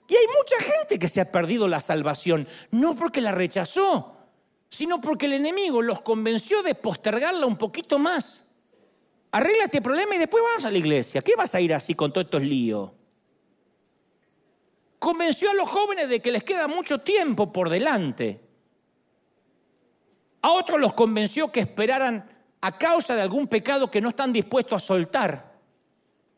Y 0.08 0.16
hay 0.16 0.26
mucha 0.28 0.62
gente 0.62 1.00
que 1.00 1.08
se 1.08 1.20
ha 1.20 1.32
perdido 1.32 1.68
la 1.68 1.80
salvación, 1.80 2.48
no 2.72 2.96
porque 2.96 3.20
la 3.20 3.32
rechazó, 3.32 4.16
sino 4.70 5.02
porque 5.02 5.26
el 5.26 5.34
enemigo 5.34 5.82
los 5.82 6.02
convenció 6.02 6.62
de 6.62 6.76
postergarla 6.76 7.46
un 7.48 7.58
poquito 7.58 7.98
más. 7.98 8.46
Arregla 9.32 9.66
este 9.66 9.82
problema 9.82 10.16
y 10.16 10.20
después 10.20 10.44
vas 10.56 10.66
a 10.66 10.72
la 10.72 10.78
iglesia. 10.78 11.22
¿Qué 11.22 11.36
vas 11.36 11.54
a 11.56 11.60
ir 11.60 11.74
así 11.74 11.96
con 11.96 12.14
todos 12.14 12.26
estos 12.26 12.44
líos? 12.44 12.92
Convenció 15.00 15.50
a 15.50 15.54
los 15.56 15.70
jóvenes 15.70 16.10
de 16.10 16.22
que 16.22 16.32
les 16.32 16.44
queda 16.44 16.68
mucho 16.68 17.00
tiempo 17.00 17.52
por 17.52 17.70
delante. 17.70 18.40
A 20.42 20.52
otros 20.52 20.80
los 20.80 20.94
convenció 20.94 21.52
que 21.52 21.60
esperaran 21.60 22.37
a 22.62 22.78
causa 22.78 23.16
de 23.16 23.22
algún 23.22 23.48
pecado 23.48 23.90
que 23.90 24.02
no 24.02 24.10
están 24.10 24.34
dispuestos 24.34 24.82
a 24.82 24.86
soltar. 24.86 25.54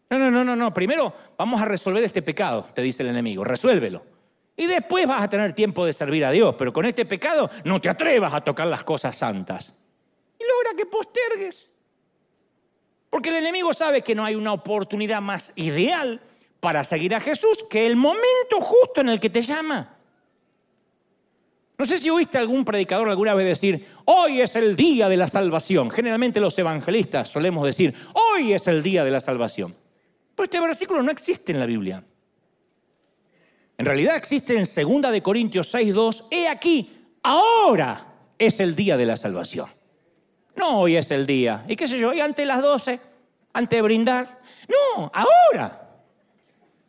No, 0.09 0.17
no, 0.17 0.31
no, 0.31 0.43
no, 0.43 0.55
no. 0.55 0.73
Primero 0.73 1.13
vamos 1.37 1.61
a 1.61 1.65
resolver 1.65 2.03
este 2.03 2.21
pecado, 2.21 2.67
te 2.73 2.81
dice 2.81 3.03
el 3.03 3.09
enemigo. 3.09 3.43
Resuélvelo. 3.43 4.05
Y 4.55 4.65
después 4.65 5.07
vas 5.07 5.21
a 5.21 5.29
tener 5.29 5.53
tiempo 5.53 5.85
de 5.85 5.93
servir 5.93 6.25
a 6.25 6.31
Dios. 6.31 6.55
Pero 6.57 6.73
con 6.73 6.85
este 6.85 7.05
pecado 7.05 7.49
no 7.63 7.79
te 7.79 7.89
atrevas 7.89 8.33
a 8.33 8.41
tocar 8.41 8.67
las 8.67 8.83
cosas 8.83 9.15
santas. 9.15 9.73
Y 10.37 10.43
logra 10.43 10.75
que 10.75 10.85
postergues. 10.85 11.69
Porque 13.09 13.29
el 13.29 13.35
enemigo 13.35 13.73
sabe 13.73 14.01
que 14.01 14.15
no 14.15 14.25
hay 14.25 14.35
una 14.35 14.53
oportunidad 14.53 15.21
más 15.21 15.53
ideal 15.55 16.21
para 16.59 16.83
seguir 16.83 17.15
a 17.15 17.19
Jesús 17.19 17.65
que 17.69 17.87
el 17.87 17.95
momento 17.95 18.59
justo 18.59 19.01
en 19.01 19.09
el 19.09 19.19
que 19.19 19.29
te 19.29 19.41
llama. 19.41 19.98
No 21.79 21.85
sé 21.85 21.97
si 21.97 22.09
oíste 22.09 22.37
algún 22.37 22.65
predicador 22.65 23.07
alguna 23.07 23.33
vez 23.33 23.45
decir, 23.45 23.87
hoy 24.03 24.41
es 24.41 24.57
el 24.57 24.75
día 24.75 25.07
de 25.07 25.15
la 25.15 25.29
salvación. 25.29 25.89
Generalmente 25.89 26.41
los 26.41 26.59
evangelistas 26.59 27.29
solemos 27.29 27.65
decir, 27.65 27.95
hoy 28.13 28.51
es 28.51 28.67
el 28.67 28.83
día 28.83 29.05
de 29.05 29.11
la 29.11 29.21
salvación. 29.21 29.73
Pero 30.35 30.43
este 30.43 30.59
versículo 30.59 31.01
no 31.01 31.09
existe 31.09 31.53
en 31.53 31.59
la 31.59 31.65
Biblia. 31.65 32.03
En 33.77 33.85
realidad 33.85 34.17
existe 34.17 34.57
en 34.57 34.65
2 34.65 35.09
de 35.09 35.23
Corintios 35.23 35.73
6:2, 35.73 36.25
he 36.29 36.49
aquí, 36.49 36.97
ahora 37.23 38.05
es 38.37 38.59
el 38.59 38.75
día 38.75 38.97
de 38.97 39.05
la 39.05 39.15
salvación. 39.15 39.69
No 40.57 40.81
hoy 40.81 40.97
es 40.97 41.09
el 41.11 41.25
día. 41.25 41.63
¿Y 41.65 41.77
qué 41.77 41.87
sé 41.87 41.97
yo? 41.97 42.09
Hoy 42.09 42.19
antes 42.19 42.45
las 42.45 42.61
12, 42.61 42.99
antes 43.53 43.77
de 43.77 43.81
brindar. 43.81 44.41
No, 44.67 45.09
ahora. 45.13 45.87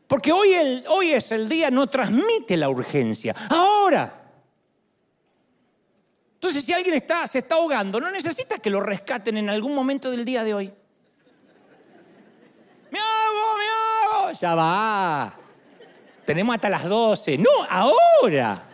Porque 0.08 0.32
hoy, 0.32 0.52
el, 0.52 0.84
hoy 0.88 1.12
es 1.12 1.30
el 1.30 1.48
día, 1.48 1.70
no 1.70 1.86
transmite 1.86 2.56
la 2.56 2.68
urgencia. 2.68 3.36
Ahora. 3.48 4.16
Entonces, 6.40 6.64
si 6.64 6.72
alguien 6.72 6.94
está, 6.94 7.26
se 7.26 7.40
está 7.40 7.56
ahogando, 7.56 8.00
no 8.00 8.10
necesita 8.10 8.58
que 8.58 8.70
lo 8.70 8.80
rescaten 8.80 9.36
en 9.36 9.50
algún 9.50 9.74
momento 9.74 10.10
del 10.10 10.24
día 10.24 10.42
de 10.42 10.54
hoy. 10.54 10.72
¡Me 12.90 12.98
hago, 12.98 13.58
me 13.58 14.24
hago! 14.24 14.32
Ya 14.32 14.54
va. 14.54 15.34
Tenemos 16.24 16.54
hasta 16.54 16.70
las 16.70 16.88
12. 16.88 17.36
No, 17.36 17.50
ahora. 17.68 18.66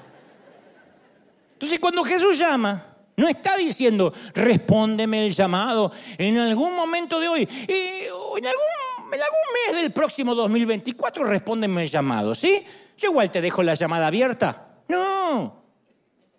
Entonces, 1.55 1.81
cuando 1.81 2.05
Jesús 2.05 2.39
llama, 2.39 2.87
no 3.17 3.27
está 3.27 3.57
diciendo, 3.57 4.13
respóndeme 4.33 5.27
el 5.27 5.35
llamado 5.35 5.91
en 6.19 6.39
algún 6.39 6.73
momento 6.77 7.19
de 7.19 7.27
hoy. 7.27 7.49
Y 7.67 8.05
en 8.39 8.47
algún, 8.47 9.13
en 9.13 9.21
algún 9.21 9.73
mes 9.73 9.83
del 9.83 9.91
próximo 9.91 10.37
2024, 10.37 11.25
respóndeme 11.25 11.83
el 11.83 11.91
llamado, 11.91 12.33
¿sí? 12.37 12.65
Yo 12.97 13.11
igual 13.11 13.33
te 13.33 13.41
dejo 13.41 13.65
la 13.65 13.75
llamada 13.75 14.07
abierta. 14.07 14.69
No. 14.87 15.66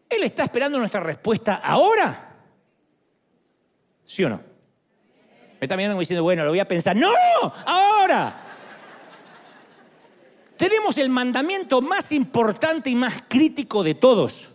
Él 0.10 0.24
está 0.24 0.44
esperando 0.44 0.80
nuestra 0.80 1.02
respuesta 1.02 1.56
ahora. 1.56 2.36
¿Sí 4.06 4.24
o 4.24 4.30
no? 4.30 4.42
Me 5.60 5.66
está 5.66 5.76
mirando 5.76 6.00
diciendo, 6.00 6.24
bueno, 6.24 6.44
lo 6.44 6.52
voy 6.52 6.60
a 6.60 6.68
pensar. 6.68 6.96
No, 6.96 7.12
ahora. 7.66 8.44
Tenemos 10.56 10.98
el 10.98 11.10
mandamiento 11.10 11.82
más 11.82 12.12
importante 12.12 12.90
y 12.90 12.96
más 12.96 13.24
crítico 13.28 13.84
de 13.84 13.96
todos. 13.96 14.50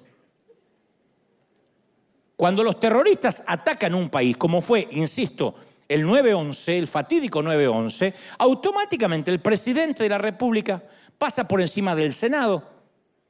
Cuando 2.36 2.64
los 2.64 2.80
terroristas 2.80 3.44
atacan 3.46 3.94
un 3.94 4.10
país, 4.10 4.36
como 4.36 4.60
fue, 4.60 4.88
insisto, 4.90 5.54
el 5.88 6.04
9-11, 6.06 6.72
el 6.72 6.86
fatídico 6.88 7.42
9-11, 7.42 8.14
automáticamente 8.38 9.30
el 9.30 9.40
presidente 9.40 10.02
de 10.02 10.08
la 10.08 10.18
República 10.18 10.82
pasa 11.18 11.46
por 11.46 11.60
encima 11.60 11.94
del 11.94 12.12
Senado, 12.12 12.68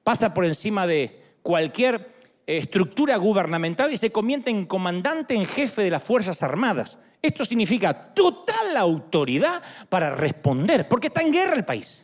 pasa 0.02 0.32
por 0.32 0.44
encima 0.44 0.86
de 0.86 1.21
cualquier 1.42 2.12
estructura 2.46 3.16
gubernamental 3.16 3.92
y 3.92 3.96
se 3.96 4.10
convierte 4.10 4.50
en 4.50 4.66
comandante 4.66 5.34
en 5.34 5.46
jefe 5.46 5.82
de 5.82 5.90
las 5.90 6.02
Fuerzas 6.02 6.42
Armadas. 6.42 6.98
Esto 7.20 7.44
significa 7.44 8.12
total 8.14 8.76
autoridad 8.76 9.62
para 9.88 10.14
responder, 10.14 10.88
porque 10.88 11.06
está 11.06 11.22
en 11.22 11.32
guerra 11.32 11.54
el 11.54 11.64
país. 11.64 12.02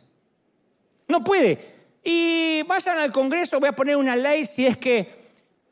No 1.07 1.23
puede. 1.23 1.79
Y 2.03 2.63
vayan 2.63 2.97
al 2.97 3.11
Congreso, 3.11 3.59
voy 3.59 3.69
a 3.69 3.75
poner 3.75 3.97
una 3.97 4.15
ley 4.15 4.45
si 4.45 4.65
es 4.65 4.77
que 4.77 5.19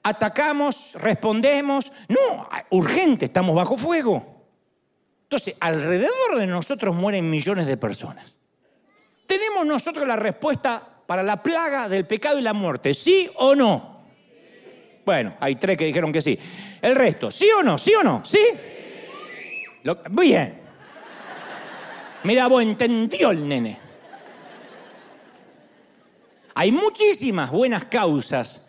atacamos, 0.04 0.92
respondemos. 0.96 1.92
No, 2.10 2.50
urgente, 2.72 3.26
estamos 3.26 3.56
bajo 3.56 3.78
fuego. 3.78 4.36
Entonces, 5.24 5.56
alrededor 5.60 6.38
de 6.38 6.48
nosotros 6.48 6.96
mueren 6.96 7.30
millones 7.30 7.68
de 7.68 7.78
personas. 7.78 8.34
¿Tenemos 9.26 9.66
nosotros 9.66 10.08
la 10.08 10.16
respuesta 10.16 10.97
para 11.08 11.24
la 11.24 11.42
plaga 11.42 11.90
del 11.90 12.06
pecado 12.06 12.38
y 12.38 12.44
la 12.44 12.54
muerte? 12.54 12.94
¿Sí 12.94 13.30
o 13.36 13.56
no? 13.56 13.98
Bueno, 15.06 15.36
hay 15.40 15.56
tres 15.56 15.78
que 15.78 15.86
dijeron 15.86 16.12
que 16.12 16.22
sí. 16.22 16.38
El 16.82 16.94
resto, 16.94 17.32
¿sí 17.32 17.50
o 17.58 17.64
no? 17.64 17.78
¿Sí 17.78 17.94
o 17.96 18.04
no? 18.04 18.24
¿Sí? 18.24 18.40
bien. 20.12 20.60
Mira, 22.24 22.48
vos 22.48 22.62
entendió 22.62 23.32
el 23.32 23.48
nene. 23.48 23.78
Hay 26.54 26.72
muchísimas 26.72 27.52
buenas 27.52 27.86
causas 27.86 28.62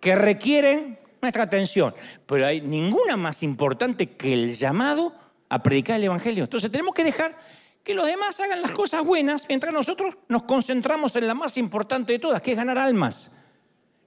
que 0.00 0.14
requieren 0.14 0.98
nuestra 1.20 1.42
atención, 1.42 1.94
pero 2.24 2.46
hay 2.46 2.60
ninguna 2.60 3.16
más 3.16 3.42
importante 3.42 4.10
que 4.12 4.32
el 4.32 4.56
llamado 4.56 5.12
a 5.48 5.62
predicar 5.62 5.96
el 5.96 6.04
Evangelio. 6.04 6.44
Entonces 6.44 6.70
tenemos 6.70 6.94
que 6.94 7.04
dejar 7.04 7.36
que 7.86 7.94
los 7.94 8.04
demás 8.04 8.38
hagan 8.40 8.62
las 8.62 8.72
cosas 8.72 9.04
buenas 9.04 9.46
mientras 9.48 9.72
nosotros 9.72 10.18
nos 10.26 10.42
concentramos 10.42 11.14
en 11.14 11.28
la 11.28 11.34
más 11.34 11.56
importante 11.56 12.14
de 12.14 12.18
todas, 12.18 12.42
que 12.42 12.50
es 12.50 12.56
ganar 12.56 12.76
almas. 12.78 13.30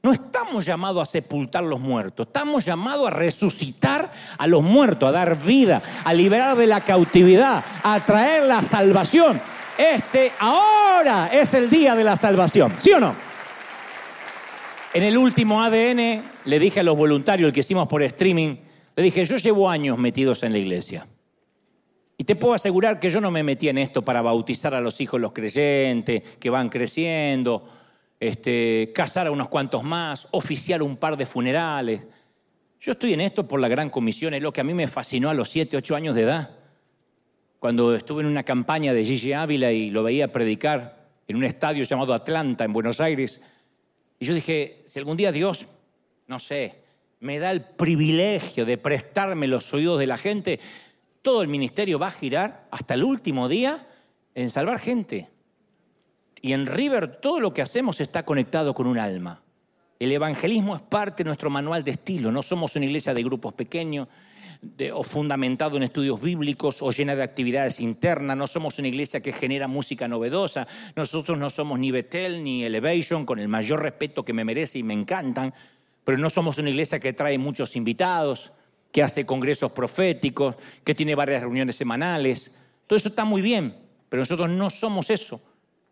No 0.04 0.12
estamos 0.12 0.66
llamados 0.66 1.08
a 1.08 1.10
sepultar 1.10 1.64
los 1.64 1.80
muertos, 1.80 2.28
estamos 2.28 2.66
llamados 2.66 3.08
a 3.08 3.12
resucitar 3.12 4.12
a 4.38 4.48
los 4.48 4.62
muertos, 4.62 5.08
a 5.08 5.14
dar 5.14 5.42
vida, 5.42 5.82
a 6.04 6.14
liberar 6.14 6.58
de 6.58 6.68
la 6.68 6.82
cautividad, 6.82 7.64
a 7.82 8.06
traer 8.06 8.44
la 8.48 8.62
salvación. 8.62 9.40
Este 9.78 10.34
ahora 10.40 11.30
es 11.32 11.54
el 11.54 11.70
día 11.70 11.96
de 11.96 12.04
la 12.04 12.18
salvación, 12.18 12.76
¿sí 12.80 12.92
o 12.92 13.00
no? 13.00 13.16
En 14.94 15.04
el 15.04 15.18
último 15.18 15.64
ADN 15.64 16.24
le 16.44 16.60
dije 16.60 16.82
a 16.82 16.84
los 16.84 16.98
voluntarios, 16.98 17.48
el 17.48 17.54
que 17.54 17.62
hicimos 17.62 17.88
por 17.88 18.04
streaming, 18.04 18.58
le 18.98 19.04
dije, 19.04 19.24
yo 19.24 19.38
llevo 19.38 19.70
años 19.70 19.98
metidos 19.98 20.44
en 20.44 20.52
la 20.52 20.58
iglesia. 20.58 21.08
Y 22.20 22.26
te 22.26 22.36
puedo 22.36 22.54
asegurar 22.54 23.00
que 23.00 23.10
yo 23.10 23.22
no 23.22 23.32
me 23.32 23.44
metí 23.44 23.70
en 23.70 23.78
esto 23.78 24.04
para 24.04 24.22
bautizar 24.22 24.76
a 24.76 24.82
los 24.82 25.00
hijos 25.00 25.22
los 25.22 25.32
creyentes, 25.32 26.22
que 26.38 26.50
van 26.50 26.68
creciendo, 26.68 27.66
este, 28.20 28.92
casar 28.94 29.28
a 29.28 29.32
unos 29.32 29.48
cuantos 29.48 29.86
más, 29.86 30.28
oficiar 30.32 30.84
un 30.84 30.98
par 30.98 31.16
de 31.16 31.26
funerales. 31.26 32.02
Yo 32.82 32.92
estoy 32.92 33.14
en 33.14 33.22
esto 33.22 33.48
por 33.48 33.62
la 33.62 33.70
gran 33.70 33.90
comisión, 33.90 34.34
es 34.34 34.44
lo 34.44 34.52
que 34.52 34.60
a 34.60 34.66
mí 34.66 34.74
me 34.74 34.90
fascinó 34.90 35.30
a 35.30 35.34
los 35.34 35.48
7, 35.50 35.78
8 35.78 35.96
años 35.96 36.14
de 36.14 36.24
edad, 36.24 36.58
cuando 37.58 37.96
estuve 37.96 38.22
en 38.22 38.28
una 38.28 38.44
campaña 38.44 38.94
de 38.94 39.06
Gigi 39.06 39.32
Ávila 39.32 39.72
y 39.72 39.90
lo 39.90 40.04
veía 40.04 40.30
predicar 40.30 41.08
en 41.26 41.38
un 41.38 41.46
estadio 41.46 41.86
llamado 41.86 42.14
Atlanta, 42.14 42.66
en 42.66 42.74
Buenos 42.74 43.00
Aires. 43.00 43.40
Y 44.20 44.26
yo 44.26 44.34
dije, 44.34 44.84
si 44.88 45.00
algún 45.00 45.16
día 45.16 45.32
Dios, 45.32 45.68
no 46.28 46.38
sé, 46.38 46.80
me 47.22 47.40
da 47.40 47.52
el 47.52 47.62
privilegio 47.62 48.66
de 48.66 48.78
prestarme 48.78 49.48
los 49.48 49.74
oídos 49.74 50.00
de 50.00 50.08
la 50.08 50.18
gente, 50.18 50.60
todo 51.22 51.42
el 51.42 51.48
ministerio 51.48 52.00
va 52.00 52.08
a 52.08 52.12
girar 52.12 52.68
hasta 52.72 52.94
el 52.94 53.04
último 53.04 53.50
día 53.50 53.88
en 54.36 54.50
salvar 54.50 54.80
gente. 54.80 55.30
Y 56.42 56.54
en 56.54 56.66
River 56.66 57.18
todo 57.18 57.40
lo 57.40 57.54
que 57.54 57.62
hacemos 57.62 58.00
está 58.00 58.24
conectado 58.24 58.74
con 58.74 58.88
un 58.88 58.98
alma. 58.98 59.42
El 60.00 60.14
evangelismo 60.14 60.76
es 60.76 60.82
parte 60.82 61.24
de 61.24 61.28
nuestro 61.28 61.50
manual 61.50 61.84
de 61.84 61.92
estilo. 61.92 62.32
No 62.32 62.42
somos 62.42 62.76
una 62.78 62.86
iglesia 62.86 63.14
de 63.14 63.24
grupos 63.24 63.54
pequeños 63.54 64.08
o 64.94 65.04
fundamentado 65.04 65.78
en 65.78 65.84
estudios 65.84 66.22
bíblicos 66.22 66.82
o 66.82 66.92
llena 66.92 67.16
de 67.16 67.24
actividades 67.24 67.80
internas. 67.82 68.38
No 68.38 68.48
somos 68.48 68.80
una 68.80 68.88
iglesia 68.88 69.22
que 69.22 69.34
genera 69.34 69.68
música 69.68 70.08
novedosa. 70.08 70.68
Nosotros 70.96 71.38
no 71.38 71.50
somos 71.50 71.80
ni 71.80 71.92
Betel 71.92 72.44
ni 72.44 72.64
Elevation, 72.64 73.26
con 73.26 73.40
el 73.40 73.50
mayor 73.50 73.82
respeto 73.82 74.24
que 74.24 74.34
me 74.34 74.46
merece 74.46 74.80
y 74.80 74.84
me 74.84 74.94
encantan. 74.94 75.54
Pero 76.06 76.18
no 76.18 76.30
somos 76.30 76.58
una 76.58 76.70
iglesia 76.70 77.00
que 77.00 77.14
trae 77.14 77.38
muchos 77.38 77.76
invitados, 77.76 78.54
que 78.92 79.04
hace 79.04 79.26
congresos 79.26 79.72
proféticos, 79.72 80.56
que 80.84 80.96
tiene 80.96 81.16
varias 81.16 81.42
reuniones 81.42 81.76
semanales. 81.76 82.52
Todo 82.88 82.98
eso 82.98 83.10
está 83.10 83.26
muy 83.26 83.42
bien, 83.42 83.76
pero 84.10 84.22
nosotros 84.22 84.50
no 84.50 84.70
somos 84.70 85.10
eso. 85.10 85.42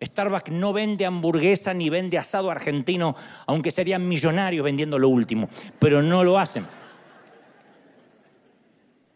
Starbucks 0.03 0.51
no 0.51 0.73
vende 0.73 1.05
hamburguesa 1.05 1.73
ni 1.73 1.89
vende 1.89 2.17
asado 2.17 2.51
argentino, 2.51 3.15
aunque 3.47 3.71
serían 3.71 4.07
millonarios 4.07 4.63
vendiendo 4.63 4.99
lo 4.99 5.09
último, 5.09 5.49
pero 5.79 6.03
no 6.03 6.23
lo 6.23 6.37
hacen. 6.37 6.65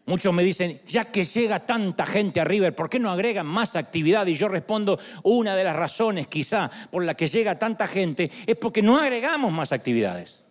Muchos 0.04 0.34
me 0.34 0.42
dicen, 0.42 0.80
ya 0.86 1.04
que 1.04 1.24
llega 1.24 1.60
tanta 1.60 2.04
gente 2.04 2.40
a 2.40 2.44
River, 2.44 2.74
¿por 2.74 2.90
qué 2.90 2.98
no 2.98 3.10
agregan 3.10 3.46
más 3.46 3.76
actividad? 3.76 4.26
Y 4.26 4.34
yo 4.34 4.48
respondo, 4.48 4.98
una 5.22 5.54
de 5.54 5.62
las 5.62 5.76
razones 5.76 6.26
quizá 6.26 6.68
por 6.90 7.04
la 7.04 7.14
que 7.14 7.28
llega 7.28 7.58
tanta 7.58 7.86
gente 7.86 8.30
es 8.44 8.56
porque 8.56 8.82
no 8.82 8.98
agregamos 8.98 9.52
más 9.52 9.70
actividades. 9.70 10.42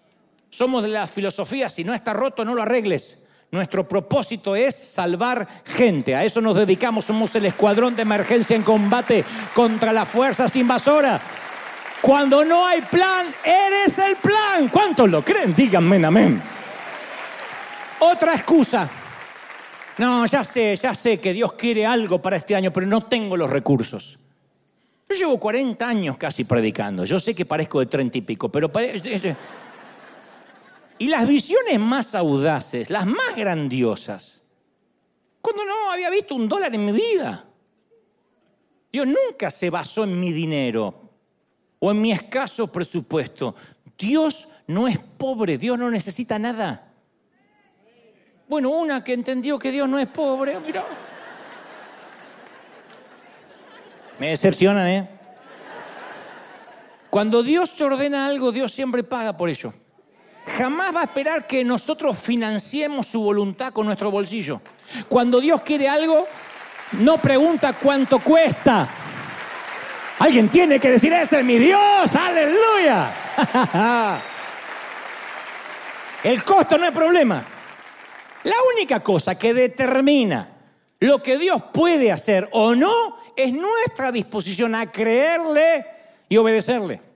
Somos 0.49 0.84
de 0.84 0.89
la 0.89 1.05
filosofía, 1.05 1.69
si 1.69 1.84
no 1.84 1.93
está 1.93 2.13
roto, 2.13 2.45
no 2.45 2.55
lo 2.55 2.61
arregles. 2.61 3.20
Nuestro 3.52 3.86
propósito 3.86 4.56
es 4.56 4.74
salvar 4.74 5.45
gente. 5.66 6.16
A 6.16 6.24
eso 6.24 6.39
nos 6.39 6.56
dedicamos. 6.56 7.04
Somos 7.04 7.36
el 7.36 7.45
escuadrón 7.45 7.97
de 7.97 8.04
emergencia 8.04 8.56
en 8.56 8.64
combate 8.64 9.26
contra 9.54 9.91
las 9.91 10.08
fuerzas 10.08 10.56
invasoras. 10.56 11.22
Cuando 12.02 12.45
no 12.45 12.66
hay 12.66 12.82
plan, 12.82 13.28
eres 13.43 13.99
el 13.99 14.16
plan. 14.16 14.70
¿Cuántos 14.72 15.12
lo 15.12 15.24
creen? 15.24 15.54
Díganme 15.54 16.04
amén. 16.06 16.41
Otra 17.99 18.36
excusa. 18.36 18.89
No, 19.97 20.26
ya 20.26 20.45
sé, 20.45 20.78
ya 20.78 20.95
sé 20.95 21.20
que 21.20 21.34
Dios 21.34 21.54
quiere 21.54 21.86
algo 21.86 22.22
para 22.22 22.38
este 22.38 22.56
año, 22.56 22.72
pero 22.72 22.88
no 22.88 23.02
tengo 23.02 23.36
los 23.36 23.49
recursos. 23.49 24.18
Yo 25.10 25.16
llevo 25.16 25.38
40 25.38 25.86
años 25.86 26.18
casi 26.18 26.45
predicando. 26.45 27.04
Yo 27.04 27.20
sé 27.20 27.36
que 27.36 27.45
parezco 27.45 27.82
de 27.82 27.88
30 27.88 28.18
y 28.18 28.22
pico, 28.22 28.49
pero... 28.49 28.72
Y 31.02 31.08
las 31.08 31.28
visiones 31.28 31.80
más 31.80 32.14
audaces, 32.14 32.91
las 32.91 33.08
más 33.08 33.36
grandiosas, 33.36 34.39
cuando 35.41 35.66
no 35.66 35.89
había 35.91 36.12
visto 36.12 36.36
un 36.36 36.47
dólar 36.47 36.76
en 36.76 36.86
mi 36.86 36.91
vida. 36.91 37.43
Dios 38.91 39.08
nunca 39.08 39.49
se 39.49 39.72
basó 39.72 40.04
en 40.04 40.20
mi 40.20 40.32
dinero 40.32 41.10
o 41.80 41.89
en 41.89 41.99
mi 41.99 42.12
escaso 42.12 42.68
presupuesto. 42.68 43.56
Dios 43.97 44.47
no 44.68 44.88
es 44.88 44.99
pobre, 44.99 45.58
Dios 45.58 45.76
no 45.76 45.89
necesita 45.89 46.38
nada. 46.38 46.93
Bueno, 48.47 48.70
una 48.70 49.04
que 49.04 49.14
entendió 49.14 49.58
que 49.58 49.72
Dios 49.72 49.89
no 49.89 49.97
es 49.97 50.06
pobre, 50.06 50.60
mira. 50.60 50.86
Me 54.20 54.28
decepcionan, 54.28 54.88
¿eh? 54.88 55.10
Cuando 57.10 57.41
Dios 57.41 57.82
ordena 57.82 58.28
algo, 58.28 58.52
Dios 58.52 58.72
siempre 58.72 59.04
paga 59.04 59.36
por 59.36 59.49
ello 59.49 59.74
jamás 60.47 60.95
va 60.95 61.01
a 61.01 61.03
esperar 61.03 61.47
que 61.47 61.63
nosotros 61.63 62.17
financiemos 62.17 63.07
su 63.07 63.21
voluntad 63.21 63.71
con 63.73 63.85
nuestro 63.85 64.11
bolsillo. 64.11 64.61
Cuando 65.07 65.39
Dios 65.39 65.61
quiere 65.61 65.87
algo, 65.87 66.27
no 66.93 67.17
pregunta 67.17 67.73
cuánto 67.73 68.19
cuesta. 68.19 68.87
Alguien 70.19 70.49
tiene 70.49 70.79
que 70.79 70.91
decir, 70.91 71.11
ese 71.13 71.39
es 71.39 71.45
mi 71.45 71.57
Dios, 71.57 72.15
aleluya. 72.15 73.11
El 76.23 76.43
costo 76.43 76.77
no 76.77 76.85
es 76.85 76.91
problema. 76.91 77.43
La 78.43 78.55
única 78.75 78.99
cosa 79.01 79.35
que 79.35 79.53
determina 79.53 80.49
lo 80.99 81.23
que 81.23 81.37
Dios 81.37 81.63
puede 81.73 82.11
hacer 82.11 82.49
o 82.51 82.75
no 82.75 83.17
es 83.35 83.51
nuestra 83.51 84.11
disposición 84.11 84.75
a 84.75 84.91
creerle 84.91 85.85
y 86.29 86.37
obedecerle. 86.37 87.11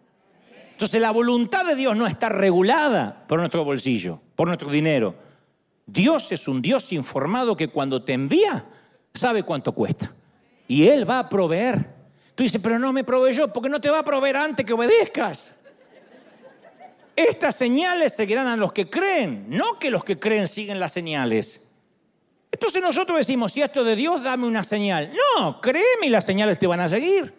Entonces 0.76 1.00
la 1.00 1.12
voluntad 1.12 1.66
de 1.66 1.74
Dios 1.74 1.96
no 1.96 2.06
está 2.06 2.28
regulada 2.28 3.24
por 3.30 3.40
nuestro 3.40 3.64
bolsillo, 3.64 4.20
por 4.36 4.48
nuestro 4.50 4.70
dinero. 4.70 5.16
Dios 5.86 6.30
es 6.34 6.50
un 6.50 6.62
Dios 6.62 6.92
informado 6.92 7.56
que 7.56 7.70
cuando 7.70 8.04
te 8.04 8.12
envía 8.12 8.66
sabe 9.14 9.44
cuánto 9.44 9.72
cuesta. 9.72 10.14
Y 10.68 10.86
Él 10.86 11.10
va 11.10 11.20
a 11.20 11.30
proveer. 11.30 11.96
Tú 12.36 12.44
dices, 12.44 12.60
pero 12.62 12.78
no 12.78 12.92
me 12.92 13.06
proveyó, 13.06 13.54
porque 13.54 13.70
no 13.70 13.80
te 13.80 13.90
va 13.90 14.00
a 14.00 14.04
proveer 14.04 14.36
antes 14.36 14.66
que 14.66 14.74
obedezcas. 14.74 15.50
Estas 17.16 17.56
señales 17.56 18.14
seguirán 18.14 18.48
a 18.48 18.58
los 18.58 18.74
que 18.74 18.90
creen, 18.90 19.46
no 19.48 19.80
que 19.80 19.90
los 19.90 20.04
que 20.04 20.20
creen 20.20 20.50
siguen 20.50 20.78
las 20.78 20.92
señales. 20.92 21.62
Entonces 22.52 22.82
nosotros 22.82 23.18
decimos, 23.18 23.54
si 23.54 23.62
esto 23.62 23.80
es 23.80 23.86
de 23.86 23.96
Dios, 23.96 24.22
dame 24.22 24.46
una 24.46 24.66
señal. 24.66 25.14
No, 25.40 25.62
créeme 25.62 26.08
y 26.08 26.10
las 26.10 26.26
señales 26.26 26.60
te 26.60 26.68
van 26.68 26.82
a 26.82 26.90
seguir. 26.90 27.34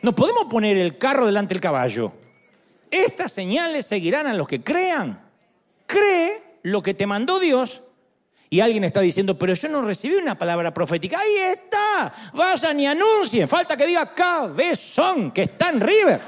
No 0.00 0.14
podemos 0.14 0.46
poner 0.46 0.78
el 0.78 0.96
carro 0.96 1.26
delante 1.26 1.52
del 1.52 1.60
caballo. 1.60 2.14
Estas 2.90 3.32
señales 3.32 3.86
seguirán 3.86 4.26
a 4.26 4.34
los 4.34 4.48
que 4.48 4.62
crean. 4.62 5.20
Cree 5.86 6.58
lo 6.62 6.82
que 6.82 6.94
te 6.94 7.06
mandó 7.06 7.38
Dios. 7.38 7.82
Y 8.52 8.58
alguien 8.58 8.82
está 8.82 9.00
diciendo, 9.00 9.38
pero 9.38 9.54
yo 9.54 9.68
no 9.68 9.80
recibí 9.80 10.16
una 10.16 10.36
palabra 10.36 10.74
profética. 10.74 11.20
Ahí 11.20 11.36
está. 11.36 12.12
Vayan 12.34 12.80
y 12.80 12.86
anuncien. 12.86 13.48
Falta 13.48 13.76
que 13.76 13.86
diga 13.86 14.12
cabezón, 14.12 15.30
que 15.30 15.42
está 15.42 15.68
en 15.68 15.80
River. 15.80 16.20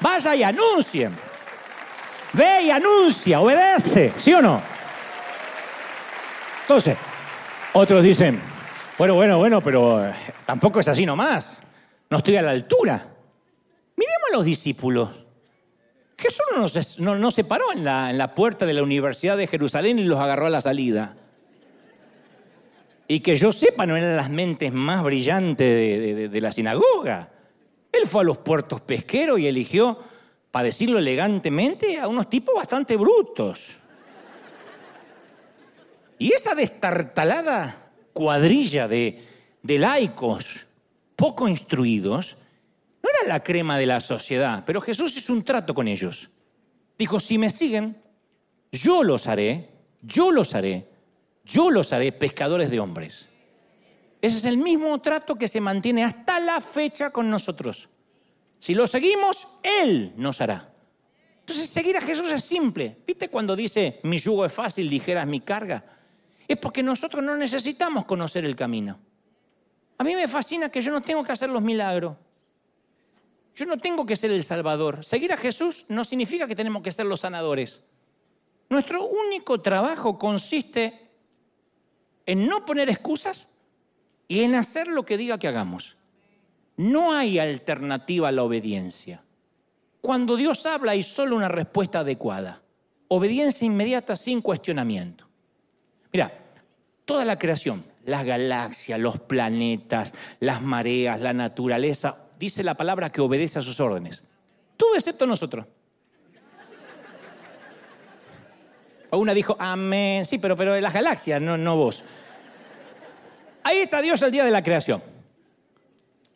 Vaya 0.00 0.34
y 0.36 0.42
anuncien. 0.44 1.16
Ve 2.32 2.62
y 2.64 2.70
anuncia, 2.70 3.40
obedece, 3.40 4.12
¿sí 4.16 4.32
o 4.34 4.42
no? 4.42 4.60
Entonces, 6.62 6.96
otros 7.72 8.02
dicen, 8.02 8.40
bueno, 8.98 9.14
bueno, 9.14 9.38
bueno, 9.38 9.60
pero 9.60 10.04
eh, 10.04 10.14
tampoco 10.46 10.80
es 10.80 10.88
así 10.88 11.06
nomás. 11.06 11.58
No 12.10 12.18
estoy 12.18 12.36
a 12.36 12.42
la 12.42 12.50
altura. 12.50 13.06
Miremos 13.96 14.28
a 14.30 14.36
los 14.36 14.44
discípulos. 14.44 15.23
Jesús 16.16 16.98
no, 16.98 17.16
no, 17.16 17.30
se 17.30 17.44
paró 17.44 17.72
en 17.72 17.84
la, 17.84 18.10
en 18.10 18.18
la 18.18 18.34
puerta 18.34 18.66
de 18.66 18.72
la 18.72 18.82
Universidad 18.82 19.36
de 19.36 19.46
Jerusalén 19.46 19.98
y 19.98 20.04
los 20.04 20.20
agarró 20.20 20.46
a 20.46 20.50
la 20.50 20.60
salida. 20.60 21.16
Y 23.06 23.20
que 23.20 23.36
yo 23.36 23.52
sepa, 23.52 23.86
no 23.86 23.96
eran 23.96 24.16
las 24.16 24.30
mentes 24.30 24.72
más 24.72 25.02
brillantes 25.02 25.66
de, 25.66 26.28
de, 26.28 26.40
la 26.40 26.52
sinagoga. 26.52 27.28
Él 27.92 28.06
fue 28.06 28.22
a 28.22 28.24
los 28.24 28.38
puertos 28.38 28.80
pesqueros 28.80 29.38
y 29.38 29.46
eligió, 29.46 29.98
para 30.50 30.66
decirlo 30.66 30.98
elegantemente, 30.98 31.98
a 31.98 32.08
unos 32.08 32.30
tipos 32.30 32.54
bastante 32.54 32.96
brutos. 32.96 33.76
Y 36.18 36.32
esa 36.32 36.54
destartalada 36.54 37.90
cuadrilla 38.12 38.88
de, 38.88 39.22
de 39.62 39.78
laicos 39.78 40.66
poco 41.16 41.48
instruidos 41.48 42.36
no 43.04 43.10
era 43.10 43.28
la 43.28 43.44
crema 43.44 43.76
de 43.76 43.84
la 43.84 44.00
sociedad, 44.00 44.62
pero 44.64 44.80
Jesús 44.80 45.14
hizo 45.14 45.34
un 45.34 45.44
trato 45.44 45.74
con 45.74 45.86
ellos. 45.88 46.30
Dijo, 46.98 47.20
si 47.20 47.36
me 47.36 47.50
siguen, 47.50 48.00
yo 48.72 49.04
los 49.04 49.26
haré, 49.26 49.68
yo 50.00 50.32
los 50.32 50.54
haré, 50.54 50.88
yo 51.44 51.70
los 51.70 51.92
haré 51.92 52.12
pescadores 52.12 52.70
de 52.70 52.80
hombres. 52.80 53.28
Ese 54.22 54.38
es 54.38 54.44
el 54.46 54.56
mismo 54.56 54.98
trato 55.02 55.36
que 55.36 55.48
se 55.48 55.60
mantiene 55.60 56.02
hasta 56.02 56.40
la 56.40 56.62
fecha 56.62 57.10
con 57.10 57.28
nosotros. 57.28 57.90
Si 58.58 58.74
lo 58.74 58.86
seguimos, 58.86 59.48
Él 59.62 60.14
nos 60.16 60.40
hará. 60.40 60.72
Entonces, 61.40 61.68
seguir 61.68 61.98
a 61.98 62.00
Jesús 62.00 62.30
es 62.30 62.42
simple. 62.42 62.96
¿Viste 63.06 63.28
cuando 63.28 63.54
dice, 63.54 64.00
mi 64.04 64.18
yugo 64.18 64.46
es 64.46 64.52
fácil, 64.54 64.88
ligera 64.88 65.20
es 65.20 65.28
mi 65.28 65.40
carga? 65.40 65.84
Es 66.48 66.56
porque 66.56 66.82
nosotros 66.82 67.22
no 67.22 67.36
necesitamos 67.36 68.06
conocer 68.06 68.46
el 68.46 68.56
camino. 68.56 68.98
A 69.98 70.04
mí 70.04 70.14
me 70.14 70.26
fascina 70.26 70.70
que 70.70 70.80
yo 70.80 70.90
no 70.90 71.02
tengo 71.02 71.22
que 71.22 71.32
hacer 71.32 71.50
los 71.50 71.60
milagros. 71.60 72.16
Yo 73.54 73.66
no 73.66 73.78
tengo 73.78 74.04
que 74.04 74.16
ser 74.16 74.30
el 74.32 74.42
Salvador. 74.42 75.04
Seguir 75.04 75.32
a 75.32 75.36
Jesús 75.36 75.84
no 75.88 76.04
significa 76.04 76.46
que 76.46 76.56
tenemos 76.56 76.82
que 76.82 76.92
ser 76.92 77.06
los 77.06 77.20
sanadores. 77.20 77.82
Nuestro 78.68 79.06
único 79.06 79.60
trabajo 79.60 80.18
consiste 80.18 81.10
en 82.26 82.48
no 82.48 82.64
poner 82.64 82.88
excusas 82.88 83.48
y 84.26 84.40
en 84.40 84.54
hacer 84.54 84.88
lo 84.88 85.04
que 85.04 85.16
diga 85.16 85.38
que 85.38 85.48
hagamos. 85.48 85.96
No 86.76 87.12
hay 87.12 87.38
alternativa 87.38 88.28
a 88.28 88.32
la 88.32 88.42
obediencia. 88.42 89.22
Cuando 90.00 90.36
Dios 90.36 90.66
habla 90.66 90.92
hay 90.92 91.02
solo 91.02 91.36
una 91.36 91.48
respuesta 91.48 92.00
adecuada. 92.00 92.62
Obediencia 93.08 93.66
inmediata 93.66 94.16
sin 94.16 94.40
cuestionamiento. 94.40 95.28
Mira, 96.12 96.32
toda 97.04 97.24
la 97.24 97.38
creación, 97.38 97.84
las 98.04 98.24
galaxias, 98.24 98.98
los 98.98 99.18
planetas, 99.20 100.12
las 100.40 100.60
mareas, 100.62 101.20
la 101.20 101.32
naturaleza, 101.32 102.23
dice 102.44 102.62
la 102.62 102.74
palabra 102.74 103.10
que 103.10 103.20
obedece 103.20 103.58
a 103.58 103.62
sus 103.62 103.80
órdenes. 103.80 104.22
Todo 104.76 104.94
excepto 104.94 105.26
nosotros. 105.26 105.66
Una 109.10 109.32
dijo, 109.32 109.56
amén, 109.58 110.24
sí, 110.24 110.38
pero, 110.38 110.56
pero 110.56 110.74
de 110.74 110.80
las 110.80 110.92
galaxias, 110.92 111.40
no, 111.40 111.56
no 111.56 111.76
vos. 111.76 112.02
Ahí 113.62 113.78
está 113.78 114.02
Dios 114.02 114.20
el 114.22 114.32
día 114.32 114.44
de 114.44 114.50
la 114.50 114.62
creación. 114.62 115.02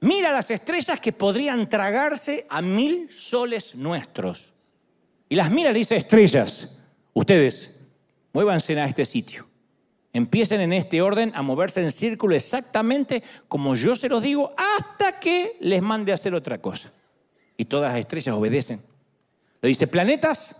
Mira 0.00 0.32
las 0.32 0.50
estrellas 0.50 1.00
que 1.00 1.12
podrían 1.12 1.68
tragarse 1.68 2.46
a 2.48 2.62
mil 2.62 3.10
soles 3.10 3.74
nuestros. 3.74 4.54
Y 5.28 5.34
las 5.34 5.50
mira 5.50 5.70
y 5.72 5.74
dice, 5.74 5.96
estrellas, 5.96 6.70
ustedes, 7.12 7.74
muévanse 8.32 8.78
a 8.80 8.86
este 8.86 9.04
sitio. 9.04 9.47
Empiecen 10.18 10.60
en 10.60 10.72
este 10.72 11.00
orden 11.00 11.30
a 11.36 11.42
moverse 11.42 11.80
en 11.80 11.92
círculo 11.92 12.34
exactamente 12.34 13.22
como 13.46 13.76
yo 13.76 13.94
se 13.94 14.08
los 14.08 14.20
digo 14.20 14.52
hasta 14.56 15.20
que 15.20 15.56
les 15.60 15.80
mande 15.80 16.10
a 16.10 16.16
hacer 16.16 16.34
otra 16.34 16.58
cosa. 16.58 16.90
Y 17.56 17.66
todas 17.66 17.92
las 17.92 18.00
estrellas 18.00 18.34
obedecen. 18.34 18.82
Le 19.62 19.68
dice, 19.68 19.86
planetas, 19.86 20.56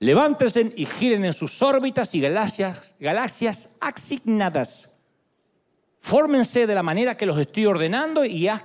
levántense 0.00 0.70
y 0.76 0.84
giren 0.84 1.24
en 1.24 1.32
sus 1.32 1.62
órbitas 1.62 2.14
y 2.14 2.20
galaxias, 2.20 2.94
galaxias 3.00 3.78
asignadas. 3.80 4.90
Fórmense 5.96 6.66
de 6.66 6.74
la 6.74 6.82
manera 6.82 7.16
que 7.16 7.24
los 7.24 7.38
estoy 7.38 7.64
ordenando 7.64 8.22
y 8.22 8.48
haz 8.48 8.64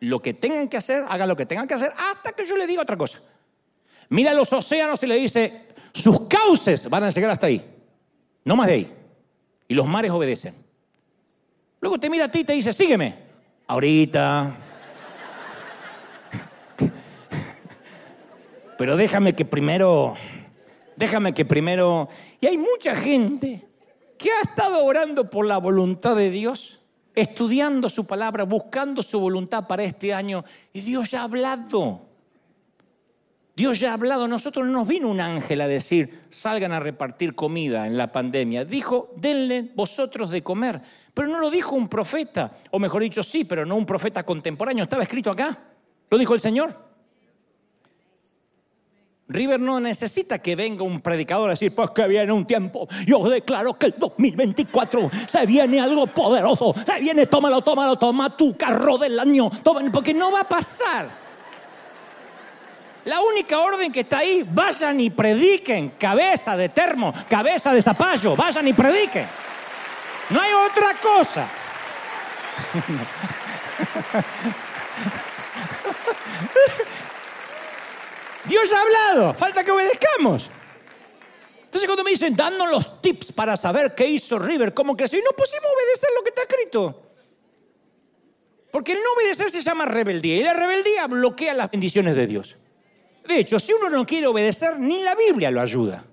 lo 0.00 0.20
que 0.20 0.34
tengan 0.34 0.68
que 0.68 0.76
hacer, 0.76 1.04
hagan 1.08 1.28
lo 1.28 1.36
que 1.36 1.46
tengan 1.46 1.68
que 1.68 1.74
hacer 1.74 1.92
hasta 1.96 2.32
que 2.32 2.48
yo 2.48 2.56
les 2.56 2.66
diga 2.66 2.82
otra 2.82 2.96
cosa. 2.96 3.20
Mira 4.08 4.34
los 4.34 4.52
océanos 4.52 5.00
y 5.04 5.06
le 5.06 5.14
dice, 5.14 5.68
sus 5.94 6.22
cauces 6.22 6.90
van 6.90 7.04
a 7.04 7.10
llegar 7.10 7.30
hasta 7.30 7.46
ahí, 7.46 7.64
no 8.44 8.56
más 8.56 8.66
de 8.66 8.72
ahí. 8.72 8.96
Y 9.70 9.74
los 9.74 9.86
mares 9.86 10.10
obedecen. 10.10 10.52
Luego 11.80 12.00
te 12.00 12.10
mira 12.10 12.24
a 12.24 12.28
ti 12.28 12.40
y 12.40 12.44
te 12.44 12.54
dice, 12.54 12.72
sígueme. 12.72 13.14
Ahorita. 13.68 14.56
Pero 18.78 18.96
déjame 18.96 19.32
que 19.32 19.44
primero, 19.44 20.14
déjame 20.96 21.32
que 21.32 21.44
primero... 21.44 22.08
Y 22.40 22.48
hay 22.48 22.58
mucha 22.58 22.96
gente 22.96 23.64
que 24.18 24.32
ha 24.32 24.40
estado 24.40 24.84
orando 24.84 25.30
por 25.30 25.46
la 25.46 25.58
voluntad 25.58 26.16
de 26.16 26.30
Dios, 26.30 26.80
estudiando 27.14 27.88
su 27.88 28.04
palabra, 28.08 28.42
buscando 28.42 29.04
su 29.04 29.20
voluntad 29.20 29.68
para 29.68 29.84
este 29.84 30.12
año, 30.12 30.44
y 30.72 30.80
Dios 30.80 31.12
ya 31.12 31.20
ha 31.20 31.24
hablado. 31.24 32.09
Dios 33.60 33.78
ya 33.78 33.90
ha 33.90 33.92
hablado, 33.92 34.26
nosotros 34.26 34.64
no 34.64 34.72
nos 34.72 34.88
vino 34.88 35.06
un 35.06 35.20
ángel 35.20 35.60
a 35.60 35.68
decir, 35.68 36.22
salgan 36.30 36.72
a 36.72 36.80
repartir 36.80 37.34
comida 37.34 37.86
en 37.86 37.98
la 37.98 38.10
pandemia. 38.10 38.64
Dijo, 38.64 39.12
denle 39.16 39.70
vosotros 39.74 40.30
de 40.30 40.42
comer. 40.42 40.80
Pero 41.12 41.28
no 41.28 41.38
lo 41.40 41.50
dijo 41.50 41.76
un 41.76 41.86
profeta, 41.86 42.52
o 42.70 42.78
mejor 42.78 43.02
dicho, 43.02 43.22
sí, 43.22 43.44
pero 43.44 43.66
no 43.66 43.76
un 43.76 43.84
profeta 43.84 44.22
contemporáneo. 44.22 44.84
Estaba 44.84 45.02
escrito 45.02 45.30
acá. 45.30 45.58
Lo 46.08 46.16
dijo 46.16 46.32
el 46.32 46.40
Señor. 46.40 46.74
River 49.28 49.60
no 49.60 49.78
necesita 49.78 50.38
que 50.38 50.56
venga 50.56 50.82
un 50.82 51.02
predicador 51.02 51.50
a 51.50 51.52
decir, 51.52 51.74
pues 51.74 51.90
que 51.90 52.08
viene 52.08 52.32
un 52.32 52.46
tiempo. 52.46 52.88
Yo 53.06 53.28
declaro 53.28 53.78
que 53.78 53.86
el 53.86 53.94
2024 53.98 55.10
se 55.28 55.44
viene 55.44 55.80
algo 55.80 56.06
poderoso. 56.06 56.74
Se 56.86 56.98
viene, 56.98 57.26
tómalo, 57.26 57.60
tómalo, 57.60 57.98
toma 57.98 58.34
tu 58.34 58.56
carro 58.56 58.96
del 58.96 59.20
año. 59.20 59.50
porque 59.92 60.14
no 60.14 60.32
va 60.32 60.40
a 60.40 60.48
pasar. 60.48 61.29
La 63.04 63.20
única 63.20 63.58
orden 63.58 63.90
que 63.90 64.00
está 64.00 64.18
ahí, 64.18 64.46
vayan 64.50 65.00
y 65.00 65.10
prediquen. 65.10 65.90
Cabeza 65.90 66.56
de 66.56 66.68
termo, 66.68 67.14
cabeza 67.28 67.72
de 67.72 67.80
zapallo, 67.80 68.36
vayan 68.36 68.68
y 68.68 68.72
prediquen. 68.72 69.26
No 70.30 70.40
hay 70.40 70.52
otra 70.52 70.94
cosa. 71.00 71.48
Dios 78.44 78.72
ha 78.72 78.80
hablado, 78.82 79.34
falta 79.34 79.64
que 79.64 79.70
obedezcamos. 79.70 80.50
Entonces 81.64 81.86
cuando 81.86 82.04
me 82.04 82.10
dicen, 82.10 82.34
danos 82.34 82.68
los 82.70 83.00
tips 83.00 83.32
para 83.32 83.56
saber 83.56 83.94
qué 83.94 84.06
hizo 84.06 84.38
River, 84.38 84.74
cómo 84.74 84.96
creció, 84.96 85.18
y 85.18 85.22
no 85.22 85.30
pusimos 85.30 85.66
obedecer 85.66 86.10
lo 86.16 86.22
que 86.24 86.30
está 86.30 86.42
escrito. 86.42 87.02
Porque 88.72 88.94
no 88.94 89.12
obedecer 89.16 89.50
se 89.50 89.62
llama 89.62 89.84
rebeldía, 89.84 90.36
y 90.36 90.42
la 90.42 90.52
rebeldía 90.52 91.06
bloquea 91.06 91.54
las 91.54 91.70
bendiciones 91.70 92.16
de 92.16 92.26
Dios. 92.26 92.56
De 93.30 93.38
hecho, 93.38 93.60
si 93.60 93.72
uno 93.72 93.88
no 93.88 94.04
quiere 94.04 94.26
obedecer, 94.26 94.76
ni 94.80 95.04
la 95.04 95.14
Biblia 95.14 95.52
lo 95.52 95.60
ayuda. 95.60 96.04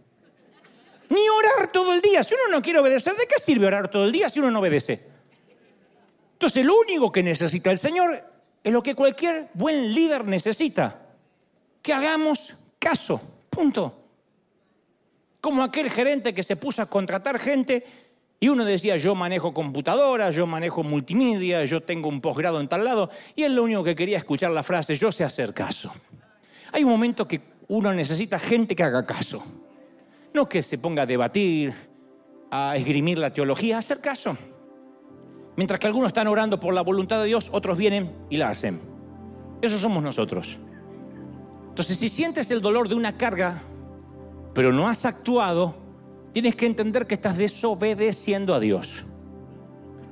Ni 1.09 1.27
orar 1.29 1.71
todo 1.71 1.95
el 1.95 1.99
día. 1.99 2.21
Si 2.21 2.35
uno 2.35 2.55
no 2.55 2.61
quiere 2.61 2.77
obedecer, 2.77 3.15
¿de 3.15 3.25
qué 3.25 3.41
sirve 3.41 3.65
orar 3.65 3.89
todo 3.89 4.05
el 4.05 4.11
día 4.11 4.29
si 4.29 4.37
uno 4.37 4.51
no 4.51 4.59
obedece? 4.59 5.03
Entonces, 6.33 6.63
lo 6.63 6.79
único 6.79 7.11
que 7.11 7.23
necesita 7.23 7.71
el 7.71 7.79
Señor 7.79 8.23
es 8.63 8.71
lo 8.71 8.83
que 8.83 8.93
cualquier 8.93 9.49
buen 9.55 9.95
líder 9.95 10.25
necesita 10.25 11.07
que 11.81 11.91
hagamos 11.91 12.53
caso. 12.77 13.19
Punto. 13.49 13.99
Como 15.41 15.63
aquel 15.63 15.89
gerente 15.89 16.35
que 16.35 16.43
se 16.43 16.55
puso 16.55 16.83
a 16.83 16.85
contratar 16.85 17.39
gente 17.39 17.83
y 18.39 18.49
uno 18.49 18.63
decía, 18.63 18.95
yo 18.95 19.15
manejo 19.15 19.55
computadora, 19.55 20.29
yo 20.29 20.45
manejo 20.45 20.83
multimedia, 20.83 21.65
yo 21.65 21.81
tengo 21.81 22.09
un 22.09 22.21
posgrado 22.21 22.61
en 22.61 22.67
tal 22.67 22.85
lado, 22.85 23.09
y 23.35 23.41
él 23.41 23.55
lo 23.55 23.63
único 23.63 23.83
que 23.83 23.95
quería 23.95 24.19
escuchar 24.19 24.51
la 24.51 24.61
frase, 24.61 24.93
yo 24.93 25.11
sé 25.11 25.23
hacer 25.23 25.55
caso. 25.55 25.91
Hay 26.71 26.83
un 26.83 26.89
momento 26.89 27.27
que 27.27 27.41
uno 27.67 27.93
necesita 27.93 28.39
gente 28.39 28.75
que 28.75 28.83
haga 28.83 29.05
caso. 29.05 29.43
No 30.33 30.47
que 30.47 30.61
se 30.61 30.77
ponga 30.77 31.03
a 31.03 31.05
debatir, 31.05 31.73
a 32.51 32.77
esgrimir 32.77 33.17
la 33.17 33.33
teología, 33.33 33.75
a 33.75 33.79
hacer 33.79 33.99
caso. 33.99 34.37
Mientras 35.55 35.79
que 35.79 35.87
algunos 35.87 36.07
están 36.07 36.27
orando 36.27 36.59
por 36.59 36.73
la 36.73 36.81
voluntad 36.81 37.19
de 37.19 37.25
Dios, 37.25 37.49
otros 37.51 37.77
vienen 37.77 38.11
y 38.29 38.37
la 38.37 38.49
hacen. 38.49 38.79
Eso 39.61 39.79
somos 39.79 40.03
nosotros. 40.03 40.59
Entonces, 41.69 41.97
si 41.97 42.09
sientes 42.09 42.49
el 42.51 42.61
dolor 42.61 42.87
de 42.89 42.95
una 42.95 43.17
carga, 43.17 43.61
pero 44.53 44.71
no 44.71 44.87
has 44.87 45.05
actuado, 45.05 45.75
tienes 46.33 46.55
que 46.55 46.67
entender 46.67 47.07
que 47.07 47.15
estás 47.15 47.37
desobedeciendo 47.37 48.53
a 48.53 48.59
Dios. 48.59 49.05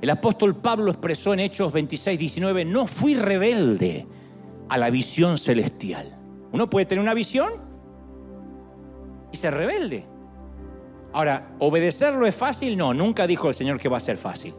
El 0.00 0.10
apóstol 0.10 0.56
Pablo 0.56 0.90
expresó 0.90 1.32
en 1.32 1.40
Hechos 1.40 1.72
26, 1.72 2.18
19, 2.18 2.64
no 2.64 2.86
fui 2.86 3.14
rebelde 3.14 4.06
a 4.68 4.76
la 4.76 4.90
visión 4.90 5.38
celestial. 5.38 6.18
Uno 6.56 6.70
puede 6.70 6.86
tener 6.86 7.02
una 7.02 7.12
visión 7.12 7.52
y 9.30 9.36
ser 9.36 9.52
rebelde. 9.52 10.06
Ahora, 11.12 11.50
¿obedecerlo 11.58 12.24
es 12.26 12.34
fácil? 12.34 12.78
No, 12.78 12.94
nunca 12.94 13.26
dijo 13.26 13.48
el 13.48 13.54
Señor 13.54 13.78
que 13.78 13.90
va 13.90 13.98
a 13.98 14.00
ser 14.00 14.16
fácil. 14.16 14.54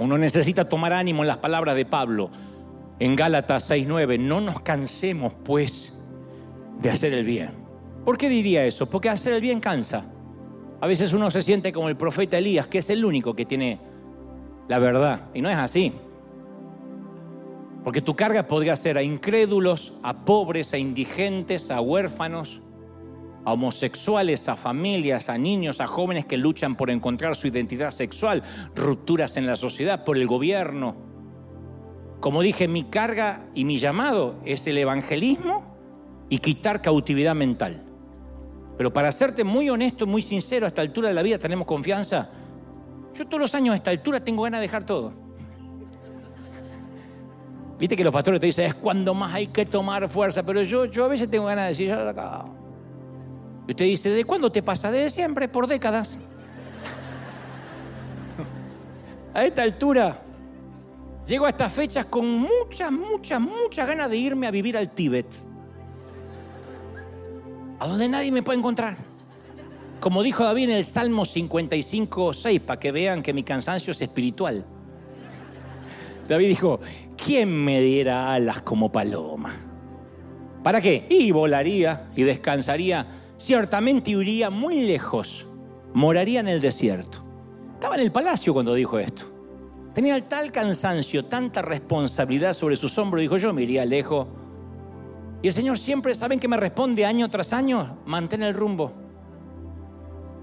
Uno 0.00 0.18
necesita 0.18 0.68
tomar 0.68 0.92
ánimo 0.92 1.22
en 1.22 1.28
las 1.28 1.36
palabras 1.36 1.76
de 1.76 1.84
Pablo 1.84 2.30
en 2.98 3.14
Gálatas 3.14 3.70
6:9. 3.70 4.18
No 4.18 4.40
nos 4.40 4.60
cansemos, 4.62 5.34
pues, 5.44 5.96
de 6.82 6.90
hacer 6.90 7.12
el 7.12 7.24
bien. 7.24 7.50
¿Por 8.04 8.18
qué 8.18 8.28
diría 8.28 8.64
eso? 8.64 8.90
Porque 8.90 9.08
hacer 9.08 9.34
el 9.34 9.40
bien 9.40 9.60
cansa. 9.60 10.04
A 10.80 10.86
veces 10.88 11.12
uno 11.12 11.30
se 11.30 11.42
siente 11.42 11.72
como 11.72 11.88
el 11.88 11.96
profeta 11.96 12.38
Elías, 12.38 12.66
que 12.66 12.78
es 12.78 12.90
el 12.90 13.04
único 13.04 13.36
que 13.36 13.44
tiene 13.44 13.78
la 14.66 14.80
verdad. 14.80 15.26
Y 15.32 15.42
no 15.42 15.48
es 15.48 15.56
así. 15.58 15.92
Porque 17.88 18.02
tu 18.02 18.14
carga 18.14 18.46
podría 18.46 18.76
ser 18.76 18.98
a 18.98 19.02
incrédulos, 19.02 19.94
a 20.02 20.26
pobres, 20.26 20.74
a 20.74 20.76
indigentes, 20.76 21.70
a 21.70 21.80
huérfanos, 21.80 22.60
a 23.46 23.54
homosexuales, 23.54 24.46
a 24.50 24.56
familias, 24.56 25.30
a 25.30 25.38
niños, 25.38 25.80
a 25.80 25.86
jóvenes 25.86 26.26
que 26.26 26.36
luchan 26.36 26.76
por 26.76 26.90
encontrar 26.90 27.34
su 27.34 27.46
identidad 27.46 27.90
sexual, 27.90 28.42
rupturas 28.76 29.38
en 29.38 29.46
la 29.46 29.56
sociedad, 29.56 30.04
por 30.04 30.18
el 30.18 30.26
gobierno. 30.26 30.96
Como 32.20 32.42
dije, 32.42 32.68
mi 32.68 32.84
carga 32.84 33.46
y 33.54 33.64
mi 33.64 33.78
llamado 33.78 34.34
es 34.44 34.66
el 34.66 34.76
evangelismo 34.76 35.74
y 36.28 36.40
quitar 36.40 36.82
cautividad 36.82 37.34
mental. 37.34 37.84
Pero 38.76 38.92
para 38.92 39.10
serte 39.12 39.44
muy 39.44 39.70
honesto, 39.70 40.06
muy 40.06 40.20
sincero, 40.20 40.66
a 40.66 40.68
esta 40.68 40.82
altura 40.82 41.08
de 41.08 41.14
la 41.14 41.22
vida 41.22 41.38
tenemos 41.38 41.66
confianza. 41.66 42.28
Yo 43.14 43.26
todos 43.26 43.40
los 43.40 43.54
años 43.54 43.72
a 43.72 43.76
esta 43.76 43.90
altura 43.90 44.22
tengo 44.22 44.42
ganas 44.42 44.60
de 44.60 44.66
dejar 44.66 44.84
todo. 44.84 45.27
Viste 47.78 47.96
que 47.96 48.04
los 48.04 48.12
pastores 48.12 48.40
te 48.40 48.46
dicen, 48.46 48.66
es 48.66 48.74
cuando 48.74 49.14
más 49.14 49.34
hay 49.34 49.46
que 49.48 49.64
tomar 49.64 50.08
fuerza, 50.08 50.42
pero 50.42 50.62
yo, 50.62 50.86
yo 50.86 51.04
a 51.04 51.08
veces 51.08 51.30
tengo 51.30 51.46
ganas 51.46 51.64
de 51.64 51.68
decir, 51.68 51.88
ya 51.88 52.08
acá. 52.08 52.44
Y 53.66 53.70
usted 53.70 53.84
dice, 53.84 54.10
¿de 54.10 54.24
cuándo 54.24 54.50
te 54.50 54.62
pasa? 54.62 54.90
Desde 54.90 55.10
siempre, 55.10 55.48
por 55.48 55.66
décadas. 55.66 56.18
a 59.34 59.44
esta 59.44 59.62
altura, 59.62 60.20
llego 61.26 61.46
a 61.46 61.50
estas 61.50 61.72
fechas 61.72 62.06
con 62.06 62.26
muchas, 62.28 62.90
muchas, 62.90 63.40
muchas 63.40 63.86
ganas 63.86 64.10
de 64.10 64.16
irme 64.16 64.46
a 64.46 64.50
vivir 64.50 64.76
al 64.76 64.90
Tíbet 64.90 65.48
a 67.78 67.86
donde 67.86 68.08
nadie 68.08 68.32
me 68.32 68.42
puede 68.42 68.58
encontrar. 68.58 68.96
Como 70.00 70.22
dijo 70.22 70.44
David 70.44 70.70
en 70.70 70.76
el 70.76 70.84
Salmo 70.84 71.24
55, 71.24 72.32
6, 72.32 72.60
para 72.60 72.78
que 72.78 72.92
vean 72.92 73.22
que 73.22 73.32
mi 73.32 73.42
cansancio 73.42 73.90
es 73.90 74.00
espiritual. 74.00 74.64
David 76.28 76.48
dijo, 76.48 76.80
¿quién 77.22 77.50
me 77.64 77.82
diera 77.82 78.32
alas 78.32 78.62
como 78.62 78.90
paloma? 78.90 79.52
¿Para 80.62 80.80
qué? 80.80 81.06
Y 81.10 81.30
volaría 81.32 82.10
y 82.16 82.22
descansaría, 82.22 83.06
ciertamente 83.36 84.12
iría 84.12 84.48
muy 84.50 84.86
lejos, 84.86 85.46
moraría 85.92 86.40
en 86.40 86.48
el 86.48 86.60
desierto. 86.60 87.24
Estaba 87.74 87.96
en 87.96 88.02
el 88.02 88.12
palacio 88.12 88.54
cuando 88.54 88.74
dijo 88.74 88.98
esto. 88.98 89.24
Tenía 89.94 90.28
tal 90.28 90.52
cansancio, 90.52 91.24
tanta 91.26 91.60
responsabilidad 91.62 92.52
sobre 92.52 92.76
sus 92.76 92.96
hombros, 92.98 93.20
dijo 93.20 93.36
yo 93.36 93.52
me 93.52 93.62
iría 93.62 93.84
lejos 93.84 94.28
y 95.42 95.46
el 95.46 95.52
Señor 95.52 95.78
siempre, 95.78 96.14
¿saben 96.14 96.40
que 96.40 96.48
me 96.48 96.56
responde 96.56 97.04
año 97.04 97.30
tras 97.30 97.52
año? 97.52 97.98
Mantén 98.06 98.42
el 98.42 98.54
rumbo. 98.54 98.92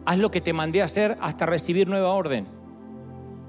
Haz 0.06 0.18
lo 0.18 0.32
que 0.32 0.40
te 0.40 0.54
mandé 0.54 0.82
a 0.82 0.86
hacer 0.86 1.18
hasta 1.20 1.46
recibir 1.46 1.90
nueva 1.90 2.14
orden. 2.14 2.48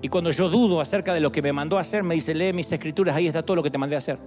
Y 0.02 0.08
cuando 0.08 0.30
yo 0.30 0.48
dudo 0.48 0.80
acerca 0.80 1.14
de 1.14 1.20
lo 1.20 1.32
que 1.32 1.42
me 1.42 1.52
mandó 1.52 1.78
a 1.78 1.80
hacer, 1.80 2.02
me 2.02 2.14
dice, 2.14 2.34
lee 2.34 2.52
mis 2.52 2.70
escrituras, 2.70 3.16
ahí 3.16 3.26
está 3.26 3.42
todo 3.42 3.56
lo 3.56 3.62
que 3.62 3.70
te 3.70 3.78
mandé 3.78 3.96
a 3.96 3.98
hacer. 3.98 4.18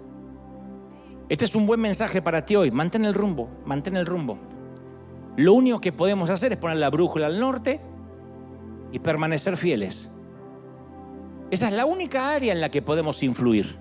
Este 1.30 1.46
es 1.46 1.56
un 1.56 1.68
buen 1.68 1.80
mensaje 1.80 2.22
para 2.22 2.46
ti 2.46 2.56
hoy. 2.56 2.72
Mantén 2.72 3.06
el 3.06 3.14
rumbo, 3.14 3.50
mantén 3.66 3.96
el 3.96 4.06
rumbo. 4.06 4.38
Lo 5.38 5.54
único 5.54 5.80
que 5.80 5.92
podemos 5.92 6.30
hacer 6.30 6.52
es 6.52 6.58
poner 6.58 6.78
la 6.78 6.90
brújula 6.90 7.28
al 7.28 7.40
norte 7.40 7.80
y 8.92 9.00
permanecer 9.00 9.56
fieles. 9.56 10.10
Esa 11.52 11.68
es 11.68 11.74
la 11.74 11.86
única 11.86 12.32
área 12.32 12.52
en 12.52 12.62
la 12.62 12.70
que 12.70 12.82
podemos 12.82 13.22
influir. 13.22 13.78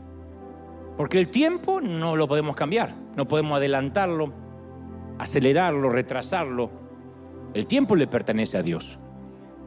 Porque 0.97 1.19
el 1.19 1.29
tiempo 1.29 1.81
no 1.81 2.17
lo 2.17 2.29
podemos 2.29 2.55
cambiar, 2.55 2.95
no 3.17 3.27
podemos 3.27 3.57
adelantarlo, 3.57 4.33
acelerarlo, 5.19 5.89
retrasarlo. 5.91 6.71
El 7.55 7.67
tiempo 7.67 7.97
le 7.97 8.07
pertenece 8.07 8.59
a 8.59 8.63
Dios. 8.63 8.99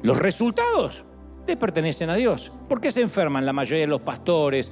Los 0.03 0.19
resultados 0.19 1.03
le 1.47 1.57
pertenecen 1.57 2.09
a 2.09 2.15
Dios. 2.15 2.51
¿Por 2.67 2.81
qué 2.81 2.91
se 2.91 3.01
enferman 3.01 3.45
la 3.45 3.53
mayoría 3.53 3.81
de 3.81 3.87
los 3.87 4.01
pastores 4.01 4.71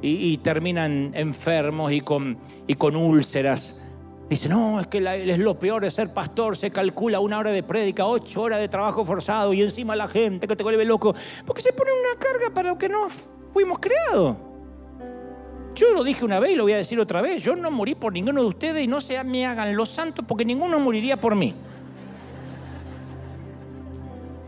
y, 0.00 0.36
terminan 0.38 1.12
enfermos 1.14 1.92
y 1.92 2.00
con, 2.00 2.38
y 2.66 2.74
con 2.74 2.96
úlceras? 2.96 3.82
Dice, 4.28 4.48
no, 4.48 4.78
es 4.78 4.86
que 4.88 4.98
es 4.98 5.38
lo 5.38 5.58
peor 5.58 5.82
de 5.82 5.90
ser 5.90 6.12
pastor, 6.12 6.54
se 6.56 6.70
calcula 6.70 7.18
una 7.18 7.38
hora 7.38 7.50
de 7.50 7.62
prédica, 7.62 8.04
ocho 8.04 8.42
horas 8.42 8.58
de 8.58 8.68
trabajo 8.68 9.02
forzado 9.04 9.54
y 9.54 9.62
encima 9.62 9.96
la 9.96 10.06
gente 10.06 10.46
que 10.46 10.54
te 10.54 10.62
vuelve 10.62 10.84
loco, 10.84 11.14
porque 11.46 11.62
se 11.62 11.72
pone 11.72 11.90
una 11.92 12.20
carga 12.20 12.52
para 12.52 12.68
lo 12.68 12.78
que 12.78 12.90
no 12.90 13.08
fuimos 13.52 13.78
creados. 13.78 14.36
Yo 15.74 15.92
lo 15.92 16.04
dije 16.04 16.24
una 16.24 16.40
vez 16.40 16.50
y 16.50 16.56
lo 16.56 16.64
voy 16.64 16.72
a 16.72 16.76
decir 16.76 17.00
otra 17.00 17.22
vez, 17.22 17.42
yo 17.42 17.56
no 17.56 17.70
morí 17.70 17.94
por 17.94 18.12
ninguno 18.12 18.42
de 18.42 18.48
ustedes 18.48 18.84
y 18.84 18.86
no 18.86 19.00
se 19.00 19.22
me 19.24 19.46
hagan 19.46 19.74
los 19.74 19.88
santos 19.88 20.24
porque 20.28 20.44
ninguno 20.44 20.78
moriría 20.78 21.18
por 21.18 21.34
mí. 21.34 21.54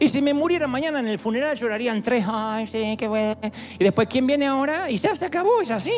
Y 0.01 0.09
si 0.09 0.23
me 0.23 0.33
muriera 0.33 0.67
mañana 0.67 0.99
en 0.99 1.09
el 1.09 1.19
funeral 1.19 1.55
llorarían 1.59 2.03
tres, 2.03 2.25
ay, 2.27 2.67
sí, 2.67 2.97
qué 2.99 3.07
bueno. 3.07 3.37
Y 3.79 3.85
después, 3.85 4.09
¿quién 4.09 4.27
viene 4.27 4.47
ahora? 4.47 4.91
Y 4.91 4.97
ya 4.97 5.15
se 5.15 5.27
acabó, 5.27 5.61
es 5.61 5.71
así. 5.71 5.93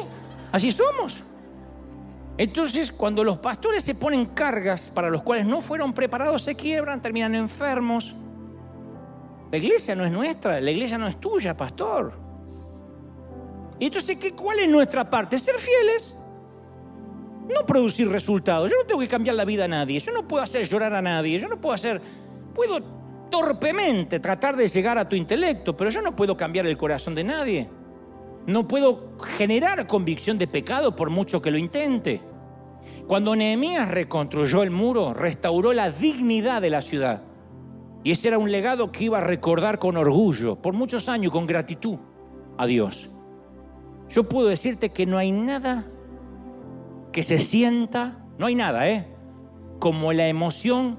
Así 0.50 0.72
somos. 0.72 1.22
Entonces, 2.36 2.90
cuando 2.90 3.22
los 3.22 3.38
pastores 3.38 3.84
se 3.84 3.94
ponen 3.94 4.26
cargas 4.26 4.90
para 4.92 5.08
los 5.08 5.22
cuales 5.22 5.46
no 5.46 5.62
fueron 5.62 5.92
preparados, 5.92 6.42
se 6.42 6.56
quiebran, 6.56 7.00
terminan 7.00 7.36
enfermos. 7.36 8.16
La 9.52 9.58
iglesia 9.58 9.94
no 9.94 10.04
es 10.04 10.10
nuestra, 10.10 10.60
la 10.60 10.70
iglesia 10.72 10.98
no 10.98 11.06
es 11.06 11.20
tuya, 11.20 11.56
pastor. 11.56 12.12
Y 13.78 13.86
entonces, 13.86 14.16
¿qué, 14.16 14.32
¿cuál 14.32 14.58
es 14.58 14.68
nuestra 14.68 15.08
parte? 15.08 15.38
Ser 15.38 15.54
fieles. 15.58 16.12
No 17.48 17.64
producir 17.64 18.08
resultados. 18.08 18.68
Yo 18.68 18.76
no 18.78 18.84
tengo 18.84 19.00
que 19.00 19.08
cambiar 19.08 19.36
la 19.36 19.44
vida 19.44 19.66
a 19.66 19.68
nadie. 19.68 20.00
Yo 20.00 20.10
no 20.10 20.26
puedo 20.26 20.42
hacer 20.42 20.68
llorar 20.68 20.92
a 20.92 21.02
nadie. 21.02 21.38
Yo 21.38 21.48
no 21.48 21.60
puedo 21.60 21.74
hacer... 21.74 22.00
Puedo 22.54 23.01
torpemente 23.32 24.20
tratar 24.20 24.56
de 24.56 24.68
llegar 24.68 24.98
a 24.98 25.08
tu 25.08 25.16
intelecto, 25.16 25.74
pero 25.74 25.90
yo 25.90 26.02
no 26.02 26.14
puedo 26.14 26.36
cambiar 26.36 26.66
el 26.66 26.76
corazón 26.76 27.14
de 27.14 27.24
nadie. 27.24 27.68
No 28.46 28.68
puedo 28.68 29.16
generar 29.38 29.86
convicción 29.86 30.36
de 30.36 30.46
pecado 30.46 30.94
por 30.94 31.08
mucho 31.08 31.40
que 31.40 31.50
lo 31.50 31.56
intente. 31.56 32.20
Cuando 33.08 33.34
Nehemías 33.34 33.88
reconstruyó 33.88 34.62
el 34.62 34.70
muro, 34.70 35.14
restauró 35.14 35.72
la 35.72 35.90
dignidad 35.90 36.60
de 36.60 36.70
la 36.70 36.82
ciudad. 36.82 37.22
Y 38.04 38.10
ese 38.10 38.28
era 38.28 38.38
un 38.38 38.52
legado 38.52 38.92
que 38.92 39.04
iba 39.04 39.18
a 39.18 39.22
recordar 39.22 39.78
con 39.78 39.96
orgullo, 39.96 40.56
por 40.56 40.74
muchos 40.74 41.08
años, 41.08 41.32
con 41.32 41.46
gratitud 41.46 41.98
a 42.58 42.66
Dios. 42.66 43.08
Yo 44.10 44.28
puedo 44.28 44.48
decirte 44.48 44.90
que 44.90 45.06
no 45.06 45.16
hay 45.16 45.32
nada 45.32 45.86
que 47.12 47.22
se 47.22 47.38
sienta, 47.38 48.26
no 48.38 48.44
hay 48.44 48.56
nada, 48.56 48.90
¿eh? 48.90 49.06
Como 49.78 50.12
la 50.12 50.28
emoción 50.28 50.98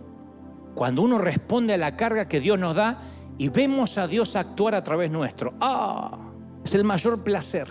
cuando 0.75 1.01
uno 1.01 1.17
responde 1.17 1.73
a 1.73 1.77
la 1.77 1.95
carga 1.95 2.27
que 2.27 2.39
Dios 2.39 2.57
nos 2.59 2.75
da 2.75 3.01
y 3.37 3.49
vemos 3.49 3.97
a 3.97 4.07
Dios 4.07 4.35
actuar 4.35 4.75
a 4.75 4.83
través 4.83 5.11
nuestro. 5.11 5.53
¡Ah! 5.59 6.17
Es 6.63 6.73
el 6.75 6.83
mayor 6.83 7.23
placer. 7.23 7.67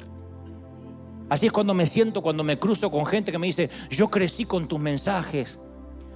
Así 1.29 1.47
es 1.47 1.53
cuando 1.53 1.73
me 1.73 1.87
siento, 1.87 2.23
cuando 2.23 2.45
me 2.45 2.59
cruzo 2.59 2.91
con 2.91 3.07
gente 3.07 3.33
que 3.33 3.39
me 3.39 3.47
dice, 3.47 3.71
yo 3.91 4.09
crecí 4.09 4.45
con 4.45 4.69
tus 4.69 4.79
mensajes. 4.79 5.59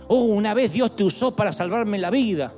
Oh, 0.09 0.25
una 0.25 0.53
vez 0.55 0.73
Dios 0.73 0.95
te 0.95 1.05
usó 1.05 1.35
para 1.35 1.53
salvarme 1.53 1.99
la 1.99 2.11
vida. 2.11 2.53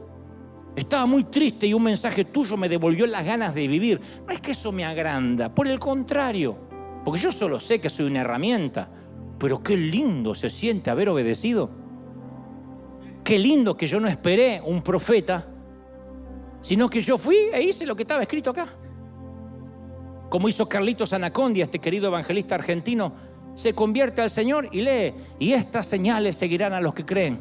Estaba 0.74 1.06
muy 1.06 1.24
triste 1.24 1.66
y 1.66 1.74
un 1.74 1.82
mensaje 1.82 2.24
tuyo 2.24 2.56
me 2.56 2.68
devolvió 2.68 3.06
las 3.06 3.24
ganas 3.24 3.54
de 3.54 3.66
vivir. 3.68 4.00
No 4.26 4.32
es 4.32 4.40
que 4.40 4.52
eso 4.52 4.72
me 4.72 4.84
agranda, 4.84 5.54
por 5.54 5.66
el 5.66 5.78
contrario, 5.78 6.56
porque 7.04 7.20
yo 7.20 7.32
solo 7.32 7.58
sé 7.58 7.80
que 7.80 7.90
soy 7.90 8.06
una 8.06 8.20
herramienta, 8.20 8.88
pero 9.38 9.62
qué 9.62 9.76
lindo 9.76 10.34
se 10.34 10.50
siente 10.50 10.90
haber 10.90 11.08
obedecido. 11.08 11.70
Qué 13.28 13.38
lindo 13.38 13.76
que 13.76 13.86
yo 13.86 14.00
no 14.00 14.08
esperé 14.08 14.58
un 14.64 14.80
profeta, 14.80 15.44
sino 16.62 16.88
que 16.88 17.02
yo 17.02 17.18
fui 17.18 17.36
e 17.52 17.62
hice 17.62 17.84
lo 17.84 17.94
que 17.94 18.04
estaba 18.04 18.22
escrito 18.22 18.48
acá. 18.48 18.66
Como 20.30 20.48
hizo 20.48 20.66
Carlitos 20.66 21.12
Anacondia, 21.12 21.64
este 21.64 21.78
querido 21.78 22.08
evangelista 22.08 22.54
argentino, 22.54 23.12
se 23.54 23.74
convierte 23.74 24.22
al 24.22 24.30
Señor 24.30 24.70
y 24.72 24.80
lee, 24.80 25.12
y 25.38 25.52
estas 25.52 25.86
señales 25.86 26.36
seguirán 26.36 26.72
a 26.72 26.80
los 26.80 26.94
que 26.94 27.04
creen. 27.04 27.38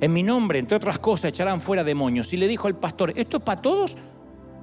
En 0.00 0.12
mi 0.12 0.22
nombre, 0.22 0.60
entre 0.60 0.76
otras 0.76 1.00
cosas, 1.00 1.30
echarán 1.30 1.60
fuera 1.60 1.82
demonios. 1.82 2.32
Y 2.32 2.36
le 2.36 2.46
dijo 2.46 2.68
al 2.68 2.76
pastor, 2.76 3.12
¿esto 3.16 3.38
es 3.38 3.42
para 3.42 3.60
todos? 3.60 3.96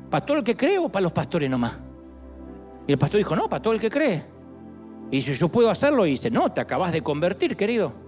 ¿Para 0.09 0.25
todo 0.25 0.37
el 0.37 0.43
que 0.45 0.55
cree 0.55 0.77
o 0.77 0.87
para 0.87 1.03
los 1.03 1.11
pastores 1.11 1.49
nomás? 1.49 1.73
Y 2.87 2.93
el 2.93 2.97
pastor 2.97 3.17
dijo, 3.17 3.35
no, 3.35 3.49
para 3.49 3.61
todo 3.61 3.73
el 3.73 3.81
que 3.81 3.89
cree. 3.89 4.23
Y 5.11 5.17
dice, 5.17 5.33
¿yo 5.33 5.49
puedo 5.49 5.69
hacerlo? 5.69 6.05
Y 6.05 6.11
dice, 6.11 6.31
no, 6.31 6.49
te 6.53 6.61
acabas 6.61 6.93
de 6.93 7.01
convertir, 7.01 7.57
querido. 7.57 8.04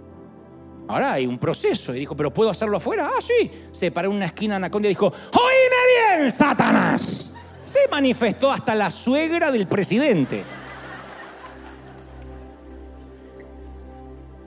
Ahora 0.87 1.13
hay 1.13 1.27
un 1.27 1.37
proceso. 1.37 1.93
Y 1.93 1.99
dijo, 1.99 2.15
¿pero 2.15 2.33
puedo 2.33 2.49
hacerlo 2.49 2.77
afuera? 2.77 3.09
Ah, 3.13 3.21
sí. 3.21 3.51
Se 3.71 3.91
paró 3.91 4.09
en 4.09 4.17
una 4.17 4.25
esquina 4.25 4.55
Anaconda 4.55 4.87
y 4.87 4.89
dijo, 4.89 5.07
¡Oíme 5.07 6.17
bien, 6.19 6.31
Satanás! 6.31 7.33
Se 7.63 7.79
manifestó 7.91 8.51
hasta 8.51 8.73
la 8.73 8.89
suegra 8.89 9.51
del 9.51 9.67
presidente. 9.67 10.43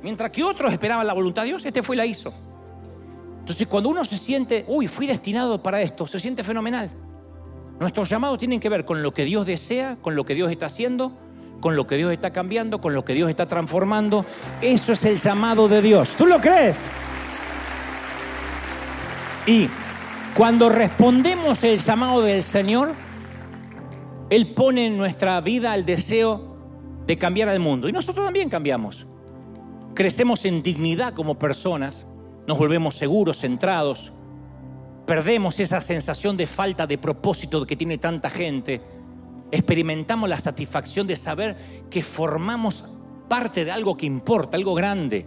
Mientras 0.02 0.30
que 0.30 0.42
otros 0.42 0.72
esperaban 0.72 1.06
la 1.06 1.12
voluntad 1.12 1.42
de 1.42 1.48
Dios, 1.48 1.64
este 1.64 1.82
fue 1.82 1.96
y 1.96 1.98
la 1.98 2.06
hizo. 2.06 2.32
Entonces, 3.40 3.66
cuando 3.66 3.90
uno 3.90 4.02
se 4.04 4.16
siente, 4.16 4.64
uy, 4.68 4.88
fui 4.88 5.06
destinado 5.06 5.62
para 5.62 5.82
esto, 5.82 6.06
se 6.06 6.18
siente 6.18 6.42
fenomenal. 6.42 6.90
Nuestros 7.78 8.08
llamados 8.08 8.38
tienen 8.38 8.60
que 8.60 8.70
ver 8.70 8.86
con 8.86 9.02
lo 9.02 9.12
que 9.12 9.24
Dios 9.26 9.44
desea, 9.44 9.98
con 10.00 10.14
lo 10.14 10.24
que 10.24 10.34
Dios 10.34 10.50
está 10.50 10.66
haciendo 10.66 11.12
con 11.60 11.76
lo 11.76 11.86
que 11.86 11.96
Dios 11.96 12.12
está 12.12 12.30
cambiando, 12.30 12.80
con 12.80 12.94
lo 12.94 13.04
que 13.04 13.14
Dios 13.14 13.30
está 13.30 13.46
transformando. 13.46 14.24
Eso 14.60 14.92
es 14.92 15.04
el 15.04 15.20
llamado 15.20 15.68
de 15.68 15.82
Dios. 15.82 16.10
¿Tú 16.16 16.26
lo 16.26 16.40
crees? 16.40 16.78
Y 19.46 19.68
cuando 20.36 20.68
respondemos 20.68 21.62
el 21.64 21.78
llamado 21.78 22.22
del 22.22 22.42
Señor, 22.42 22.92
Él 24.30 24.54
pone 24.54 24.86
en 24.86 24.96
nuestra 24.96 25.40
vida 25.40 25.74
el 25.74 25.84
deseo 25.84 26.56
de 27.06 27.18
cambiar 27.18 27.48
al 27.48 27.60
mundo. 27.60 27.88
Y 27.88 27.92
nosotros 27.92 28.24
también 28.24 28.48
cambiamos. 28.48 29.06
Crecemos 29.94 30.44
en 30.44 30.62
dignidad 30.62 31.14
como 31.14 31.38
personas, 31.38 32.06
nos 32.46 32.56
volvemos 32.56 32.94
seguros, 32.94 33.38
centrados, 33.38 34.12
perdemos 35.06 35.58
esa 35.58 35.80
sensación 35.80 36.36
de 36.36 36.46
falta 36.46 36.86
de 36.86 36.96
propósito 36.96 37.66
que 37.66 37.74
tiene 37.74 37.98
tanta 37.98 38.30
gente 38.30 38.80
experimentamos 39.50 40.28
la 40.28 40.38
satisfacción 40.38 41.06
de 41.06 41.16
saber 41.16 41.56
que 41.90 42.02
formamos 42.02 42.84
parte 43.28 43.64
de 43.64 43.72
algo 43.72 43.96
que 43.96 44.06
importa, 44.06 44.56
algo 44.56 44.74
grande, 44.74 45.26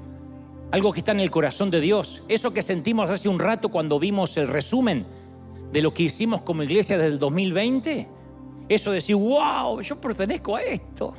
algo 0.72 0.92
que 0.92 1.00
está 1.00 1.12
en 1.12 1.20
el 1.20 1.32
corazón 1.32 1.70
de 1.72 1.82
Dios. 1.82 2.24
Eso 2.28 2.54
que 2.54 2.62
sentimos 2.62 3.10
hace 3.10 3.30
un 3.30 3.40
rato 3.40 3.70
cuando 3.70 4.00
vimos 4.00 4.36
el 4.38 4.48
resumen 4.48 5.06
de 5.72 5.82
lo 5.82 5.94
que 5.94 6.04
hicimos 6.04 6.42
como 6.42 6.64
iglesia 6.64 6.98
desde 6.98 7.14
el 7.14 7.20
2020, 7.20 8.08
eso 8.70 8.92
de 8.92 8.96
decir, 8.96 9.16
wow, 9.16 9.82
yo 9.82 10.00
pertenezco 10.00 10.56
a 10.56 10.62
esto, 10.62 11.16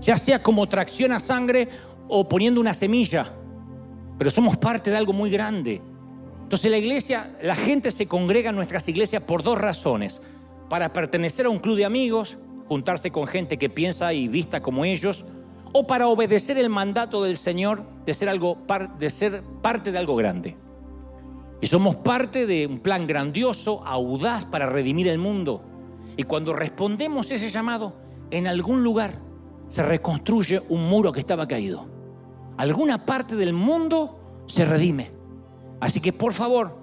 ya 0.00 0.16
sea 0.16 0.42
como 0.42 0.68
tracción 0.68 1.12
a 1.12 1.20
sangre 1.20 1.68
o 2.08 2.28
poniendo 2.28 2.60
una 2.60 2.74
semilla, 2.74 3.32
pero 4.18 4.30
somos 4.30 4.56
parte 4.56 4.90
de 4.90 4.96
algo 4.96 5.12
muy 5.12 5.30
grande. 5.30 5.80
Entonces 6.42 6.70
la 6.70 6.78
iglesia, 6.78 7.36
la 7.42 7.54
gente 7.54 7.90
se 7.90 8.06
congrega 8.06 8.50
en 8.50 8.56
nuestras 8.56 8.86
iglesias 8.88 9.22
por 9.22 9.42
dos 9.42 9.58
razones 9.58 10.20
para 10.72 10.90
pertenecer 10.90 11.44
a 11.44 11.50
un 11.50 11.58
club 11.58 11.76
de 11.76 11.84
amigos, 11.84 12.38
juntarse 12.66 13.10
con 13.10 13.26
gente 13.26 13.58
que 13.58 13.68
piensa 13.68 14.14
y 14.14 14.26
vista 14.26 14.62
como 14.62 14.86
ellos, 14.86 15.26
o 15.74 15.86
para 15.86 16.08
obedecer 16.08 16.56
el 16.56 16.70
mandato 16.70 17.22
del 17.22 17.36
Señor 17.36 17.84
de 18.06 18.14
ser, 18.14 18.30
algo, 18.30 18.56
de 18.98 19.10
ser 19.10 19.42
parte 19.60 19.92
de 19.92 19.98
algo 19.98 20.16
grande. 20.16 20.56
Y 21.60 21.66
somos 21.66 21.96
parte 21.96 22.46
de 22.46 22.66
un 22.66 22.78
plan 22.78 23.06
grandioso, 23.06 23.86
audaz 23.86 24.46
para 24.46 24.64
redimir 24.64 25.08
el 25.08 25.18
mundo. 25.18 25.62
Y 26.16 26.22
cuando 26.22 26.54
respondemos 26.54 27.30
ese 27.30 27.50
llamado, 27.50 27.92
en 28.30 28.46
algún 28.46 28.82
lugar 28.82 29.20
se 29.68 29.82
reconstruye 29.82 30.62
un 30.70 30.88
muro 30.88 31.12
que 31.12 31.20
estaba 31.20 31.46
caído. 31.46 31.86
Alguna 32.56 33.04
parte 33.04 33.36
del 33.36 33.52
mundo 33.52 34.44
se 34.46 34.64
redime. 34.64 35.10
Así 35.80 36.00
que 36.00 36.14
por 36.14 36.32
favor, 36.32 36.78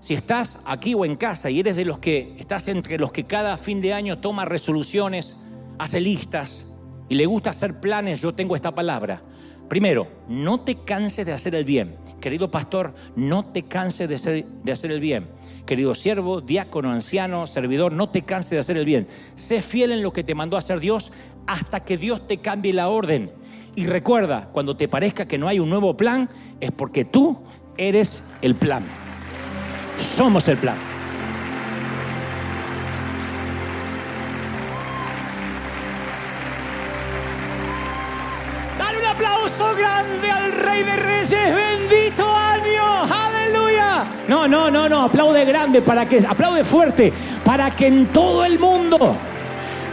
si 0.00 0.14
estás 0.14 0.60
aquí 0.64 0.94
o 0.94 1.04
en 1.04 1.16
casa 1.16 1.50
y 1.50 1.60
eres 1.60 1.76
de 1.76 1.84
los 1.84 1.98
que 1.98 2.34
estás 2.38 2.68
entre 2.68 2.98
los 2.98 3.12
que 3.12 3.24
cada 3.24 3.56
fin 3.56 3.80
de 3.80 3.92
año 3.92 4.18
toma 4.18 4.44
resoluciones, 4.44 5.36
hace 5.78 6.00
listas 6.00 6.66
y 7.08 7.14
le 7.14 7.26
gusta 7.26 7.50
hacer 7.50 7.80
planes, 7.80 8.20
yo 8.20 8.34
tengo 8.34 8.56
esta 8.56 8.74
palabra. 8.74 9.22
Primero, 9.68 10.06
no 10.28 10.60
te 10.60 10.76
canses 10.76 11.26
de 11.26 11.32
hacer 11.32 11.54
el 11.54 11.64
bien. 11.64 11.96
Querido 12.20 12.50
pastor, 12.50 12.94
no 13.16 13.46
te 13.46 13.64
canses 13.64 14.08
de, 14.08 14.46
de 14.62 14.72
hacer 14.72 14.90
el 14.90 15.00
bien. 15.00 15.28
Querido 15.64 15.94
siervo, 15.94 16.40
diácono, 16.40 16.90
anciano, 16.90 17.46
servidor, 17.46 17.92
no 17.92 18.08
te 18.08 18.22
canses 18.22 18.52
de 18.52 18.58
hacer 18.58 18.76
el 18.76 18.84
bien. 18.84 19.08
Sé 19.34 19.62
fiel 19.62 19.92
en 19.92 20.02
lo 20.02 20.12
que 20.12 20.24
te 20.24 20.34
mandó 20.34 20.56
a 20.56 20.60
hacer 20.60 20.80
Dios 20.80 21.12
hasta 21.46 21.84
que 21.84 21.96
Dios 21.96 22.26
te 22.26 22.38
cambie 22.38 22.72
la 22.72 22.88
orden. 22.88 23.30
Y 23.74 23.86
recuerda, 23.86 24.48
cuando 24.52 24.76
te 24.76 24.88
parezca 24.88 25.26
que 25.26 25.38
no 25.38 25.48
hay 25.48 25.58
un 25.58 25.68
nuevo 25.68 25.96
plan, 25.96 26.30
es 26.60 26.72
porque 26.72 27.04
tú 27.04 27.38
eres 27.76 28.22
el 28.40 28.54
plan. 28.54 28.84
Somos 29.98 30.46
el 30.48 30.56
plan. 30.56 30.76
Dale 38.78 38.98
un 38.98 39.04
aplauso 39.04 39.74
grande 39.76 40.30
al 40.30 40.52
Rey 40.52 40.82
de 40.84 40.96
Reyes. 40.96 41.30
Bendito 41.30 42.24
año. 42.28 43.02
Aleluya. 43.10 44.04
No, 44.28 44.46
no, 44.46 44.70
no, 44.70 44.88
no. 44.88 45.02
Aplaude 45.02 45.44
grande 45.44 45.82
para 45.82 46.08
que, 46.08 46.24
aplaude 46.26 46.64
fuerte 46.64 47.12
para 47.44 47.70
que 47.70 47.86
en 47.86 48.06
todo 48.06 48.44
el 48.44 48.58
mundo 48.58 49.16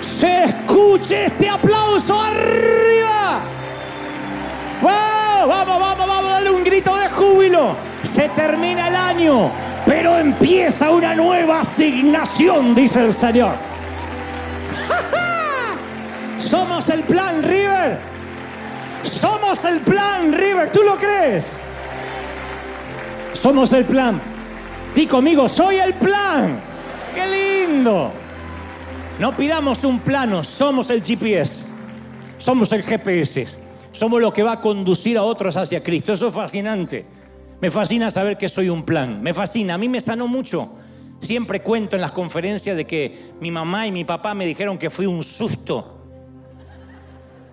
se 0.02 0.46
escuche 0.46 1.26
este 1.26 1.50
aplauso 1.50 2.22
arriba. 2.22 3.42
¡Wow! 4.82 5.48
Vamos, 5.48 5.80
vamos, 5.80 6.08
vamos, 6.08 6.32
dale 6.32 6.50
un 6.50 6.64
grito 6.64 6.96
de 6.96 7.10
júbilo. 7.10 7.93
Se 8.14 8.30
termina 8.30 8.88
el 8.90 8.96
año, 8.96 9.50
pero 9.88 10.20
empieza 10.20 10.92
una 10.92 11.16
nueva 11.16 11.62
asignación, 11.62 12.76
dice 12.76 13.04
el 13.04 13.12
Señor. 13.12 13.56
Somos 16.40 16.88
el 16.90 17.02
plan 17.06 17.42
River. 17.42 17.98
Somos 19.02 19.66
el 19.66 19.80
plan 19.80 20.32
River. 20.32 20.72
¿Tú 20.72 20.84
lo 20.84 20.96
crees? 20.96 21.58
Somos 23.34 23.74
el 23.74 23.86
plan. 23.86 24.22
Di 24.94 25.08
conmigo, 25.08 25.50
soy 25.50 25.78
el 25.78 25.96
plan. 25.96 26.60
¡Qué 27.16 27.66
lindo! 27.66 28.12
No 29.18 29.36
pidamos 29.36 29.84
un 29.84 30.00
plano, 30.00 30.44
somos 30.44 30.92
el 30.92 31.02
GPS. 31.02 31.66
Somos 32.38 32.72
el 32.74 32.84
GPS. 32.84 33.48
Somos 33.92 34.22
lo 34.22 34.32
que 34.32 34.44
va 34.44 34.52
a 34.52 34.62
conducir 34.62 35.18
a 35.18 35.24
otros 35.24 35.56
hacia 35.56 35.82
Cristo. 35.82 36.14
Eso 36.14 36.28
es 36.28 36.34
fascinante. 36.36 37.13
Me 37.64 37.72
fascina 37.72 38.12
saber 38.12 38.38
que 38.38 38.50
soy 38.50 38.68
un 38.68 38.84
plan. 38.84 39.24
Me 39.24 39.34
fascina. 39.34 39.76
A 39.76 39.78
mí 39.78 39.88
me 39.88 40.02
sanó 40.02 40.28
mucho. 40.28 40.70
Siempre 41.22 41.62
cuento 41.62 41.96
en 41.96 42.02
las 42.02 42.12
conferencias 42.12 42.76
de 42.76 42.86
que 42.86 43.32
mi 43.40 43.52
mamá 43.52 43.88
y 43.88 43.92
mi 43.94 44.04
papá 44.04 44.34
me 44.34 44.46
dijeron 44.46 44.78
que 44.78 44.90
fui 44.90 45.06
un 45.06 45.24
susto. 45.24 46.02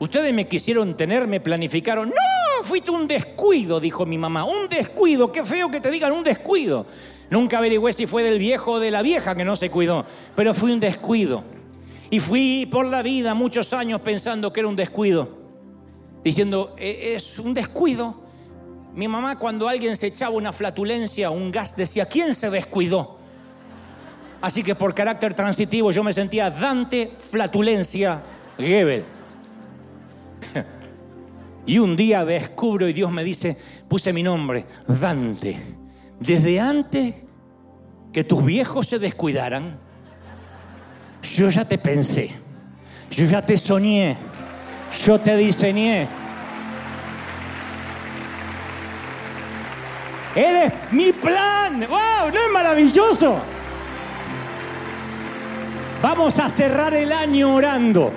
Ustedes 0.01 0.35
me 0.35 0.49
quisieron 0.49 0.97
tener, 0.97 1.29
me 1.29 1.39
planificaron. 1.39 2.09
No, 2.09 2.65
fuiste 2.65 2.91
un 2.91 3.07
descuido, 3.07 3.79
dijo 3.79 4.05
mi 4.05 4.19
mamá. 4.19 4.43
Un 4.43 4.69
descuido, 4.69 5.31
qué 5.31 5.45
feo 5.45 5.71
que 5.71 5.81
te 5.81 5.93
digan 5.93 6.11
un 6.11 6.25
descuido. 6.25 6.87
Nunca 7.31 7.59
averigüé 7.59 7.93
si 7.93 8.09
fue 8.09 8.25
del 8.25 8.41
viejo 8.41 8.73
o 8.73 8.81
de 8.81 8.91
la 8.91 9.03
vieja 9.03 9.37
que 9.37 9.45
no 9.45 9.55
se 9.55 9.71
cuidó, 9.71 10.05
pero 10.35 10.55
fui 10.55 10.73
un 10.73 10.81
descuido. 10.81 11.45
Y 12.11 12.19
fui 12.19 12.67
por 12.69 12.85
la 12.85 13.03
vida 13.03 13.33
muchos 13.35 13.73
años 13.73 14.01
pensando 14.01 14.53
que 14.53 14.59
era 14.59 14.69
un 14.69 14.75
descuido, 14.75 15.39
diciendo, 16.25 16.75
e-, 16.77 17.15
es 17.15 17.39
un 17.39 17.55
descuido. 17.55 18.29
Mi 18.95 19.07
mamá 19.09 19.39
cuando 19.39 19.69
alguien 19.69 19.97
se 19.97 20.09
echaba 20.09 20.35
una 20.35 20.53
flatulencia, 20.53 21.31
un 21.31 21.51
gas, 21.51 21.77
decía, 21.77 22.07
¿quién 22.07 22.35
se 22.35 22.51
descuidó? 22.51 23.19
Así 24.41 24.63
que 24.63 24.75
por 24.75 24.95
carácter 24.95 25.35
transitivo 25.35 25.91
yo 25.91 26.03
me 26.03 26.13
sentía 26.13 26.51
Dante 26.51 27.13
Flatulencia 27.19 28.23
Gebel. 28.59 29.05
Y 31.67 31.79
un 31.79 31.95
día 31.95 32.25
descubro 32.25 32.89
y 32.89 32.93
Dios 32.93 33.13
me 33.13 33.23
dice, 33.23 33.57
puse 33.87 34.13
mi 34.13 34.23
nombre, 34.23 34.65
Dante. 34.89 35.77
Desde 36.19 36.59
antes 36.59 37.15
que 38.13 38.25
tus 38.25 38.45
viejos 38.45 38.87
se 38.89 38.99
descuidaran, 38.99 39.79
yo 41.23 41.51
ya 41.51 41.67
te 41.67 41.79
pensé, 41.79 42.33
yo 43.11 43.27
ya 43.27 43.45
te 43.45 43.57
soñé, 43.57 44.17
yo 45.05 45.21
te 45.21 45.37
diseñé. 45.37 46.09
Eres 50.35 50.73
mi 50.93 51.13
plan. 51.13 51.81
¡Wow! 51.81 52.33
¿No 52.33 52.41
es 52.41 52.53
maravilloso? 52.53 53.41
Vamos 56.03 56.39
a 56.39 56.49
cerrar 56.49 56.95
el 56.95 57.13
año 57.13 57.55
orando. 57.55 58.13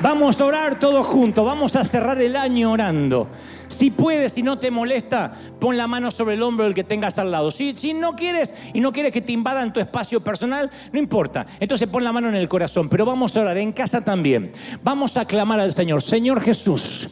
Vamos 0.00 0.40
a 0.40 0.44
orar 0.44 0.78
todos 0.78 1.04
juntos, 1.06 1.44
vamos 1.44 1.74
a 1.74 1.82
cerrar 1.82 2.20
el 2.20 2.36
año 2.36 2.70
orando. 2.70 3.28
Si 3.66 3.90
puedes, 3.90 4.32
si 4.32 4.44
no 4.44 4.58
te 4.58 4.70
molesta, 4.70 5.32
pon 5.58 5.76
la 5.76 5.88
mano 5.88 6.12
sobre 6.12 6.34
el 6.34 6.42
hombro 6.42 6.64
del 6.64 6.74
que 6.74 6.84
tengas 6.84 7.18
al 7.18 7.32
lado. 7.32 7.50
Si, 7.50 7.76
si 7.76 7.94
no 7.94 8.14
quieres 8.14 8.54
y 8.72 8.80
no 8.80 8.92
quieres 8.92 9.12
que 9.12 9.20
te 9.20 9.32
invadan 9.32 9.72
tu 9.72 9.80
espacio 9.80 10.20
personal, 10.20 10.70
no 10.92 11.00
importa. 11.00 11.46
Entonces 11.58 11.88
pon 11.88 12.04
la 12.04 12.12
mano 12.12 12.28
en 12.28 12.36
el 12.36 12.48
corazón, 12.48 12.88
pero 12.88 13.04
vamos 13.04 13.36
a 13.36 13.40
orar 13.40 13.58
en 13.58 13.72
casa 13.72 14.04
también. 14.04 14.52
Vamos 14.84 15.16
a 15.16 15.24
clamar 15.24 15.58
al 15.58 15.72
Señor, 15.72 16.00
Señor 16.00 16.40
Jesús. 16.40 17.08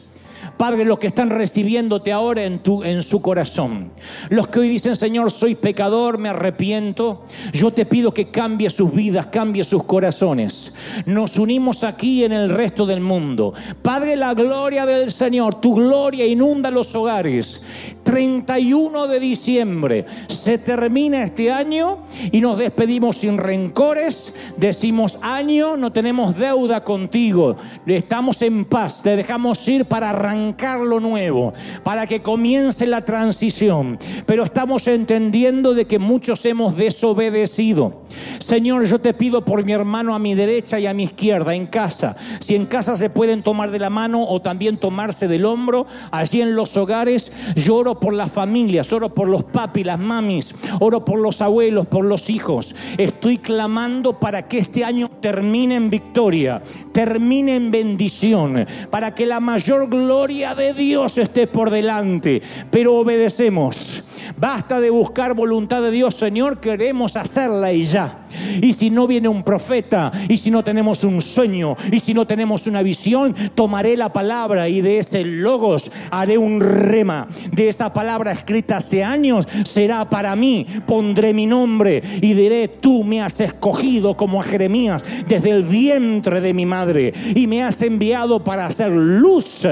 Padre, 0.57 0.85
los 0.85 0.97
que 0.97 1.07
están 1.07 1.29
recibiéndote 1.29 2.11
ahora 2.11 2.43
en, 2.43 2.59
tu, 2.59 2.83
en 2.83 3.03
su 3.03 3.21
corazón. 3.21 3.91
Los 4.29 4.47
que 4.47 4.59
hoy 4.59 4.69
dicen, 4.69 4.95
Señor, 4.95 5.29
soy 5.29 5.53
pecador, 5.53 6.17
me 6.17 6.29
arrepiento. 6.29 7.23
Yo 7.53 7.71
te 7.71 7.85
pido 7.85 8.11
que 8.13 8.31
cambie 8.31 8.69
sus 8.71 8.91
vidas, 8.91 9.27
cambie 9.27 9.63
sus 9.63 9.83
corazones. 9.83 10.73
Nos 11.05 11.37
unimos 11.37 11.83
aquí 11.83 12.23
en 12.23 12.31
el 12.31 12.49
resto 12.49 12.87
del 12.87 13.01
mundo. 13.01 13.53
Padre, 13.83 14.15
la 14.15 14.33
gloria 14.33 14.87
del 14.87 15.11
Señor, 15.11 15.55
tu 15.61 15.75
gloria 15.75 16.25
inunda 16.25 16.71
los 16.71 16.93
hogares. 16.95 17.61
31 18.03 19.07
de 19.07 19.19
diciembre 19.19 20.05
se 20.29 20.57
termina 20.57 21.23
este 21.23 21.51
año 21.51 21.99
y 22.31 22.39
nos 22.39 22.57
despedimos 22.57 23.17
sin 23.17 23.37
rencores. 23.37 24.33
Decimos 24.55 25.19
año, 25.21 25.77
no 25.77 25.91
tenemos 25.91 26.37
deuda 26.37 26.83
contigo. 26.83 27.57
Estamos 27.85 28.41
en 28.41 28.65
paz, 28.65 29.03
te 29.03 29.15
dejamos 29.15 29.67
ir 29.67 29.85
para 29.85 30.11
arrancar 30.11 30.46
lo 30.85 30.99
nuevo, 30.99 31.53
para 31.83 32.07
que 32.07 32.21
comience 32.21 32.85
la 32.85 33.03
transición. 33.03 33.97
Pero 34.25 34.43
estamos 34.43 34.87
entendiendo 34.87 35.73
de 35.73 35.85
que 35.85 35.99
muchos 35.99 36.45
hemos 36.45 36.75
desobedecido. 36.75 38.03
Señor, 38.39 38.85
yo 38.85 38.99
te 38.99 39.13
pido 39.13 39.43
por 39.43 39.65
mi 39.65 39.73
hermano 39.73 40.15
a 40.15 40.19
mi 40.19 40.35
derecha 40.35 40.79
y 40.79 40.87
a 40.87 40.93
mi 40.93 41.03
izquierda, 41.03 41.55
en 41.55 41.67
casa. 41.67 42.15
Si 42.39 42.55
en 42.55 42.65
casa 42.65 42.97
se 42.97 43.09
pueden 43.09 43.43
tomar 43.43 43.71
de 43.71 43.79
la 43.79 43.89
mano 43.89 44.23
o 44.27 44.41
también 44.41 44.77
tomarse 44.77 45.27
del 45.27 45.45
hombro, 45.45 45.85
allí 46.11 46.41
en 46.41 46.55
los 46.55 46.75
hogares, 46.77 47.31
lloro 47.55 47.99
por 47.99 48.13
las 48.13 48.31
familias, 48.31 48.91
oro 48.93 49.13
por 49.13 49.27
los 49.27 49.43
papis, 49.43 49.85
las 49.85 49.99
mamis, 49.99 50.53
oro 50.79 51.03
por 51.03 51.19
los 51.19 51.41
abuelos, 51.41 51.87
por 51.87 52.05
los 52.05 52.29
hijos. 52.29 52.75
Estoy 52.97 53.37
clamando 53.37 54.19
para 54.19 54.47
que 54.47 54.59
este 54.59 54.83
año 54.83 55.09
termine 55.21 55.75
en 55.75 55.89
victoria, 55.89 56.61
termine 56.91 57.55
en 57.55 57.71
bendición, 57.71 58.65
para 58.89 59.13
que 59.13 59.25
la 59.25 59.39
mayor 59.39 59.89
gloria 59.89 60.36
de 60.37 60.73
Dios 60.73 61.17
esté 61.17 61.47
por 61.47 61.71
delante. 61.71 62.41
Pero 62.69 62.95
obedecemos. 62.95 64.03
Basta 64.37 64.79
de 64.79 64.91
buscar 64.91 65.33
voluntad 65.33 65.81
de 65.81 65.89
Dios, 65.89 66.13
Señor, 66.13 66.59
queremos 66.59 67.15
hacerla 67.15 67.73
y 67.73 67.83
ya. 67.83 68.26
Y 68.61 68.73
si 68.73 68.89
no 68.89 69.07
viene 69.07 69.27
un 69.27 69.43
profeta, 69.43 70.11
y 70.27 70.37
si 70.37 70.51
no 70.51 70.63
tenemos 70.63 71.03
un 71.03 71.21
sueño, 71.21 71.75
y 71.91 71.99
si 71.99 72.13
no 72.13 72.25
tenemos 72.25 72.67
una 72.67 72.81
visión, 72.81 73.35
tomaré 73.55 73.97
la 73.97 74.11
palabra 74.11 74.69
y 74.69 74.81
de 74.81 74.99
ese 74.99 75.23
logos 75.23 75.91
haré 76.11 76.37
un 76.37 76.59
rema. 76.61 77.27
De 77.51 77.69
esa 77.69 77.93
palabra 77.93 78.31
escrita 78.31 78.77
hace 78.77 79.03
años 79.03 79.47
será 79.65 80.09
para 80.09 80.35
mí. 80.35 80.65
Pondré 80.85 81.33
mi 81.33 81.45
nombre 81.45 82.01
y 82.21 82.33
diré, 82.33 82.67
tú 82.67 83.03
me 83.03 83.21
has 83.21 83.39
escogido 83.39 84.15
como 84.15 84.41
a 84.41 84.43
Jeremías 84.43 85.03
desde 85.27 85.51
el 85.51 85.63
vientre 85.63 86.41
de 86.41 86.53
mi 86.53 86.65
madre 86.65 87.13
y 87.35 87.47
me 87.47 87.63
has 87.63 87.81
enviado 87.81 88.43
para 88.43 88.65
hacer 88.65 88.91
luz, 88.91 89.67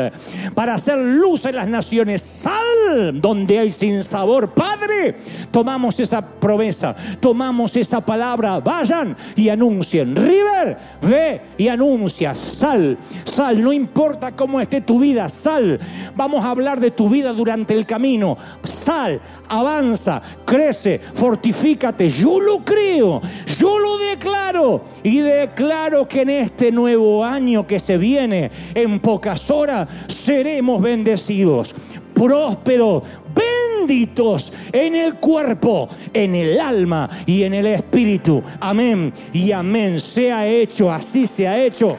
para 0.54 0.76
hacer 0.76 0.98
luz 0.98 1.46
en 1.46 1.56
las 1.56 1.68
naciones. 1.68 2.22
Sal 2.22 3.22
donde 3.22 3.60
hay 3.60 3.72
sin 3.72 4.04
sabor. 4.04 4.54
Padre, 4.54 5.16
tomamos 5.52 6.00
esa 6.00 6.22
promesa, 6.26 6.96
tomamos 7.20 7.76
esa 7.76 8.02
palabra 8.02 8.45
vayan 8.64 9.16
y 9.36 9.50
anuncien. 9.50 10.16
River, 10.16 10.78
ve 11.02 11.42
y 11.58 11.68
anuncia. 11.68 12.34
Sal, 12.36 12.98
sal, 13.24 13.62
no 13.62 13.74
importa 13.74 14.32
cómo 14.32 14.62
esté 14.62 14.82
tu 14.82 15.00
vida, 15.00 15.28
sal. 15.30 15.80
Vamos 16.16 16.44
a 16.44 16.50
hablar 16.50 16.80
de 16.80 16.92
tu 16.92 17.10
vida 17.10 17.34
durante 17.34 17.74
el 17.74 17.86
camino. 17.86 18.38
Sal, 18.64 19.20
avanza, 19.48 20.22
crece, 20.46 21.00
fortifícate. 21.14 22.10
Yo 22.10 22.40
lo 22.40 22.64
creo, 22.64 23.22
yo 23.60 23.80
lo 23.80 23.98
declaro 23.98 24.82
y 25.04 25.20
declaro 25.20 26.08
que 26.08 26.22
en 26.22 26.30
este 26.30 26.72
nuevo 26.72 27.24
año 27.24 27.66
que 27.68 27.80
se 27.80 27.98
viene, 27.98 28.52
en 28.74 29.00
pocas 29.00 29.50
horas, 29.50 29.88
seremos 30.08 30.82
bendecidos, 30.82 31.76
prósperos, 32.16 33.04
benditos 33.36 34.52
en 34.72 34.96
el 34.96 35.16
cuerpo, 35.16 35.90
en 36.14 36.34
el 36.34 36.60
alma 36.60 37.10
y 37.26 37.44
en 37.44 37.54
el 37.54 37.68
espíritu. 37.68 38.42
Amén 38.60 39.14
y 39.34 39.52
amén. 39.52 40.00
Sea 40.00 40.48
hecho, 40.48 40.92
así 40.92 41.28
se 41.28 41.48
ha 41.48 41.60
hecho. 41.60 41.98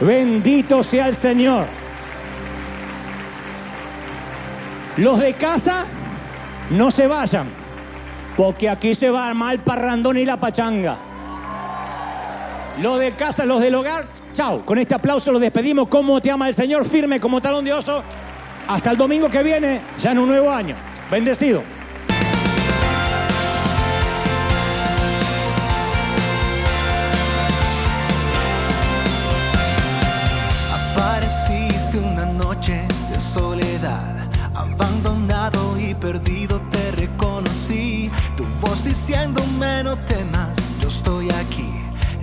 Bendito 0.00 0.82
sea 0.82 1.08
el 1.08 1.14
Señor. 1.14 1.66
Los 4.96 5.18
de 5.18 5.34
casa, 5.34 5.84
no 6.70 6.90
se 6.90 7.06
vayan, 7.06 7.48
porque 8.36 8.68
aquí 8.68 8.94
se 8.94 9.10
va 9.10 9.32
mal 9.34 9.60
parrandón 9.60 10.16
y 10.16 10.24
la 10.24 10.38
pachanga. 10.38 10.96
Los 12.80 12.98
de 12.98 13.12
casa, 13.12 13.44
los 13.44 13.60
del 13.60 13.74
hogar, 13.74 14.06
chao. 14.32 14.64
Con 14.64 14.78
este 14.78 14.94
aplauso 14.94 15.32
los 15.32 15.40
despedimos. 15.40 15.88
Como 15.88 16.20
te 16.22 16.30
ama 16.30 16.48
el 16.48 16.54
Señor, 16.54 16.84
firme 16.86 17.20
como 17.20 17.40
talón 17.40 17.64
de 17.64 17.72
oso. 17.72 18.02
Hasta 18.70 18.92
el 18.92 18.96
domingo 18.96 19.28
que 19.28 19.42
viene, 19.42 19.80
ya 20.00 20.12
en 20.12 20.20
un 20.20 20.28
nuevo 20.28 20.48
año. 20.48 20.76
Bendecido. 21.10 21.60
Apareciste 30.72 31.98
una 31.98 32.24
noche 32.26 32.86
de 33.10 33.18
soledad, 33.18 34.28
abandonado 34.54 35.76
y 35.76 35.92
perdido 35.96 36.60
te 36.70 36.92
reconocí. 36.92 38.08
Tu 38.36 38.46
voz 38.60 38.84
diciéndome 38.84 39.82
no 39.82 39.98
temas, 40.04 40.56
yo 40.80 40.86
estoy 40.86 41.28
aquí. 41.30 41.72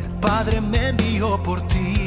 El 0.02 0.14
Padre 0.22 0.62
me 0.62 0.88
envió 0.88 1.44
por 1.44 1.60
ti 1.68 2.07